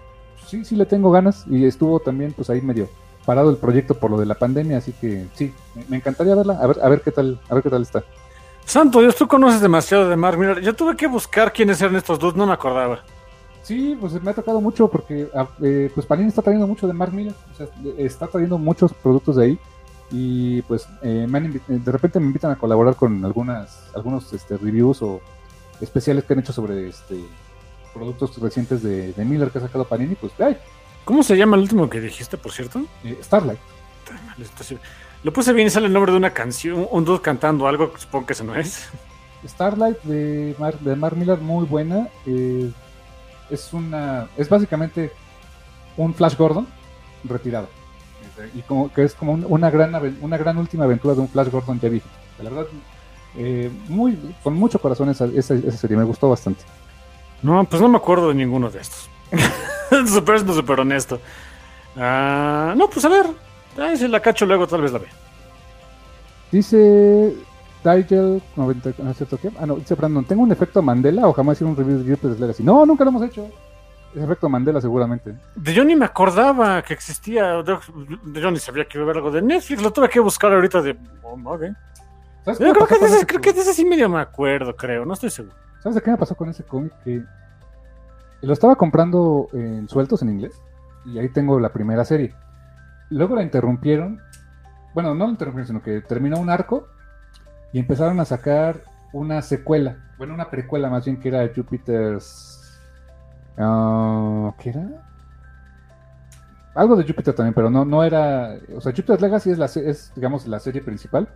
[0.46, 2.90] Sí, sí le tengo ganas y estuvo también pues ahí medio
[3.28, 5.54] parado el proyecto por lo de la pandemia, así que sí,
[5.90, 8.02] me, encantaría verla, a ver, a ver qué tal, a ver qué tal está.
[8.64, 10.62] Santo Dios, tú conoces demasiado de Mark Miller.
[10.62, 13.04] Yo tuve que buscar quiénes eran estos dos, no me acordaba.
[13.64, 16.94] Sí, pues me ha tocado mucho porque ah, eh, pues Panini está trayendo mucho de
[16.94, 17.68] Mark Miller, o sea,
[17.98, 19.60] está trayendo muchos productos de ahí
[20.10, 24.32] y pues eh, me han eh, de repente me invitan a colaborar con algunas algunos
[24.32, 25.20] este, reviews o
[25.82, 27.20] especiales que han hecho sobre este
[27.94, 30.58] productos recientes de, de Miller que ha sacado Panini, pues ay,
[31.08, 32.82] ¿Cómo se llama el último que dijiste, por cierto?
[33.06, 33.60] eh, Starlight.
[35.24, 38.26] Lo puse bien y sale el nombre de una canción, un dude cantando algo, supongo
[38.28, 38.90] que ese no es.
[39.48, 42.10] Starlight de Mark, de Mark Miller muy buena.
[42.26, 42.70] eh,
[43.50, 45.10] es una es básicamente
[45.96, 46.68] un Flash Gordon
[47.24, 47.70] retirado
[48.54, 51.50] y como que es como un- una gran una gran última aventura de un Flash
[51.50, 52.10] Gordon ya viejo.
[52.44, 52.68] La verdad
[53.38, 56.62] eh, muy con mucho corazón esa, esa, esa serie me gustó bastante.
[57.42, 59.10] No, pues no me acuerdo de ninguno de estos.
[60.08, 61.20] super, no super honesto.
[61.96, 63.26] Ah, no, pues a ver.
[63.78, 65.08] Ay, si la cacho luego, tal vez la ve.
[66.52, 67.36] Dice
[67.84, 69.52] Digel 90, ¿no cierto qué?
[69.60, 72.40] Ah, no, dice Brandon, ¿tengo un efecto Mandela o jamás hice un review de Jupiter's
[72.40, 72.64] Legacy?
[72.64, 73.50] No, nunca lo hemos hecho.
[74.16, 75.36] Es efecto Mandela seguramente.
[75.56, 77.62] De yo ni me acordaba que existía.
[77.62, 77.78] De,
[78.24, 79.82] de yo ni sabía que iba a haber algo de Netflix.
[79.82, 80.98] Lo tuve que buscar ahorita de.
[81.24, 81.64] oh, ok.
[82.46, 84.22] ¿Sabes qué Yo creo que, de ese, ese creo que de ese sí medio me
[84.22, 85.06] acuerdo, creo.
[85.06, 85.56] No estoy seguro.
[85.84, 86.94] ¿Sabes de qué me pasó con ese cómic?
[87.04, 87.22] Que
[88.42, 90.62] lo estaba comprando en sueltos en inglés
[91.06, 92.34] y ahí tengo la primera serie.
[93.10, 94.20] Luego la interrumpieron,
[94.94, 96.88] bueno, no la interrumpieron, sino que terminó un arco
[97.74, 98.82] y empezaron a sacar
[99.14, 102.80] una secuela, bueno, una precuela más bien que era Jupiter's...
[103.58, 105.04] ah, ¿Qué era?
[106.76, 108.56] Algo de Jupiter también, pero no, no era...
[108.76, 111.28] O sea, Jupiter's Legacy es, la, es, digamos, la serie principal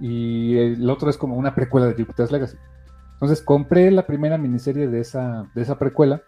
[0.00, 2.58] y el otro es como una precuela de Jupiter's Legacy.
[3.14, 6.22] Entonces compré la primera miniserie de esa, de esa precuela.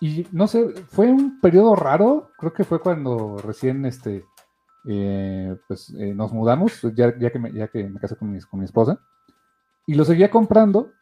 [0.00, 2.30] Y no sé, fue un periodo raro.
[2.38, 4.24] Creo que fue cuando recién este,
[4.86, 8.40] eh, pues, eh, nos mudamos, ya, ya, que me, ya que me casé con mi,
[8.40, 8.98] con mi esposa.
[9.86, 10.92] Y lo seguía comprando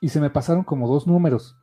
[0.00, 1.56] y se me pasaron como dos números.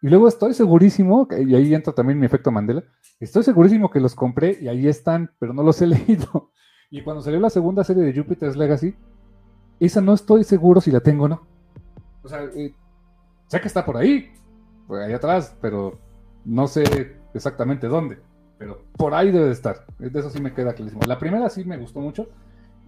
[0.00, 2.82] Y luego estoy segurísimo, y ahí entra también mi efecto Mandela,
[3.20, 6.50] estoy segurísimo que los compré y ahí están, pero no los he leído.
[6.90, 8.96] Y cuando salió la segunda serie de Jupiter's Legacy,
[9.78, 11.46] esa no estoy seguro si la tengo o no.
[12.22, 12.74] O sea, eh,
[13.46, 14.32] sé que está por ahí,
[14.86, 15.98] por ahí atrás, pero
[16.44, 18.18] no sé exactamente dónde.
[18.58, 19.86] Pero por ahí debe de estar.
[19.98, 21.02] De eso sí me queda clarísimo.
[21.06, 22.28] La primera sí me gustó mucho.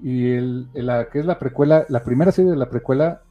[0.03, 3.23] Y el, la que es la precuela, la primera serie de la precuela,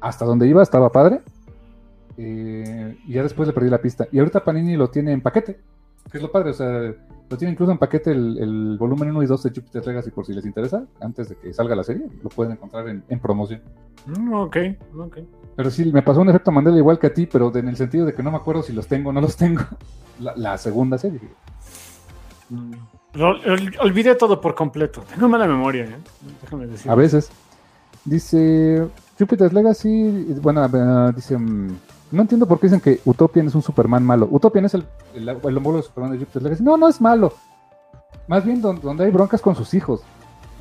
[0.00, 1.20] hasta donde iba estaba padre.
[2.16, 4.08] Eh, y ya después le perdí la pista.
[4.10, 5.60] Y ahorita Panini lo tiene en paquete.
[6.10, 6.94] Que es lo padre, o sea,
[7.28, 10.24] lo tiene incluso en paquete el, el volumen 1 y 2 de Jupiter Legacy por
[10.26, 13.60] si les interesa, antes de que salga la serie, lo pueden encontrar en, en promoción.
[14.06, 14.56] Mm, ok,
[14.98, 15.18] ok.
[15.56, 18.06] Pero sí, me pasó un efecto Mandela igual que a ti, pero en el sentido
[18.06, 19.62] de que no me acuerdo si los tengo o no los tengo.
[20.20, 21.20] La, la segunda serie.
[23.14, 25.02] Ol- olvidé todo por completo.
[25.12, 25.96] Tengo mala memoria, ¿eh?
[26.42, 26.90] Déjame decir.
[26.90, 27.30] A veces.
[28.04, 28.86] Dice
[29.18, 31.76] Jupiter's Legacy, bueno, eh, dice, mm,
[32.12, 34.28] no entiendo por qué dicen que Utopian es un Superman malo.
[34.30, 34.84] Utopian es el,
[35.14, 36.62] el, el homólogo de Superman de Jupiter's Legacy.
[36.62, 37.32] No, no es malo.
[38.28, 40.02] Más bien don- donde hay broncas con sus hijos.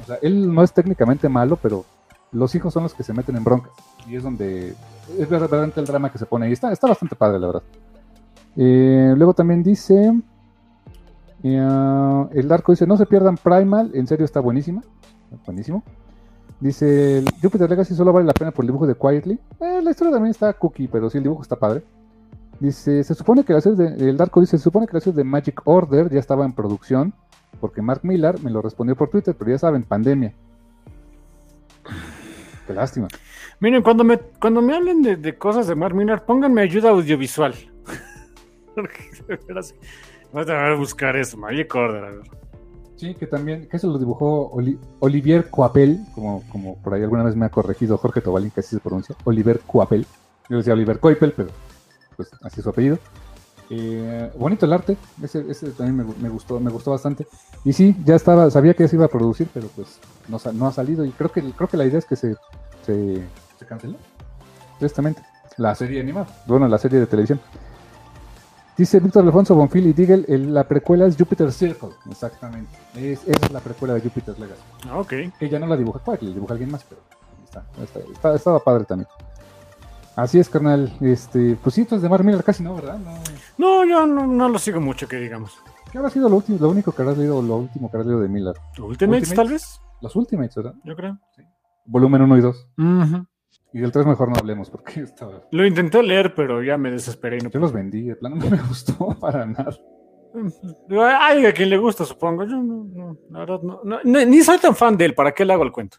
[0.03, 1.85] O sea, él no es técnicamente malo, pero
[2.31, 3.72] los hijos son los que se meten en broncas.
[4.07, 4.76] Y es donde
[5.17, 6.51] es verdaderamente el drama que se pone ahí.
[6.53, 7.63] Está, está bastante padre, la verdad.
[8.57, 10.13] Eh, luego también dice,
[11.43, 14.81] eh, el arco dice, no se pierdan Primal, en serio está buenísima.
[15.45, 15.84] Buenísimo.
[16.60, 19.40] Dice, Jupiter Legacy solo vale la pena por el dibujo de Quietly.
[19.60, 21.84] Eh, la historia también está cookie, pero sí el dibujo está padre.
[22.60, 25.18] Dice, se supone que la serie de, el Darko dice, se supone que la serie
[25.18, 27.14] de Magic Order ya estaba en producción,
[27.60, 30.34] porque Mark Millar me lo respondió por Twitter, pero ya saben, pandemia.
[32.65, 33.07] Qué lástima.
[33.60, 37.53] Miren, cuando me, cuando me hablen de, de cosas de Mark Miller, pónganme ayuda audiovisual.
[40.34, 42.22] Voy a buscar eso, Magic Order.
[42.97, 47.23] Sí, que también, que eso lo dibujó Oli- Olivier Coapel, como, como por ahí alguna
[47.23, 50.05] vez me ha corregido Jorge Tobalín, que así se pronuncia, Oliver Coapel.
[50.49, 51.49] Yo decía Oliver Coipel, pero
[52.15, 52.97] pues así es su apellido.
[53.69, 57.27] Eh, bonito el arte, ese, ese también me, me gustó, me gustó bastante.
[57.63, 61.03] Y sí, ya estaba, sabía que se iba a producir, pero pues no, ha salido.
[61.03, 62.35] Y creo que creo que la idea es que se,
[62.85, 63.23] se,
[63.59, 63.97] se canceló.
[64.80, 65.23] Tristemente.
[65.57, 66.27] La serie animada.
[66.45, 67.41] Bueno, la serie de televisión.
[68.77, 71.89] Dice Víctor Alfonso Bonfil y Digel, el- la precuela es Jupiter Circle.
[72.10, 72.69] Exactamente.
[72.95, 74.61] Es, esa es la precuela de Jupiter's Legacy.
[74.89, 75.14] Ah, ok.
[75.39, 77.02] Que ya no la dibuja Quack, la dibuja alguien más, pero
[77.45, 79.07] está, está, está- estaba padre también.
[80.18, 80.91] Así es, carnal.
[81.02, 82.97] Este, pues sí, entonces de Mar Miller casi no, ¿verdad?
[82.99, 83.11] No.
[83.57, 85.52] No, yo no, no lo sigo mucho, que digamos.
[85.91, 88.22] ¿Qué habrá sido lo, último, lo único que habrás leído, lo último que habrás leído
[88.22, 88.56] de Miller?
[88.77, 88.89] Ultimates,
[89.30, 89.34] Ultimates.
[89.34, 90.73] tal vez, Los Ultimates, ¿verdad?
[90.84, 91.18] yo creo.
[91.85, 92.68] Volumen 1 y 2.
[92.77, 93.26] Ujú.
[93.76, 95.41] Y del 3 mejor no hablemos porque estaba...
[95.52, 98.49] Lo intenté leer, pero ya me desesperé y no Yo los vendí, de plano no
[98.49, 99.76] me gustó para nada.
[100.88, 102.45] Digo, Ay, a quien le gusta, supongo.
[102.45, 105.14] Yo no, no, la verdad, no, no, ni soy tan fan de él.
[105.14, 105.97] ¿Para qué le hago el cuento?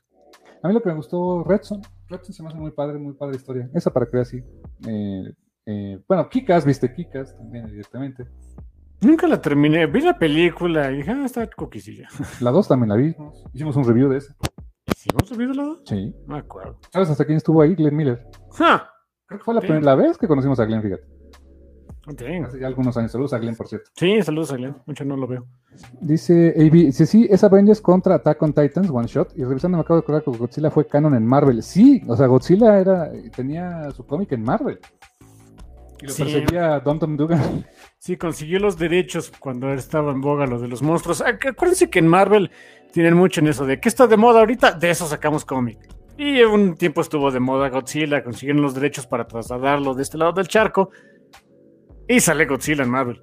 [0.62, 1.82] A mí lo que me gustó, Redson.
[2.09, 3.69] Redson se me hace muy padre, muy padre historia.
[3.74, 4.43] Esa para que así.
[4.89, 5.35] Eh,
[5.66, 8.27] eh, bueno, Kikas, viste Kikas también, directamente.
[9.03, 9.85] Nunca la terminé.
[9.86, 12.09] Vi la película y dije, ah, está coquisilla.
[12.40, 13.44] La 2 también la vimos.
[13.53, 14.35] Hicimos un review de esa.
[14.91, 15.79] ¿Hicimos el video de la dos?
[15.85, 16.15] Sí.
[16.27, 16.79] No me acuerdo.
[16.93, 17.75] ¿Sabes hasta quién estuvo ahí?
[17.75, 18.25] Glenn Miller.
[18.53, 18.89] ¡Ja!
[19.27, 19.67] Creo que fue la Sí.
[19.67, 21.03] primera vez que conocimos a Glenn, fíjate.
[22.07, 22.45] Damn.
[22.45, 23.11] Hace ya algunos años.
[23.11, 23.91] Saludos a Glenn, por cierto.
[23.97, 24.77] Sí, saludos a Glenn.
[24.87, 25.45] Mucho no lo veo.
[26.01, 29.33] Dice AB, dice sí, es Avengers contra Attack on Titans, one shot.
[29.37, 31.61] Y revisando me acabo de acordar que Godzilla fue canon en Marvel.
[31.65, 34.79] Sí, o sea, Godzilla era, tenía su cómic en Marvel.
[36.01, 36.23] Y lo Sí.
[36.23, 37.67] perseguía Dum Dum Dugan.
[38.07, 41.20] Sí, consiguió los derechos cuando estaba en boga lo de los monstruos.
[41.23, 42.53] Ah, Acuérdense que en Marvel
[42.93, 45.77] tienen mucho en eso de que está de moda ahorita, de eso sacamos cómic.
[46.16, 50.35] Y un tiempo estuvo de moda Godzilla, consiguieron los derechos para trasladarlo de este lado
[50.35, 50.91] del charco.
[52.07, 53.20] Y sale Godzilla en Marvel.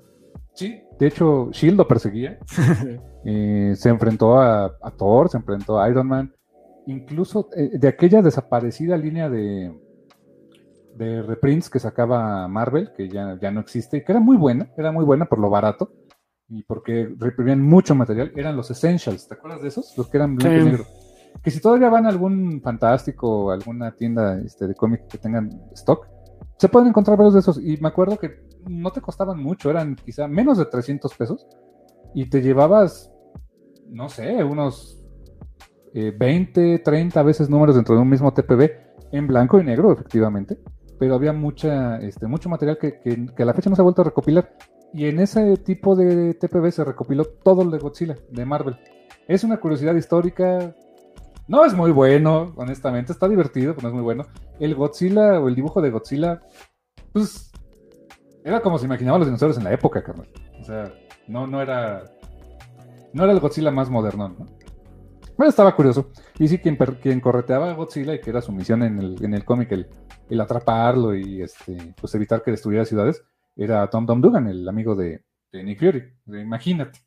[0.54, 0.82] Sí.
[1.00, 2.38] De hecho, Shield lo perseguía.
[3.26, 6.36] Eh, se enfrentó a, a Thor, se enfrentó a Iron Man.
[6.88, 9.72] Incluso eh, de aquella desaparecida línea de,
[10.96, 14.72] de reprints que sacaba Marvel, que ya, ya no existe, y que era muy buena,
[14.78, 15.92] era muy buena por lo barato
[16.50, 19.98] y porque reprimían mucho material, eran los Essentials, ¿te acuerdas de esos?
[19.98, 20.86] Los que eran blanco y negro.
[21.42, 25.50] Que si todavía van a algún fantástico o alguna tienda este, de cómic que tengan
[25.74, 26.08] stock,
[26.58, 27.58] se pueden encontrar varios de esos.
[27.58, 31.48] Y me acuerdo que no te costaban mucho, eran quizá menos de 300 pesos
[32.14, 33.12] y te llevabas,
[33.90, 35.04] no sé, unos
[35.94, 38.70] eh, 20, 30 veces números dentro de un mismo TPB
[39.12, 40.60] en blanco y negro, efectivamente.
[41.04, 44.04] Pero había mucha, este, mucho material que, que- a la fecha no se ha vuelto
[44.04, 44.54] a recopilar.
[44.94, 48.78] Y en ese tipo de TPB se recopiló todo el de Godzilla, de Marvel.
[49.28, 50.74] Es una curiosidad histórica.
[51.50, 53.12] No es muy bueno, honestamente.
[53.12, 54.28] Está divertido, pero no es muy bueno.
[54.62, 56.42] El Godzilla o el dibujo de Godzilla,
[57.12, 57.52] pues
[58.46, 60.30] era como se imaginaban los dinosaurios en la época, carnal.
[60.62, 60.94] O sea,
[61.28, 62.06] no, no era.
[63.12, 64.46] No era el Godzilla más moderno, ¿no?
[65.36, 66.12] Bueno, estaba curioso.
[66.38, 69.34] Y sí, quien, quien correteaba a Godzilla y que era su misión en el, en
[69.34, 69.88] el cómic, el,
[70.30, 73.24] el atraparlo y este, pues evitar que destruyera ciudades,
[73.56, 76.04] era Tom Tom Dugan, el amigo de, de Nick Fury.
[76.28, 77.00] Imagínate.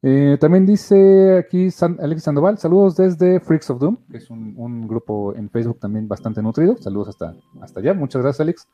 [0.00, 4.54] Eh, también dice aquí San- Alex Sandoval, saludos desde Freaks of Doom, que es un,
[4.56, 6.76] un grupo en Facebook también bastante nutrido.
[6.76, 8.68] Saludos hasta, hasta allá, muchas gracias Alex.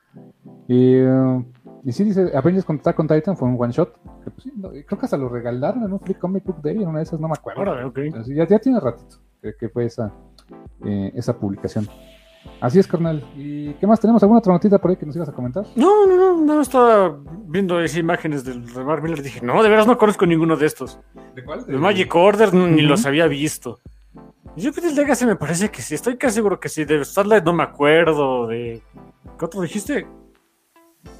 [0.68, 1.44] Y, eh,
[1.82, 3.94] y sí dice, Avengers contra Attack on Titan fue un one shot.
[4.22, 6.76] que, pues, sí, no, creo que hasta lo regalaron en un Free Comic Book Day,
[6.82, 7.62] en una de esas no me acuerdo.
[7.62, 7.94] Órale, ok.
[7.94, 10.12] Pero sí, ya, ya tiene ratito que, que fue esa,
[10.84, 11.86] eh, esa publicación.
[12.60, 13.22] Así es, carnal.
[13.36, 14.22] ¿Y qué más tenemos?
[14.22, 15.66] ¿Alguna otra notita por ahí que nos ibas a comentar?
[15.76, 17.16] No, no, no, no estaba
[17.47, 19.22] viendo esas imágenes del Remar Miller.
[19.22, 20.98] Dije, no, de veras no conozco ninguno de estos.
[21.35, 21.66] ¿De cuál?
[21.66, 23.78] De Magic Order ni los había visto.
[24.56, 26.85] Y Jupiter's Legacy me parece que sí, estoy casi seguro que sí.
[26.85, 28.47] De Starlight no me acuerdo.
[28.47, 28.82] De.
[29.39, 30.06] ¿Qué otro dijiste?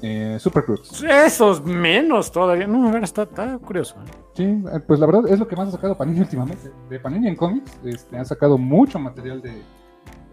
[0.01, 1.03] Eh, Super Cruz.
[1.03, 2.67] Esos menos todavía.
[2.67, 3.95] No, a ver, está, está curioso.
[3.95, 4.11] ¿eh?
[4.33, 6.71] Sí, eh, pues la verdad es lo que más ha sacado Panini últimamente.
[6.89, 9.61] De Panini en cómics, este, han sacado mucho material de.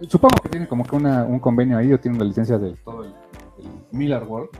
[0.09, 3.05] Supongo que tienen como que una, un convenio ahí o tienen la licencia de todo
[3.05, 3.15] el,
[3.59, 4.51] el Miller World.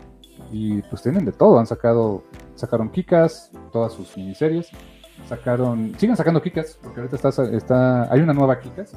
[0.51, 1.59] Y pues tienen de todo.
[1.59, 2.23] Han sacado.
[2.55, 4.69] Sacaron Kikas, todas sus miniseries.
[5.27, 5.95] Sacaron.
[5.99, 8.13] Siguen sacando Kikas, porque ahorita está, está.
[8.13, 8.95] Hay una nueva Kikas.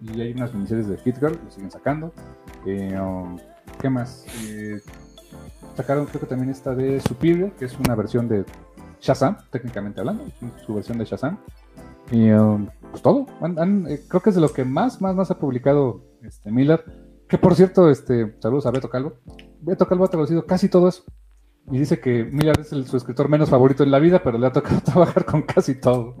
[0.00, 2.12] Y hay unas miniseries de Hit Girl, lo siguen sacando.
[2.66, 3.38] Eh, um,
[3.80, 4.26] ¿Qué más?
[4.44, 4.80] Eh,
[5.74, 8.44] sacaron, creo que también esta de Superior, que es una versión de
[9.00, 10.24] Shazam, técnicamente hablando,
[10.64, 11.38] su versión de Shazam.
[12.10, 13.26] Y um, pues todo.
[13.40, 16.50] Han- han, eh, creo que es de lo que más, más, más ha publicado este,
[16.50, 16.84] Miller.
[17.28, 19.14] Que por cierto, este, saludos a Beto Calvo.
[19.60, 21.04] Beto Calvo ha traducido casi todo eso.
[21.72, 24.46] Y dice que Miller es el- su escritor menos favorito en la vida, pero le
[24.46, 26.14] ha tocado trabajar con casi todo.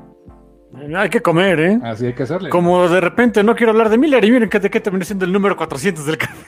[0.76, 1.80] Eh, Hay que comer, ¿eh?
[1.84, 2.50] Así hay que hacerle.
[2.50, 5.24] Como de repente no quiero hablar de Miller y miren que de qué terminó siendo
[5.24, 6.44] el número 400 del café.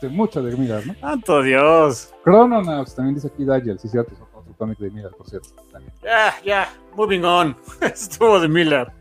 [0.00, 0.94] De mucho de Miller, ¿no?
[0.94, 2.12] ¡Santo Dios!
[2.24, 5.48] Chrononauts, también dice aquí Daniel, sí, cierto, otro cómic de Miller, por cierto.
[6.02, 7.56] Ya, ya, moving on.
[7.80, 8.92] Estuvo de Miller.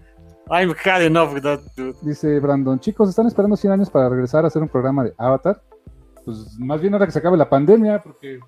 [0.49, 1.95] I'm had enough with that dude.
[2.03, 5.61] Dice Brandon, chicos, ¿están esperando 100 años para regresar a hacer un programa de Avatar?
[6.23, 8.39] Pues más bien ahora que se acabe la pandemia, porque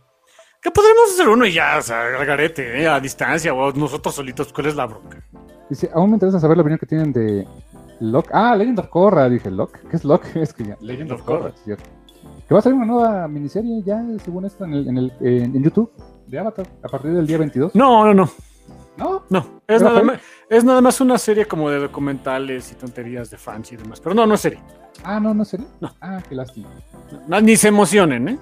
[0.61, 4.13] Que podremos hacer uno y ya, o sea, al garete, eh, a distancia, o nosotros
[4.15, 5.23] solitos, ¿cuál es la bronca?
[5.69, 7.47] Dice, aún me interesa saber la opinión que tienen de
[7.99, 8.29] Locke.
[8.31, 9.79] Ah, Legend of Korra, dije Locke.
[9.89, 10.27] ¿Qué es Locke?
[10.41, 11.83] Es que ya, Legend of Korra, cierto.
[12.47, 15.55] Que va a salir una nueva miniserie ya, según esto, en, el, en, el, en-
[15.55, 15.91] en YouTube
[16.27, 17.73] de Avatar, a partir del día 22.
[17.75, 18.29] No, no, no,
[18.97, 19.23] ¿No?
[19.29, 19.61] no.
[19.67, 23.37] Es ¿Era nada, más, es nada más una serie como de documentales y tonterías de
[23.37, 23.99] fans y demás.
[23.99, 24.59] Pero no, no es serie.
[25.03, 25.67] Ah, no, no es serie.
[25.79, 25.93] No.
[26.01, 26.69] Ah, qué lástima.
[27.27, 28.39] No, ni se emocionen, ¿eh?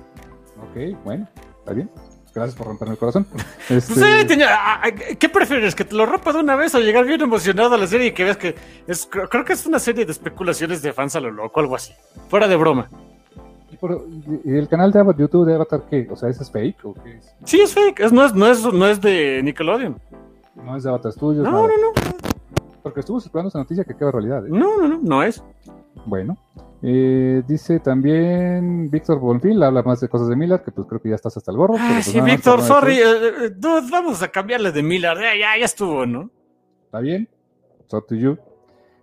[0.57, 1.27] Ok, bueno,
[1.60, 1.90] está bien.
[2.34, 3.26] Gracias por romperme el corazón.
[3.69, 5.73] Este, tenía- ah, ah, ¿Qué prefieres?
[5.73, 8.11] ¿Que te lo rompa de una vez o llegar bien emocionado a la serie y
[8.11, 8.56] que veas que
[8.86, 11.94] es, creo, que es una serie de especulaciones de fans a lo loco, algo así?
[12.30, 12.90] Fuera de broma.
[14.44, 16.07] ¿y el canal de YouTube de Avatar qué?
[16.11, 17.36] O sea, ¿ese es fake o qué es?
[17.45, 17.99] Sí, es fake.
[18.02, 19.99] Es, no, es, no, es, no es de Nickelodeon.
[20.56, 21.44] No es de Avatar Studios.
[21.44, 21.64] No, nada.
[21.68, 22.18] no, no.
[22.84, 24.45] Porque estuvo circulando esa noticia que queda realidad.
[24.45, 24.49] ¿eh?
[24.49, 24.99] No, no, no.
[25.02, 25.44] No es.
[26.06, 26.38] Bueno,
[26.84, 31.10] eh, dice también Víctor Bonfil, habla más de cosas de Miller, que pues creo que
[31.10, 31.76] ya estás hasta el gorro.
[31.80, 32.98] Ah, pues, sí, Víctor, sorry.
[32.98, 33.02] eh,
[33.45, 35.18] eh, dude, vamos a cambiarle de Miller.
[35.18, 36.30] Ya, ya, ya estuvo, ¿no?
[36.86, 37.27] Está bien,
[37.88, 38.38] so to you.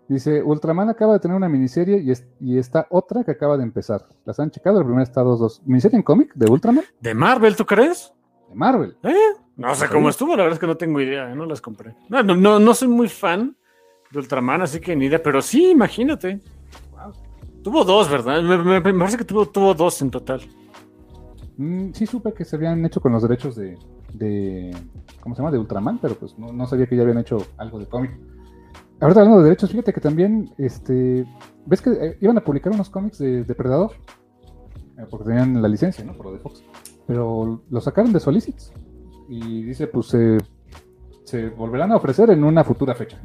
[0.08, 3.62] Dice, Ultraman acaba de tener una miniserie y, es- y está otra que acaba de
[3.64, 4.06] empezar.
[4.24, 4.78] ¿Las han checado?
[4.78, 5.62] La primera está 2-2.
[5.64, 6.84] ¿Miniserie en cómic de Ultraman?
[7.00, 8.12] ¿De Marvel, tú crees?
[8.48, 8.96] De Marvel.
[9.02, 9.14] ¿Eh?
[9.62, 11.34] No sé cómo estuvo, la verdad es que no tengo idea, ¿eh?
[11.34, 11.94] no las compré.
[12.08, 13.56] No, no, no, soy muy fan
[14.10, 16.40] de Ultraman, así que ni idea, pero sí, imagínate.
[17.62, 18.42] Tuvo dos, ¿verdad?
[18.42, 20.40] Me, me- me parece que tuvo, tuvo dos en total.
[21.56, 23.78] Mm, sí supe que se habían hecho con los derechos de,
[24.14, 24.74] de
[25.20, 25.52] ¿cómo se llama?
[25.52, 28.10] De Ultraman, pero pues no, no sabía que ya habían hecho algo de cómic.
[29.00, 31.24] Ahorita hablando de derechos, fíjate que también, este,
[31.66, 33.92] ¿ves que eh, iban a publicar unos cómics de Depredador?
[34.98, 36.14] Eh, porque tenían la licencia, ¿no?
[36.14, 36.62] Por lo de Fox.
[37.06, 38.72] Pero lo sacaron de Solicits.
[39.28, 40.38] Y dice, pues se
[41.24, 43.18] se volverán a ofrecer en una futura fecha.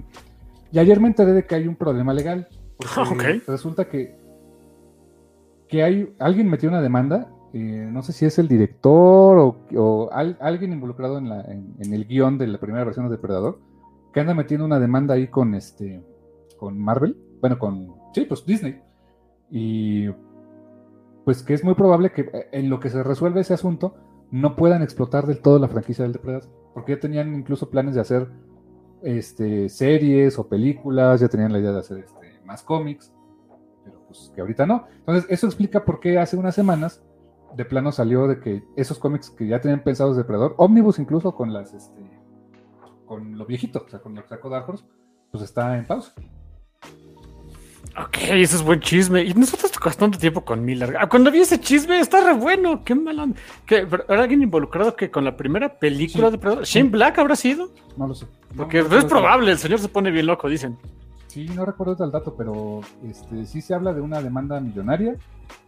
[0.71, 2.47] Y ayer me enteré de que hay un problema legal.
[3.47, 4.15] Resulta que,
[5.67, 10.09] que hay alguien metió una demanda, eh, no sé si es el director o, o
[10.13, 13.59] al- alguien involucrado en, la, en, en el guion de la primera versión de Depredador,
[14.13, 16.01] que anda metiendo una demanda ahí con este
[16.57, 18.79] con Marvel, bueno, con sí, pues Disney.
[19.51, 20.07] Y
[21.25, 23.95] pues que es muy probable que eh, en lo que se resuelve ese asunto
[24.31, 28.01] no puedan explotar del todo la franquicia del Depredador, porque ya tenían incluso planes de
[28.01, 28.27] hacer
[29.01, 33.13] este, series o películas, ya tenían la idea de hacer este, más cómics,
[33.83, 34.85] pero pues que ahorita no.
[34.99, 37.03] Entonces, eso explica por qué hace unas semanas
[37.55, 41.33] de plano salió de que esos cómics que ya tenían pensados de Depredador, Omnibus incluso
[41.33, 42.01] con las este,
[43.05, 44.85] con lo viejito, o sea, con lo que sacó Dark Horse,
[45.31, 46.13] pues está en pausa.
[47.99, 49.23] Ok, eso es buen chisme.
[49.23, 50.95] Y nosotros gastando tiempo con Miller.
[50.99, 52.83] Ah, cuando vi ese chisme, está re bueno.
[52.83, 53.27] Qué malo.
[53.65, 56.31] ¿Qué, ¿Era alguien involucrado que con la primera película Sí.
[56.31, 56.63] de Predador?
[56.65, 57.71] ¿Shane Black habrá sido?
[57.95, 58.25] No lo sé.
[58.55, 60.77] Porque No, no es probable, el señor se pone bien loco, dicen.
[61.27, 65.15] Sí, no recuerdo el dato, pero este, sí se habla de una demanda millonaria.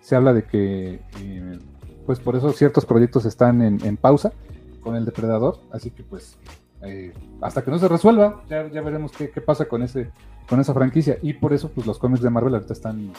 [0.02, 1.60] Se habla de que, eh,
[2.06, 4.32] pues por eso ciertos proyectos están en, en pausa
[4.82, 5.60] con el depredador.
[5.72, 6.38] Así que, pues,
[6.82, 10.12] eh, hasta que no se resuelva, ya, veremos qué, pasa con ese
[10.48, 11.18] con esa franquicia.
[11.22, 13.12] Y por eso, pues, los cómics de Marvel ahorita están,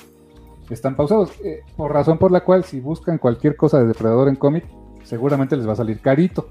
[0.68, 1.32] están pausados.
[1.44, 4.64] Eh, por razón por la cual, si buscan cualquier cosa de depredador en cómic,
[5.04, 6.48] seguramente les va a salir carito.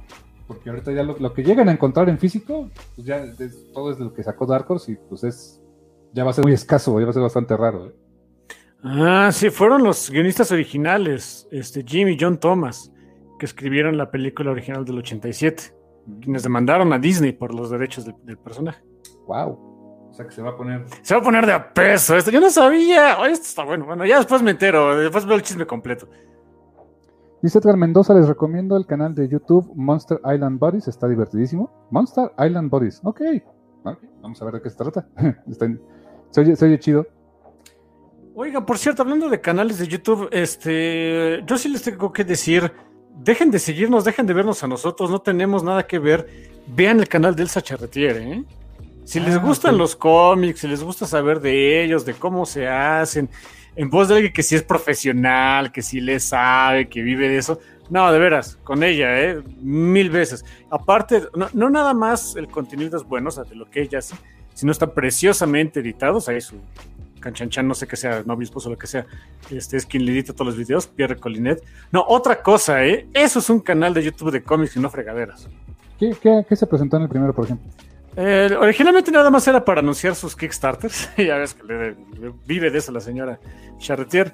[0.48, 3.24] Porque ahorita ya lo, que llegan a encontrar en físico, pues ya
[3.74, 5.62] todo es lo que sacó Dark Horse y pues es
[6.12, 7.88] ya va a ser muy escaso, ya va a ser bastante raro.
[7.88, 7.96] ¿eh?
[8.84, 12.92] Ah, sí, fueron los guionistas originales, este, Jim y John Thomas,
[13.38, 15.76] que escribieron la película original del 87,
[16.22, 18.82] quienes demandaron a Disney por los derechos del, del personaje.
[19.28, 20.08] Wow.
[20.10, 20.86] O sea que se va a poner.
[21.02, 22.32] Se va a poner de a peso esto.
[22.32, 23.22] Yo no sabía.
[23.22, 23.86] Ay, esto está bueno.
[23.86, 24.98] Bueno, ya después me entero.
[24.98, 26.10] Después veo el chisme completo.
[27.42, 31.72] Dice Edgar Mendoza, les recomiendo el canal de YouTube Monster Island Buddies, está divertidísimo.
[31.90, 33.22] Monster Island Buddies, ok.
[33.86, 35.08] Ok, Vamos a ver de qué se trata.
[35.50, 35.82] Está en-
[36.32, 37.08] se, oye, se oye chido.
[38.36, 42.72] Oiga, por cierto, hablando de canales de YouTube, este, yo sí les tengo que decir,
[43.16, 46.50] dejen de seguirnos, dejen de vernos a nosotros, no tenemos nada que ver.
[46.68, 48.44] Vean el canal de Elsa Charretier, ¿eh?
[49.04, 52.68] Si les Ah, gustan los cómics, si les gusta saber de ellos, de cómo se
[52.68, 53.28] hacen,
[53.76, 57.38] en voz de alguien que sí es profesional, que sí le sabe, que vive de
[57.38, 57.60] eso.
[57.90, 59.42] No, de veras, con ella, ¿eh?
[59.62, 60.46] Mil veces.
[60.70, 63.98] Aparte, no, no nada más el contenido es bueno, o sea, de lo que ella
[63.98, 64.16] hace,
[64.54, 66.58] sino está preciosamente editado, o sea, hay su
[67.20, 69.06] canchanchan, no sé qué sea, no obispo o lo que sea,
[69.52, 71.64] este es quien le edita todos los videos, Pierre Colinet.
[71.92, 73.08] No, otra cosa, ¿eh?
[73.14, 75.48] Eso es un canal de YouTube de cómics y no fregaderas.
[76.00, 77.70] ¿Qué, qué, qué se presentó en el primero, por ejemplo?
[78.16, 81.10] Eh, originalmente nada más era para anunciar sus Kickstarters.
[81.18, 83.40] ya ves que le- le- vive de eso la señora
[83.78, 84.34] Charretier.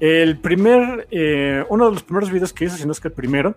[0.00, 3.14] El primer, eh, uno de los primeros videos que hizo, si no es que el
[3.14, 3.56] primero,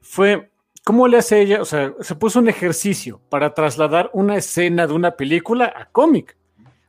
[0.00, 0.50] fue
[0.82, 1.60] ¿cómo le hace ella?
[1.62, 6.36] O sea, se puso un ejercicio para trasladar una escena de una película a cómic.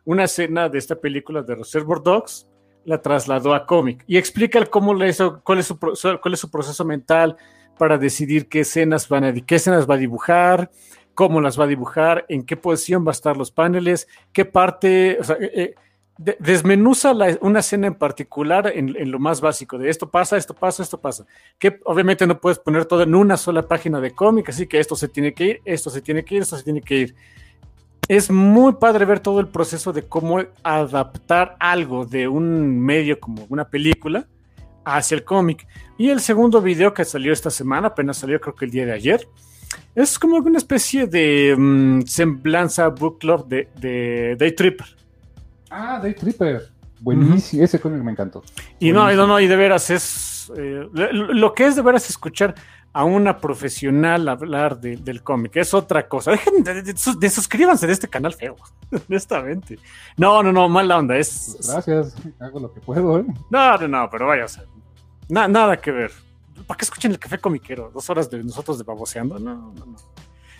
[0.06, 2.48] Una escena de esta película de Reservoir Dogs
[2.86, 6.50] la trasladó a cómic y explica cómo le hizo, cuál, es su, cuál es su
[6.52, 7.36] proceso mental
[7.78, 10.72] para decidir qué escenas, van a, qué escenas va a dibujar,
[11.16, 15.18] cómo las va a dibujar, en qué posición va a estar los paneles, qué parte,
[15.20, 15.76] o sea, eh, eh,
[16.18, 21.00] desmenuza una escena en particular en, lo más básico de esto pasa, esto pasa, esto
[21.00, 21.26] pasa.
[21.60, 24.96] Que obviamente no puedes poner todo en una sola página de cómic, así que esto
[24.96, 27.16] se tiene que ir, esto se tiene que ir, esto se tiene que ir.
[28.08, 33.46] Es muy padre ver todo el proceso de cómo adaptar algo de un medio como
[33.50, 34.28] una película
[34.84, 35.68] hacia el cómic.
[35.98, 38.94] Y el segundo video que salió esta semana, apenas salió creo que el día de
[38.94, 39.28] ayer,
[39.96, 44.88] es como una especie de mm, semblanza book club de, de Day Tripper
[45.70, 46.70] Ah, Day Tripper.
[47.02, 48.44] Buenísimo, ese cómic me encantó.
[48.80, 50.52] Y no, no, no, y de veras es.
[50.58, 52.56] Eh, lo que es de veras escuchar
[52.96, 56.32] a una profesional hablar del cómic es otra cosa.
[56.32, 58.56] Dejen de, suscríbanse de este canal feo,
[59.10, 59.78] honestamente.
[60.16, 61.18] No, no, no, mala onda.
[61.18, 63.20] Es, gracias, hago lo que puedo.
[63.20, 63.26] ¿eh?
[63.50, 64.64] No, no, no, pero vaya, o sea,
[65.28, 66.14] nada que ver.
[66.66, 67.92] ¿Para qué escuchen el café comiquero?
[67.94, 69.40] Dos horas de nosotros de baboseando.
[69.40, 69.98] No, no, no.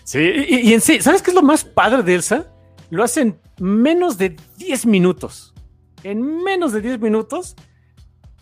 [0.04, 2.52] Sí, y, y en sí, ¿sabes qué es lo más padre de Elsa?
[2.90, 5.54] Lo hacen menos de 10 minutos.
[6.02, 7.56] En menos de 10 minutos,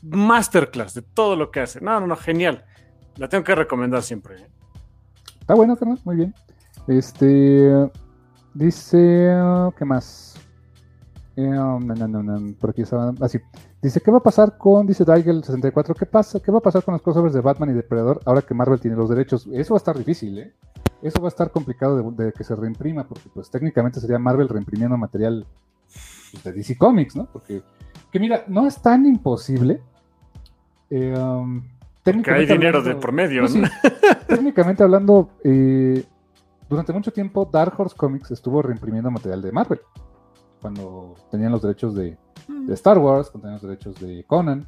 [0.03, 1.81] masterclass de todo lo que hace.
[1.81, 2.65] No, no, no, genial.
[3.17, 4.37] La tengo que recomendar siempre.
[4.37, 4.47] ¿eh?
[5.41, 6.35] Está bueno, carnal, muy bien.
[6.87, 7.91] Este
[8.55, 9.37] dice,
[9.77, 10.35] ¿qué más?
[11.37, 13.39] Eh, por aquí estaba así.
[13.39, 16.41] Ah, dice, ¿qué va a pasar con, dice Daigel64, ¿qué pasa?
[16.41, 18.97] ¿Qué va a pasar con los crossovers de Batman y Depredador ahora que Marvel tiene
[18.97, 19.49] los derechos?
[19.53, 20.55] Eso va a estar difícil, ¿eh?
[21.03, 24.97] eso va a estar complicado de, que se reimprima, porque pues técnicamente sería Marvel reimprimiendo
[24.97, 25.47] material
[26.33, 27.27] pues, de DC Comics, ¿no?
[27.27, 27.63] Porque,
[28.11, 29.83] que mira, no es tan imposible.
[30.89, 31.63] Eh, um,
[32.05, 33.69] que hay dinero de por medio, pues ¿no?
[34.29, 36.05] técnicamente hablando, eh,
[36.69, 39.81] durante mucho tiempo Dark Horse Comics estuvo reimprimiendo material de Marvel.
[40.61, 42.17] Cuando tenían los derechos de,
[42.49, 42.73] mm.
[42.73, 44.67] Star Wars, cuando tenían los derechos de Conan.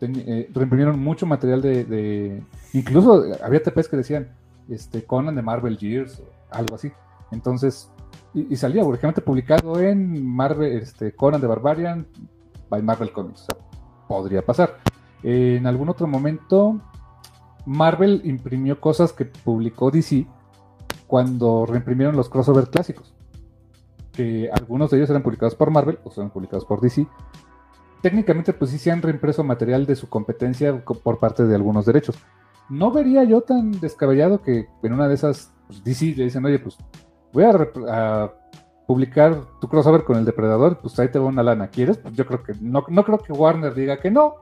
[0.00, 4.32] Eh, reimprimieron mucho material de, de, Incluso había TPs que decían,
[4.68, 6.90] este, Conan de Marvel Years o algo así.
[7.30, 7.88] Entonces,
[8.34, 12.06] y, salía urgentemente publicado en Marvel, este, Conan de Barbarian
[12.68, 13.42] by Marvel Comics.
[13.42, 13.56] O sea,
[14.08, 14.76] podría pasar.
[15.22, 16.80] En algún otro momento,
[17.66, 20.26] Marvel imprimió cosas que publicó DC
[21.06, 23.14] cuando reimprimieron los crossover clásicos.
[24.12, 27.06] Que algunos de ellos eran publicados por Marvel, o eran publicados por DC.
[28.02, 32.16] Técnicamente, pues sí se han reimpreso material de su competencia por parte de algunos derechos
[32.72, 36.58] no vería yo tan descabellado que en una de esas pues, DC le dicen, oye,
[36.58, 36.76] pues
[37.32, 38.32] voy a,
[38.84, 42.00] publicar tu crossover con el depredador, pues ahí te va una lana, ¿quieres?
[42.14, 44.34] Yo creo que no, no creo que Warner diga que no.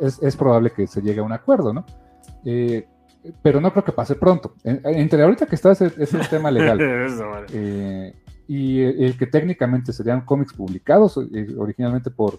[0.00, 1.84] Es, probable que se llegue a un acuerdo, ¿no?
[2.44, 2.86] Eh,
[3.42, 4.54] pero no creo que pase pronto.
[4.64, 5.90] entre ahorita que está ese,
[6.30, 6.78] tema legal
[7.52, 8.14] eh,
[8.46, 12.38] y el, que técnicamente serían cómics publicados eh, originalmente por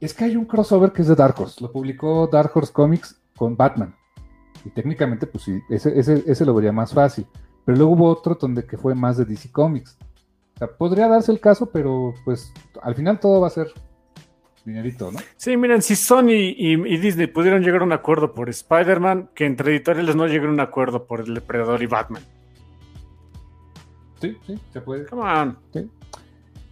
[0.00, 1.62] es que hay un crossover que es de Dark Horse.
[1.62, 3.94] Lo publicó Dark Horse Comics con Batman.
[4.64, 7.26] Y técnicamente, pues sí, ese, ese, lo vería más fácil.
[7.64, 9.96] Pero luego hubo otro donde que fue más de DC Comics.
[10.56, 12.52] O sea, podría darse el caso, pero pues
[12.82, 13.68] al final todo va a ser
[14.64, 15.18] dinerito, ¿no?
[15.36, 19.72] Sí, miren, si Sony y, Disney pudieron llegar a un acuerdo por Spider-Man, que entre
[19.72, 22.22] editoriales no lleguen a un acuerdo por el Depredador y Batman.
[24.20, 25.06] Sí, sí, se puede.
[25.06, 25.58] Come on.
[25.72, 25.90] Sí.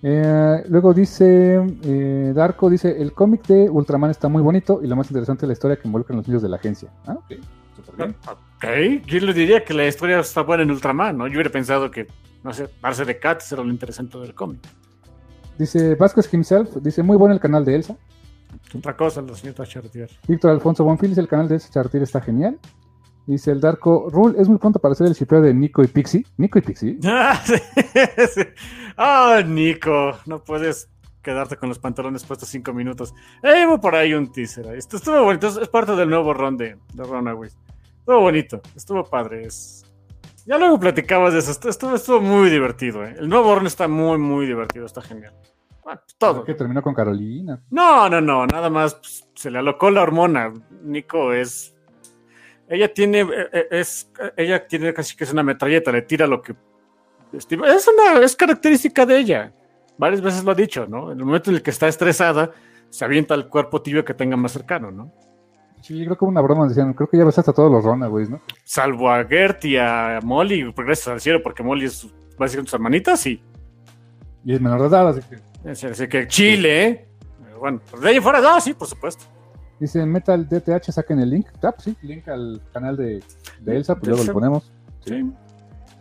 [0.04, 4.96] Eh, luego dice eh, Darko, dice, el cómic de Ultraman está muy bonito y lo
[4.96, 6.90] más interesante es la historia que involucra a los niños de la agencia.
[7.06, 7.34] Ah, ok,
[8.56, 8.64] Ok,
[9.06, 11.26] yo le diría que la historia está buena en Ultraman, ¿no?
[11.26, 12.06] Yo hubiera pensado que,
[12.42, 14.60] no sé, Barce de Cat era lo interesante del cómic.
[15.58, 17.96] Dice Vázquez himself, dice, muy bueno el canal de Elsa.
[18.76, 20.10] Otra cosa, los señor Chartier.
[20.26, 22.58] Víctor Alfonso Bonfil dice, el canal de Elsa Chartier está genial.
[23.26, 26.26] Dice el Darko, Rule, es muy pronto para hacer el cifreo de Nico y Pixie.
[26.36, 26.98] Nico y Pixie.
[28.98, 30.90] Ah, Nico, no puedes
[31.22, 33.14] quedarte con los pantalones puestos cinco minutos.
[33.42, 34.66] Eh, por ahí un teaser.
[34.74, 37.56] Esto estuvo bonito, es parte del nuevo ron de, de Runaways.
[38.00, 39.48] Estuvo bonito, estuvo padre.
[40.46, 43.04] Ya luego platicabas de eso, estuvo, estuvo muy divertido.
[43.04, 43.14] ¿eh?
[43.18, 45.34] El nuevo ron está muy, muy divertido, está genial.
[46.18, 46.44] todo.
[46.44, 47.62] Que terminó con Carolina.
[47.70, 50.52] No, no, no, nada más pues, se le alocó la hormona.
[50.82, 51.72] Nico es
[52.72, 56.40] ella tiene, eh, eh, es, ella tiene casi que es una metralleta, le tira lo
[56.40, 56.54] que...
[57.32, 59.52] Es una, es característica de ella.
[59.98, 61.12] Varias veces lo ha dicho, ¿no?
[61.12, 62.50] En el momento en el que está estresada,
[62.88, 65.12] se avienta al cuerpo tibio que tenga más cercano, ¿no?
[65.82, 68.40] Sí, creo que una broma decían, creo que ya ves hasta todos los Runaways, ¿no?
[68.64, 72.06] Salvo a Gert y a Molly, regresas al cielo porque Molly es
[72.38, 73.42] básicamente sus hermanitas, sí.
[74.44, 75.68] Y es menor de edad, así que.
[75.68, 77.08] Así que Chile, ¿eh?
[77.58, 79.24] Bueno, de ahí fuera, no, sí, por supuesto.
[79.78, 81.46] Dice Metal DTH, saquen el link.
[81.62, 83.22] Ah, pues sí, link al canal de,
[83.60, 84.72] de Elsa, pues luego lo ponemos.
[85.04, 85.32] Sí.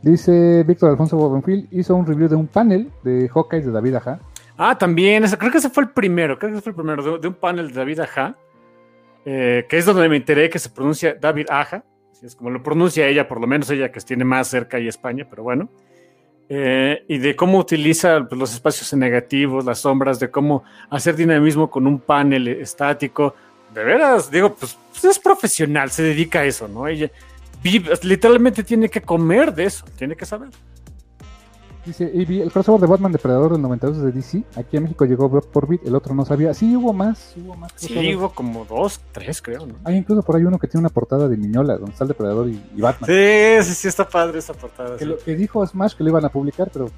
[0.04, 4.20] Dice Víctor Alfonso Bobenfield, hizo un review de un panel de Hawkeye de David Aja.
[4.58, 7.20] Ah, también, creo que ese fue el primero, creo que ese fue el primero, de,
[7.20, 8.36] de un panel de David Aja,
[9.26, 12.64] eh, que es donde me enteré que se pronuncia David Aja, así es como lo
[12.64, 15.70] pronuncia ella, por lo menos ella que tiene más cerca y España, pero bueno.
[16.54, 21.70] Eh, y de cómo utiliza pues, los espacios negativos, las sombras, de cómo hacer dinamismo
[21.70, 23.36] con un panel estático.
[23.74, 26.88] De veras, digo, pues, pues, es profesional, se dedica a eso, ¿no?
[26.88, 27.10] Ella
[27.64, 30.50] vive, literalmente tiene que comer de eso, tiene que saber.
[31.86, 34.44] Dice AB, el crossover de Batman Depredador del 92 de DC.
[34.56, 36.54] Aquí a México llegó por bit, el otro no sabía.
[36.54, 37.72] Sí, hubo más, hubo más.
[37.76, 39.76] Sí, hubo como dos, tres, creo, ¿no?
[39.84, 42.50] Hay incluso por ahí uno que tiene una portada de Miñola, donde está el Depredador
[42.50, 43.10] y, y Batman.
[43.10, 44.96] Sí, sí, sí, está padre esa portada.
[44.96, 45.06] Que, sí.
[45.06, 46.92] lo, que dijo Smash que lo iban a publicar, pero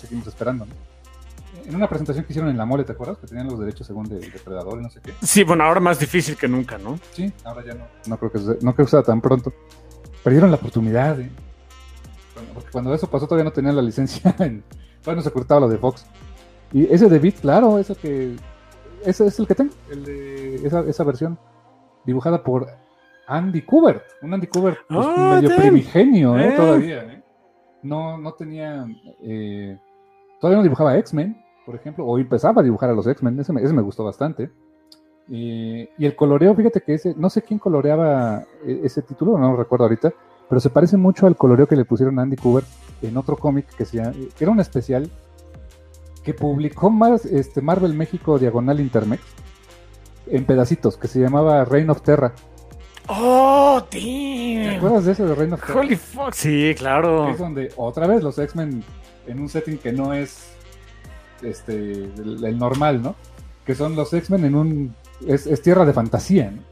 [0.00, 0.64] seguimos esperando.
[0.64, 0.72] ¿no?
[1.66, 3.18] En una presentación que hicieron en la mole, ¿te acuerdas?
[3.18, 5.12] Que tenían los derechos según de Depredador y no sé qué.
[5.22, 6.98] Sí, bueno, ahora más difícil que nunca, ¿no?
[7.12, 7.84] Sí, ahora ya no.
[8.06, 9.52] No creo que, no creo que sea tan pronto.
[10.24, 11.30] Perdieron la oportunidad, ¿eh?
[12.34, 14.34] Cuando, porque cuando eso pasó todavía no tenían la licencia.
[14.40, 14.62] En,
[15.02, 16.06] todavía no se ocultaba lo de Fox.
[16.72, 18.36] Y ese de Beat, claro, ese que.
[19.04, 19.72] Ese es el que tengo.
[19.90, 21.38] El de esa, esa versión
[22.04, 22.66] dibujada por
[23.26, 24.02] Andy Kubert.
[24.22, 26.48] Un Andy Kubert pues, Ah, medio primigenio, ¿eh?
[26.48, 26.56] Eh.
[26.56, 27.22] Todavía, ¿eh?
[27.82, 28.86] No, no tenía.
[29.22, 29.76] eh,
[30.40, 31.36] todavía no dibujaba X-Men,
[31.66, 33.40] por ejemplo, o empezaba a dibujar a los X-Men.
[33.40, 34.50] Ese, me- ese me gustó bastante.
[35.30, 39.50] Eh, y el coloreo, fíjate que ese, no sé quién coloreaba e- ese título, no
[39.52, 40.12] lo recuerdo ahorita,
[40.52, 42.66] pero se parece mucho al coloreo que le pusieron a Andy Kubert
[43.00, 45.08] en otro cómic que, se llama- que era un especial
[46.22, 49.22] que publicó más este, Marvel México Diagonal Intermex
[50.26, 52.34] en pedacitos, que se llamaba Reign of Terra.
[53.08, 54.76] ¡Oh, ¿Te damn!
[54.76, 55.80] acuerdas de ese de Reign of Terra?
[55.80, 57.30] Holy fuck, sí, claro.
[57.30, 58.84] Es donde otra vez los X-Men
[59.26, 60.52] en un setting que no es
[61.42, 63.14] este el, el normal, ¿no?
[63.64, 64.94] Que son los X-Men en un
[65.26, 66.62] es, es tierra de fantasía, ¿no?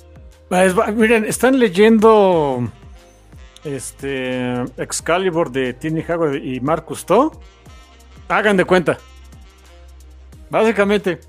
[0.93, 2.69] Miren, están leyendo
[3.65, 7.33] este Excalibur de Tiny Howard y Marcus To.
[8.29, 8.99] Hagan de cuenta.
[10.51, 11.21] Básicamente,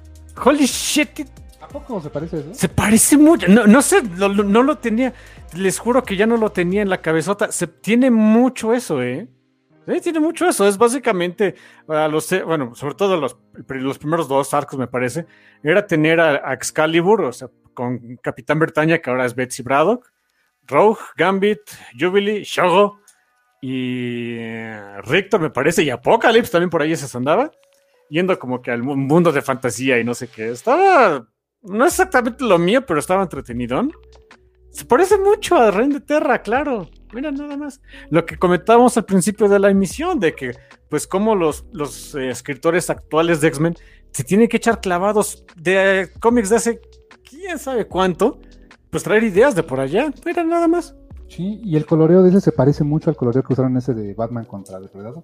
[0.44, 1.28] holy shit,
[1.62, 2.54] ¿A poco se parece eso?
[2.54, 3.48] se parece mucho.
[3.48, 5.14] No, no sé, lo- lo- no lo tenía.
[5.54, 7.52] Les juro que ya no lo tenía en la cabezota.
[7.52, 9.28] Se tiene mucho eso, ¿eh?
[9.88, 10.68] Sí, tiene mucho eso.
[10.68, 11.56] Es básicamente,
[11.88, 13.38] a los, bueno, sobre todo los,
[13.68, 15.26] los primeros dos arcos, me parece,
[15.64, 20.12] era tener a, a Excalibur, o sea, con Capitán Bretaña, que ahora es Betsy Braddock,
[20.68, 21.60] Rogue, Gambit,
[22.00, 23.00] Jubilee, Shogo
[23.62, 27.52] y eh, Rictor, me parece, y Apocalypse también por ahí se andaba,
[28.10, 30.50] yendo como que al mu- mundo de fantasía y no sé qué.
[30.50, 31.28] Estaba,
[31.64, 33.82] no exactamente lo mío, pero estaba entretenido.
[34.72, 36.90] Se parece mucho a Reino de Terra, claro.
[37.14, 37.82] Mira, nada más.
[38.10, 40.54] Lo que comentábamos al principio de la emisión, de que,
[40.90, 43.76] pues, como los, los eh, escritores actuales de X-Men
[44.14, 46.82] se tienen que echar clavados de eh, cómics de hace
[47.30, 48.40] quién sabe cuánto,
[48.92, 50.14] pues traer ideas de por allá.
[50.26, 50.96] Mira, nada más.
[51.28, 54.14] Sí, y el coloreo de ese se parece mucho al coloreo que usaron ese de
[54.14, 55.24] Batman contra Depredador.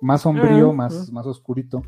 [0.00, 1.82] Más sombrío, Ah, más, más oscurito.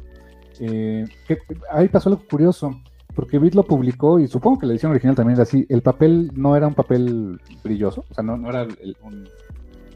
[0.59, 1.39] Eh, que-
[1.71, 2.73] ahí pasó algo curioso,
[3.15, 5.65] porque Beat lo publicó y supongo que la edición original también era así.
[5.69, 9.29] El papel no era un papel brilloso, o sea, no, no era el- un-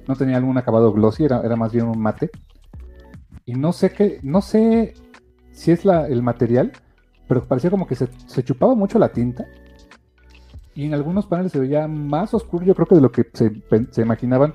[0.07, 2.31] no tenía algún acabado glossy, era, era más bien un mate.
[3.45, 4.95] Y no sé qué, no sé
[5.51, 6.73] si es la, el material,
[7.27, 9.45] pero parecía como que se, se chupaba mucho la tinta.
[10.75, 13.53] Y en algunos paneles se veía más oscuro, yo creo que de lo que se,
[14.03, 14.55] imaginaban.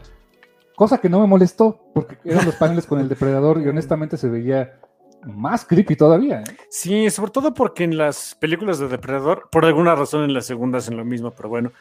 [0.75, 4.29] Cosa que no me molestó, porque eran los paneles con el depredador y honestamente se
[4.29, 4.79] veía
[5.25, 6.41] más creepy todavía.
[6.41, 6.55] ¿eh?
[6.69, 10.87] Sí, sobre todo porque en las películas de Depredador, por alguna razón en las segundas
[10.87, 11.71] en lo mismo, pero bueno,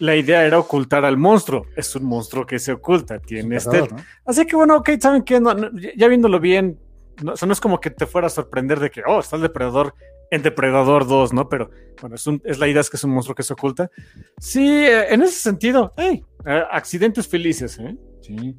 [0.00, 1.66] la idea era ocultar al monstruo.
[1.76, 3.66] Es un monstruo que se oculta, tiene Es.
[3.66, 3.86] ¿no?
[4.26, 5.40] Así que bueno, ok, ¿saben qué?
[5.40, 6.78] No, no, ya- ya viéndolo bien,
[7.22, 9.36] no, o sea, no es como que te fuera a sorprender de que, oh, está
[9.36, 9.94] el depredador
[10.30, 11.48] en Depredador 2, ¿no?
[11.48, 13.90] Pero bueno, es, un- es la idea es que es un monstruo que se oculta.
[14.38, 17.96] Sí, eh, en ese sentido, hey, eh, accidentes felices, ¿eh?
[18.20, 18.56] Sí.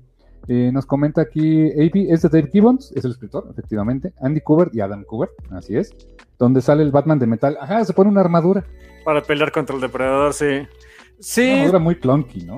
[0.47, 4.13] Eh, nos comenta aquí, AP es de Dave Gibbons, es el escritor, efectivamente.
[4.21, 5.91] Andy Kubert y Adam Kubert, así es.
[6.39, 7.57] Donde sale el Batman de metal.
[7.61, 8.65] Ajá, se pone una armadura.
[9.05, 10.45] Para pelear contra el depredador, sí.
[10.45, 10.67] Una
[11.19, 12.57] Sí, armadura muy clunky, ¿no?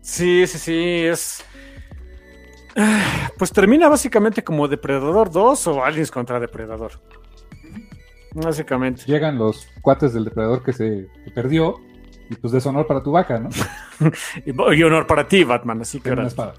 [0.00, 1.44] Sí, sí, sí, es...
[3.38, 6.92] Pues termina básicamente como Depredador 2 o Aliens contra Depredador.
[8.34, 9.02] Básicamente.
[9.06, 11.76] Llegan los cuates del depredador que se que perdió
[12.30, 13.48] y pues deshonor para tu vaca, ¿no?
[14.46, 16.28] Y, y honor para ti, Batman, así que una ahora...
[16.28, 16.54] espada.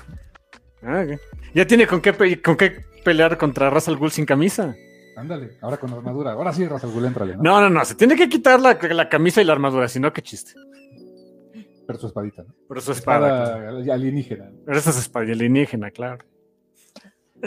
[0.83, 1.19] Ah, ok.
[1.53, 4.75] Ya tiene con qué, pe- con qué pelear contra Ra's al Ghul sin camisa.
[5.15, 6.31] Ándale, ahora con armadura.
[6.33, 7.43] Ahora sí, Ra's al Ghul, éntrale, ¿no?
[7.43, 10.11] No, no, no, se tiene que quitar la, la camisa y la armadura, si no,
[10.13, 10.53] qué chiste.
[11.85, 12.53] Pero su espadita, ¿no?
[12.67, 13.57] Pero su espada.
[13.59, 13.93] claro.
[13.93, 14.49] Alienígena.
[14.65, 16.23] Pero esa es espada alienígena, claro.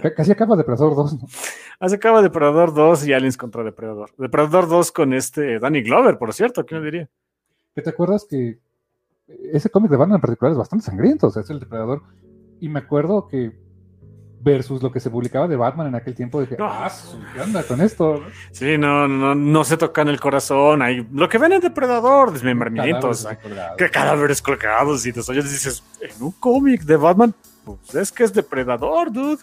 [0.02, 1.26] C- Casi acaba Depredador 2, ¿no?
[1.78, 4.10] Hace acaba Depredador 2 y Aliens contra Depredador.
[4.16, 7.08] Depredador 2 con este Danny Glover, por cierto, ¿quién lo diría?
[7.74, 8.58] que te acuerdas que
[9.52, 12.00] ese cómic de Batman en particular es bastante sangriento, o sea, es el depredador.
[12.58, 13.52] Y me acuerdo que
[14.40, 16.66] versus lo que se publicaba de Batman en aquel tiempo, dije, No.
[16.66, 16.90] ah,
[17.34, 18.22] ¿qué onda con esto?
[18.52, 20.80] Sí, no, no, no se tocan el corazón.
[20.80, 23.76] Ahí, lo que ven es depredador, desmembramientos, Cadáveres colgados.
[23.76, 27.34] que cadáveres colgados y desoyes dices, en un cómic de Batman,
[27.64, 29.42] pues es que es depredador, dude.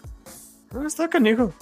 [0.72, 1.52] No está canijo.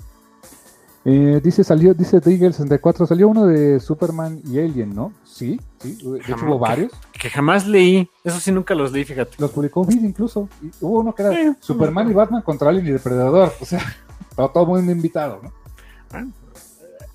[1.04, 5.12] Eh, dice, salió, dice Diggle64, salió uno de Superman y Alien, ¿no?
[5.24, 6.42] Sí, sí, de hecho Jamás.
[6.44, 6.92] hubo varios.
[7.12, 8.08] Que jamás leí.
[8.22, 9.34] Eso sí, nunca los leí, fíjate.
[9.38, 10.48] Los publicó Vid incluso.
[10.62, 11.56] Y hubo uno que era Sí.
[11.58, 13.52] Superman y Batman contra Alien y Depredador.
[13.60, 13.80] O sea,
[14.36, 15.52] todo, todo mundo invitado, ¿no?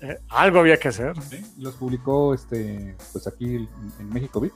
[0.00, 1.14] Eh, algo había que hacer.
[1.22, 4.50] Sí, Los publicó este, pues aquí en, en México, Vid.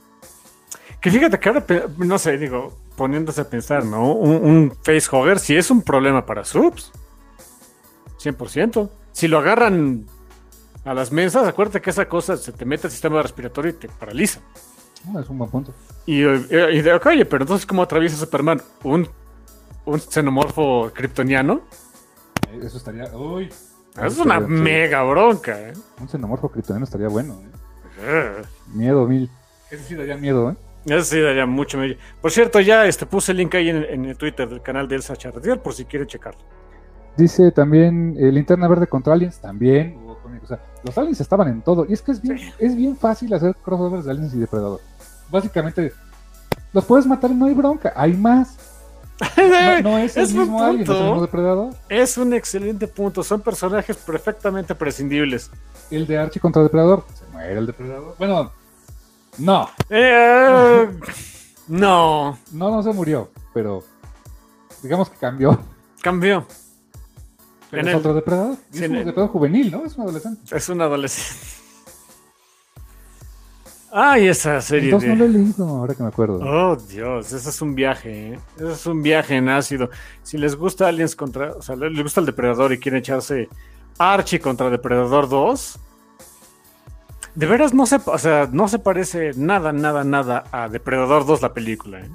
[1.00, 1.64] Que fíjate que ahora,
[1.96, 4.12] no sé, digo, poniéndose a pensar, ¿no?
[4.12, 6.92] Un, un facehugger sí es un problema para subs.
[8.22, 8.90] 100%.
[9.12, 10.06] Si lo agarran
[10.84, 13.88] a las mesas, acuérdate que esa cosa se te mete al sistema respiratorio y te
[13.88, 14.40] paraliza.
[15.14, 15.72] Ah, es un buen punto.
[16.06, 18.60] Y, eh, y de, oye, pero entonces, ¿cómo atraviesa Superman?
[18.84, 19.08] ¿Un,
[19.84, 21.62] un xenomorfo kryptoniano?
[22.50, 23.04] Eh, Eso estaría.
[23.14, 23.48] Uy.
[24.02, 25.72] Es una mega bronca, ¿eh?
[26.00, 27.34] Un xenomorfo kryptoniano estaría bueno.
[27.34, 27.48] ¿eh?
[28.00, 29.28] Eh, Miedo mil.
[29.70, 30.56] Ese sí daría miedo, ¿eh?
[30.86, 31.96] Eso sí daría mucho medio.
[32.20, 34.96] Por cierto, ya este, puse el link ahí en, en el Twitter del canal de
[34.96, 36.40] Elsa Charretier por si quieren checarlo.
[37.16, 39.98] Dice también eh, Linterna Verde contra Aliens, también.
[40.42, 41.86] O sea, los aliens estaban en todo.
[41.88, 44.80] Y es que es bien, es bien fácil hacer crossovers de aliens y depredador.
[45.30, 45.92] Básicamente,
[46.72, 47.92] los puedes matar y no hay bronca.
[47.96, 48.56] Hay más.
[49.36, 51.74] No, no es el Es mismo alien, no es el mismo depredador.
[51.88, 53.22] Es un excelente punto.
[53.22, 55.50] Son personajes perfectamente prescindibles.
[55.90, 57.04] El de Archie contra Depredador.
[57.14, 58.16] Se muere el depredador.
[58.18, 58.50] Bueno,
[59.38, 59.68] no.
[59.90, 60.88] Eh,
[61.68, 63.30] no, No, no se murió.
[63.54, 63.84] Pero
[64.82, 65.58] digamos que cambió.
[66.02, 66.44] cambió.
[67.72, 68.56] Pero es el- otro depredador.
[68.72, 69.84] Es un el- depredador juvenil, ¿no?
[69.84, 70.56] Es un adolescente.
[70.56, 71.40] Es un adolescente.
[73.94, 75.16] Ay, esa serie Entonces de...
[75.16, 76.38] no lo he leído ahora que me acuerdo.
[76.42, 78.38] Oh, Dios, ese es un viaje, ¿eh?
[78.56, 79.90] Ese es un viaje en ácido.
[80.22, 81.52] Si les gusta Aliens contra...
[81.52, 83.50] O sea, les gusta el Depredador y quieren echarse
[83.98, 85.78] Archie contra Depredador 2...
[87.34, 91.40] De veras no se, o sea, no se parece nada, nada, nada a Depredador 2
[91.40, 92.10] la película, ¿eh?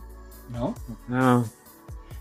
[0.52, 0.76] ¿No?
[1.08, 1.44] No.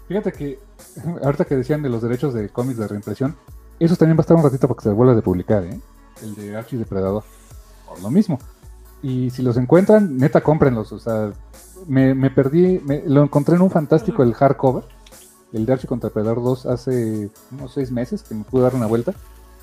[0.09, 0.59] Fíjate que
[1.25, 3.37] ahorita que decían de los derechos de cómics de reimpresión,
[3.79, 5.79] esos también va a estar un ratito para que se vuelva a publicar, ¿eh?
[6.23, 7.25] El de Archie Depredador.
[7.87, 8.39] Por lo mismo.
[9.03, 10.91] Y si los encuentran, neta, cómprenlos.
[10.93, 11.33] O sea,
[11.87, 14.85] me, me perdí, me- lo encontré en un fantástico, el hardcover,
[15.53, 18.87] el de Archie contra Depredador 2, hace unos seis meses que me pude dar una
[18.87, 19.13] vuelta.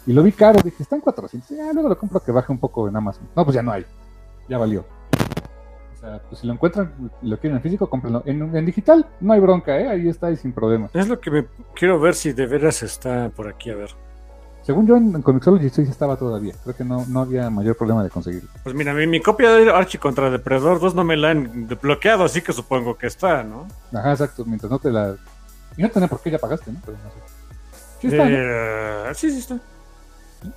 [0.05, 1.49] Y lo vi caro, dije, está en 400.
[1.59, 3.27] Ah, luego lo compro que baje un poco en Amazon.
[3.35, 3.85] No, pues ya no hay.
[4.47, 4.85] Ya valió.
[6.03, 8.23] Sea, pues si lo encuentran y lo quieren en físico, cómprenlo.
[8.25, 9.87] En, en digital no hay bronca, ¿eh?
[9.87, 10.93] Ahí está y sin problemas.
[10.93, 13.89] Es lo que me quiero ver si de veras está por aquí, a ver.
[14.63, 16.55] Según yo en, en Comixology sí estaba todavía.
[16.63, 18.49] Creo que no, no había mayor problema de conseguirlo.
[18.63, 22.25] Pues mira, mi, mi copia de Archie contra Depredador 2 no me la han bloqueado,
[22.25, 23.65] así que supongo que está, ¿no?
[23.93, 24.43] Ajá, exacto.
[24.45, 25.15] Mientras no te la...
[25.77, 26.79] Y no tenía por qué ya pagaste, ¿no?
[26.85, 27.17] Pero no sé.
[28.01, 28.35] Sí está, ¿no?
[28.37, 29.57] Eh, sí, sí está.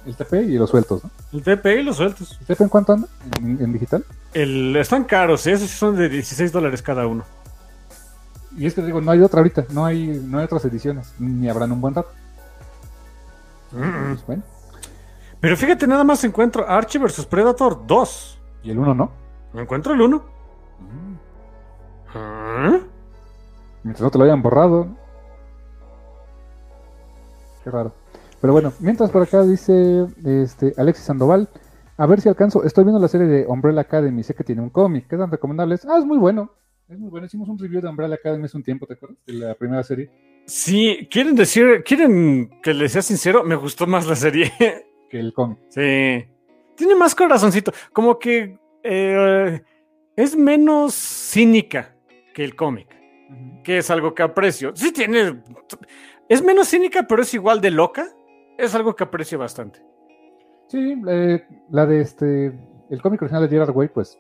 [0.05, 1.11] El TP y los sueltos, ¿no?
[1.33, 2.37] El TP y los sueltos.
[2.41, 3.09] ¿El TP en cuánto anda?
[3.41, 4.05] ¿En, en digital?
[4.37, 5.53] El, están caros, ¿eh?
[5.53, 7.25] esos son de 16 dólares cada uno.
[8.55, 9.65] Y es que digo, no hay otra ahorita.
[9.71, 11.15] No hay, no hay otras ediciones.
[11.19, 12.11] Ni habrán un buen rato.
[13.71, 14.43] Pues, bueno.
[15.41, 18.39] Pero fíjate, nada más encuentro Archie vs Predator 2.
[18.65, 19.11] Y el uno no.
[19.55, 20.25] No encuentro el 1.
[23.85, 24.89] Mientras no te lo hayan borrado.
[27.65, 27.95] Qué raro.
[28.39, 31.49] Pero bueno, mientras por acá dice este Alexis Sandoval,
[31.97, 32.65] a ver si alcanzo.
[32.65, 35.07] Estoy viendo la serie de Umbrella Academy, sé que tiene un cómic.
[35.09, 35.85] ¿Qué tan recomendable es?
[35.87, 36.53] Ah, es muy bueno.
[36.89, 37.27] Es muy bueno.
[37.27, 39.19] Hicimos un review de Umbrella Academy hace un tiempo, ¿te acuerdas?
[39.27, 40.11] De la primera serie.
[40.47, 44.53] Sí, quieren decir, quieren que les sea sincero, me gustó más la serie.
[45.09, 45.59] Que el cómic.
[45.69, 46.25] sí.
[46.75, 47.73] Tiene más corazoncito.
[47.93, 49.63] Como que eh,
[50.17, 51.97] es menos cínica
[52.35, 52.89] que el cómic.
[53.63, 54.75] que es algo que aprecio.
[54.75, 55.43] Sí tiene...
[56.29, 58.09] Es menos cínica, pero es igual de loca.
[58.59, 59.81] Es algo que aprecio bastante.
[60.69, 62.53] Sí, eh, la de este.
[62.91, 64.19] El cómic original de Gerard Way, pues.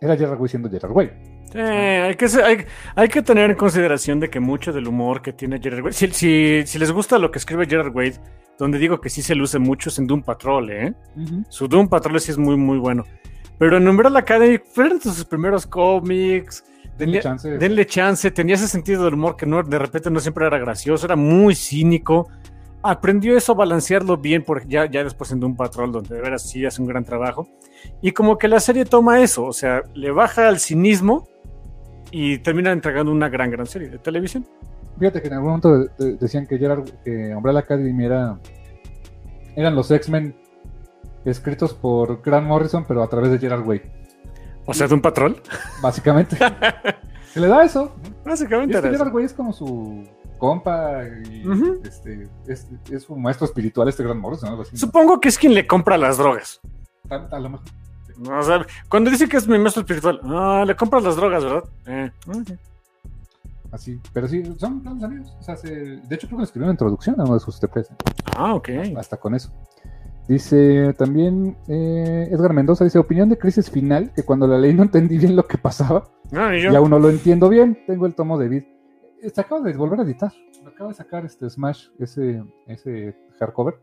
[0.00, 1.10] Era Gerard Way siendo Gerard Way.
[1.52, 2.66] Sí, hay, que, hay,
[2.96, 5.92] hay que tener en consideración de que mucho del humor que tiene Gerard Way...
[5.92, 8.14] Si, si, si les gusta lo que escribe Gerard Way,
[8.58, 10.94] donde digo que sí se luce mucho es en Doom Patrol, ¿eh?
[11.48, 13.04] Su Doom Patrol sí es muy, muy bueno.
[13.58, 16.64] Pero en Umbrella Academy fueron sus primeros cómics.
[16.98, 17.48] Denle chance.
[17.58, 21.06] Denle chance, tenía ese sentido del humor que no, de repente no siempre era gracioso,
[21.06, 22.28] era muy cínico.
[22.86, 26.42] Aprendió eso a balancearlo bien, por, ya, ya después en Doom Patrol, donde de veras
[26.42, 27.48] sí hace un gran trabajo.
[28.02, 31.26] Y como que la serie toma eso, o sea, le baja al cinismo
[32.10, 34.46] y termina entregando una gran, gran serie de televisión.
[34.98, 38.38] Fíjate que en algún momento de- de- decían que Gerard, que Umbrella Academy era.
[39.56, 40.36] Eran los X-Men
[41.24, 43.80] escritos por Grant Morrison, pero a través de Gerard Way.
[44.66, 45.36] O sea, de un patrón.
[45.82, 46.36] Básicamente.
[47.32, 47.94] Se le da eso.
[48.24, 49.12] Básicamente este Gerard.
[49.12, 50.04] Way es como su
[50.38, 51.44] compa y
[51.84, 54.56] este, es, es su maestro espiritual, este Gran Morrison.
[54.58, 54.64] ¿no?
[54.64, 56.60] Supongo que es quien le compra las drogas.
[57.10, 57.66] A, a lo mejor.
[58.30, 61.64] O sea, cuando dice que es mi maestro espiritual, ah, le compras las drogas, ¿verdad?
[61.86, 62.52] Eh, ok.
[63.72, 64.00] Así.
[64.12, 65.36] Pero sí, son grandes amigos.
[65.40, 67.58] O sea, se- de hecho, creo que le escribió una introducción a uno de sus
[67.58, 67.88] TPs.
[68.36, 68.68] Ah, ok.
[68.96, 69.50] Hasta con eso.
[70.28, 74.82] Dice también eh, Edgar Mendoza, dice, opinión de crisis final, que cuando la leí no
[74.84, 76.04] entendí bien lo que pasaba.
[76.30, 76.72] No, yo.
[76.72, 77.78] Y aún no lo entiendo bien.
[77.86, 78.62] Tengo el tomo de Vid.
[79.32, 80.32] Se acaba de volver a editar.
[80.66, 83.78] Acaba de sacar este Smash, ese, ese hardcover.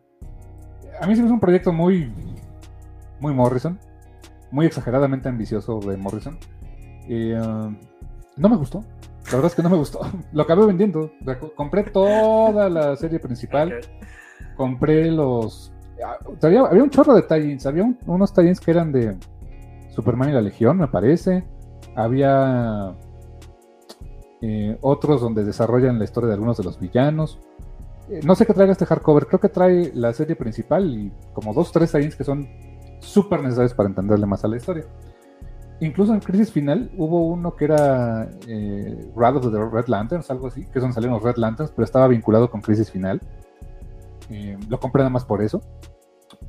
[1.02, 2.12] A mí se me hizo un proyecto muy,
[3.20, 3.80] muy Morrison.
[4.52, 6.38] Muy exageradamente ambicioso de Morrison.
[7.08, 7.40] Eh,
[8.38, 8.84] no me gustó.
[9.28, 10.02] La verdad es que no me gustó.
[10.34, 11.12] Lo acabé vendiendo.
[11.56, 13.80] Compré toda la serie principal
[14.58, 15.72] compré los.
[16.06, 17.66] ah, Había, había un chorro de tie-ins.
[17.66, 19.16] Había un- unos tie-ins que eran de
[19.90, 21.44] Superman y la Legión, me parece.
[21.96, 22.94] Había
[24.42, 27.40] eh, otros donde desarrollan la historia de algunos de los villanos.
[28.10, 29.28] Eh, no sé qué traiga este hardcover.
[29.28, 32.48] Creo que trae la serie principal y como dos tres tie-ins que son
[33.00, 34.86] súper necesarios para entenderle más a la historia.
[35.82, 40.66] Incluso en Crisis Final hubo uno que era eh, of the Red Lanterns, algo así,
[40.66, 43.20] que donde salieron los Red Lanterns, pero estaba vinculado con Crisis Final.
[44.30, 45.62] Eh, lo compré nada más por eso.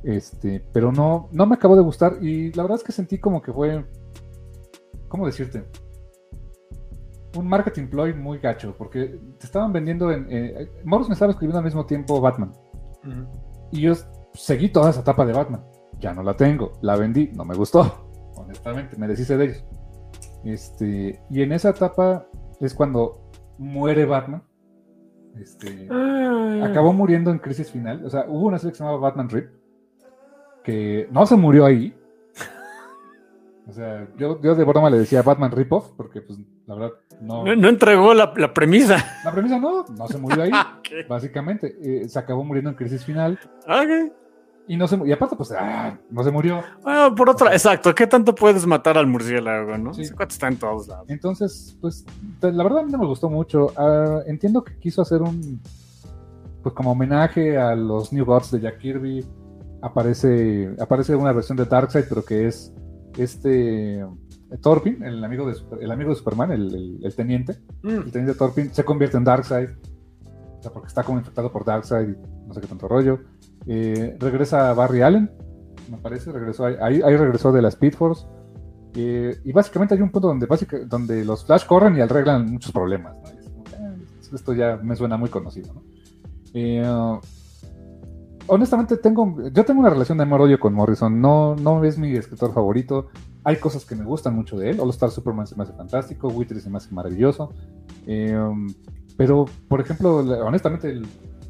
[0.03, 2.17] Este, pero no, no me acabó de gustar.
[2.21, 3.83] Y la verdad es que sentí como que fue.
[5.07, 5.65] ¿Cómo decirte?
[7.35, 8.75] Un marketing ploy muy gacho.
[8.77, 10.27] Porque te estaban vendiendo en.
[10.29, 12.51] Eh, Morris me estaba escribiendo al mismo tiempo Batman.
[13.71, 13.93] Y yo
[14.33, 15.63] seguí toda esa etapa de Batman.
[15.99, 16.73] Ya no la tengo.
[16.81, 17.31] La vendí.
[17.33, 18.07] No me gustó.
[18.35, 19.65] Honestamente, me deshice de ellos.
[20.43, 22.27] Este, y en esa etapa
[22.59, 24.43] es cuando muere Batman.
[25.39, 28.05] Este, Ah, acabó muriendo en Crisis Final.
[28.05, 29.47] O sea, hubo una serie que se llamaba Batman Rip,
[30.63, 31.95] que no se murió ahí.
[33.67, 36.91] O sea, yo, yo de broma le decía Batman Rip-Off, porque pues la verdad
[37.21, 37.45] no...
[37.45, 38.97] No, no entregó la, la premisa.
[39.23, 40.51] La premisa no, no se murió ahí,
[41.09, 41.75] básicamente.
[41.81, 43.39] Eh, se acabó muriendo en Crisis Final.
[44.67, 46.61] Y no se y aparte, pues, ah, no se murió.
[46.83, 47.93] Bueno, por otra, exacto.
[47.93, 49.93] ¿Qué tanto puedes matar al murciélago, no?
[49.93, 50.03] Sí.
[50.03, 51.05] Está en todos lados.
[51.09, 52.05] Entonces, pues,
[52.41, 53.73] la verdad a mí no me gustó mucho.
[53.77, 55.61] Ah, entiendo que quiso hacer un,
[56.61, 59.25] pues, como homenaje a los New Gods de Jack Kirby.
[59.81, 62.73] Aparece, aparece una versión de Darkseid, pero que es
[63.17, 64.05] este
[64.61, 67.57] Thorpin, el amigo de, el amigo de Superman, el, el- el teniente.
[67.81, 67.89] Mm.
[67.89, 68.35] El teniente
[68.73, 69.69] se convierte en Darkseid.
[70.59, 73.19] O sea, porque está como infectado por Darkseid y no sé qué tanto rollo.
[73.65, 75.29] Eh, regresa Barry Allen,
[75.91, 78.25] me parece, regresó ahí, ahí, ahí regresó de la Speed Force.
[78.95, 80.47] Eh, y básicamente hay un punto donde,
[80.87, 83.15] donde los Flash corren y arreglan muchos problemas.
[83.79, 83.93] ah,
[84.33, 85.73] esto ya me suena muy conocido.
[85.73, 85.83] ¿no?
[86.53, 87.19] Eh,
[88.47, 91.19] honestamente, tengo, yo tengo una relación de amor-odio con Morrison.
[91.21, 93.07] No, no es mi escritor favorito.
[93.43, 94.79] Hay cosas que me gustan mucho de él.
[94.79, 96.27] All Star Superman se me hace fantástico.
[96.29, 97.51] Wither se me hace maravilloso.
[98.07, 98.37] Eh,
[99.17, 101.01] pero, por ejemplo, honestamente,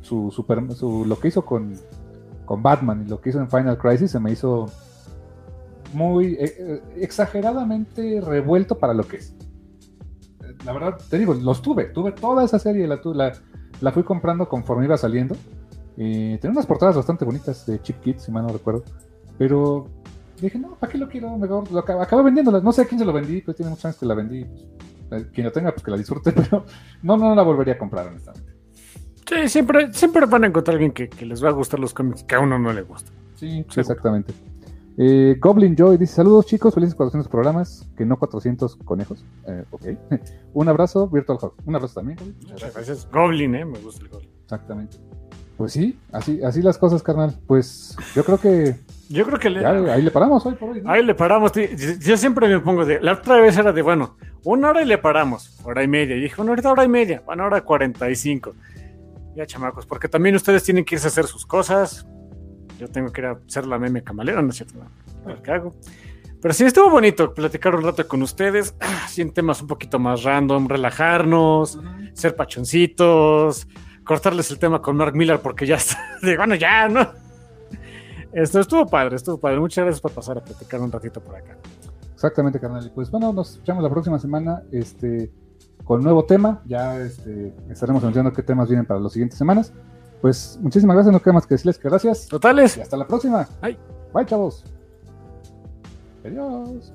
[0.02, 1.74] su, super- su- lo que hizo con,
[2.46, 4.66] con Batman y lo que hizo en Final Crisis se me hizo
[5.94, 9.36] muy eh, eh, exageradamente revuelto para lo que es.
[10.44, 13.34] Eh, La verdad, te digo, los tuve, tuve toda esa serie, la, la,
[13.80, 15.36] la fui comprando conforme iba saliendo.
[15.98, 18.84] Eh, tenía unas portadas bastante bonitas de Chip Kit, si mal no recuerdo.
[19.38, 19.88] Pero
[20.42, 21.38] dije, no, ¿para qué lo quiero?
[21.38, 22.60] Mejor lo acabo, acabé vendiéndola.
[22.62, 24.46] No sé a quién se lo vendí, pues tiene muchas años que la vendí.
[25.10, 26.66] pues, eh, quien lo tenga, pues que la disfrute, pero
[27.02, 28.52] no, no la volvería a comprar, honestamente.
[29.28, 32.24] Sí, siempre, siempre van a encontrar alguien que, que les va a gustar los cómics
[32.24, 33.12] que a uno no le gusta.
[33.36, 33.82] Sí, Seguro.
[33.82, 34.34] exactamente.
[34.98, 39.26] Eh, Goblin Joy dice: Saludos chicos, felices 400 programas, que no 400 conejos.
[39.48, 39.86] Eh, ok.
[40.54, 41.56] Un abrazo, Virtual Hawk.
[41.66, 42.20] Un abrazo también.
[42.20, 42.74] Muchas Muchas gracias.
[42.88, 43.12] gracias.
[43.12, 43.66] Goblin, ¿eh?
[43.66, 44.30] Me gusta el Goblin.
[44.44, 44.98] Exactamente.
[45.64, 47.40] Pues sí, así, así las cosas, carnal.
[47.48, 48.76] Pues yo creo que
[49.08, 50.82] Yo creo que le, ya, ahí le paramos hoy por hoy.
[50.82, 50.92] ¿no?
[50.92, 51.54] ahí le paramos.
[51.54, 51.70] tío.
[52.02, 53.00] Yo siempre me pongo de.
[53.00, 55.58] La otra vez era de, bueno, una hora y le paramos.
[55.64, 56.18] Hora y media.
[56.18, 57.24] Y dije, bueno, ahorita hora y media.
[57.26, 58.54] Bueno, hora 45.
[59.38, 62.06] Ya, chamacos, porque también ustedes tienen que irse a hacer sus cosas.
[62.78, 64.80] Yo tengo que ir a hacer la meme camalera, ¿no es cierto?
[64.80, 64.90] No,
[65.24, 65.74] a ver qué hago.
[66.42, 68.76] Pero sí, estuvo bonito platicar un rato con ustedes.
[69.16, 71.80] En temas un poquito más random, relajarnos,
[72.16, 73.66] ser pachoncitos,
[74.04, 75.98] cortarles el tema con Mark Miller porque ya está.
[76.22, 77.08] De, bueno, ya, ¿no?
[78.32, 79.60] Esto estuvo padre, estuvo padre.
[79.60, 81.58] Muchas gracias por pasar a platicar un ratito por acá.
[82.14, 82.86] Exactamente, carnal.
[82.86, 85.32] Y Pues bueno, nos escuchamos la próxima semana este,
[85.84, 86.62] con nuevo tema.
[86.66, 89.74] Ya este, estaremos anunciando qué temas vienen para las siguientes semanas.
[90.22, 92.28] Pues muchísimas gracias, no queda más que decirles que gracias.
[92.28, 92.78] Totales.
[92.78, 93.48] Y hasta la próxima.
[93.62, 93.78] Bye.
[94.14, 94.64] Bye, chavos.
[96.24, 96.94] Adiós.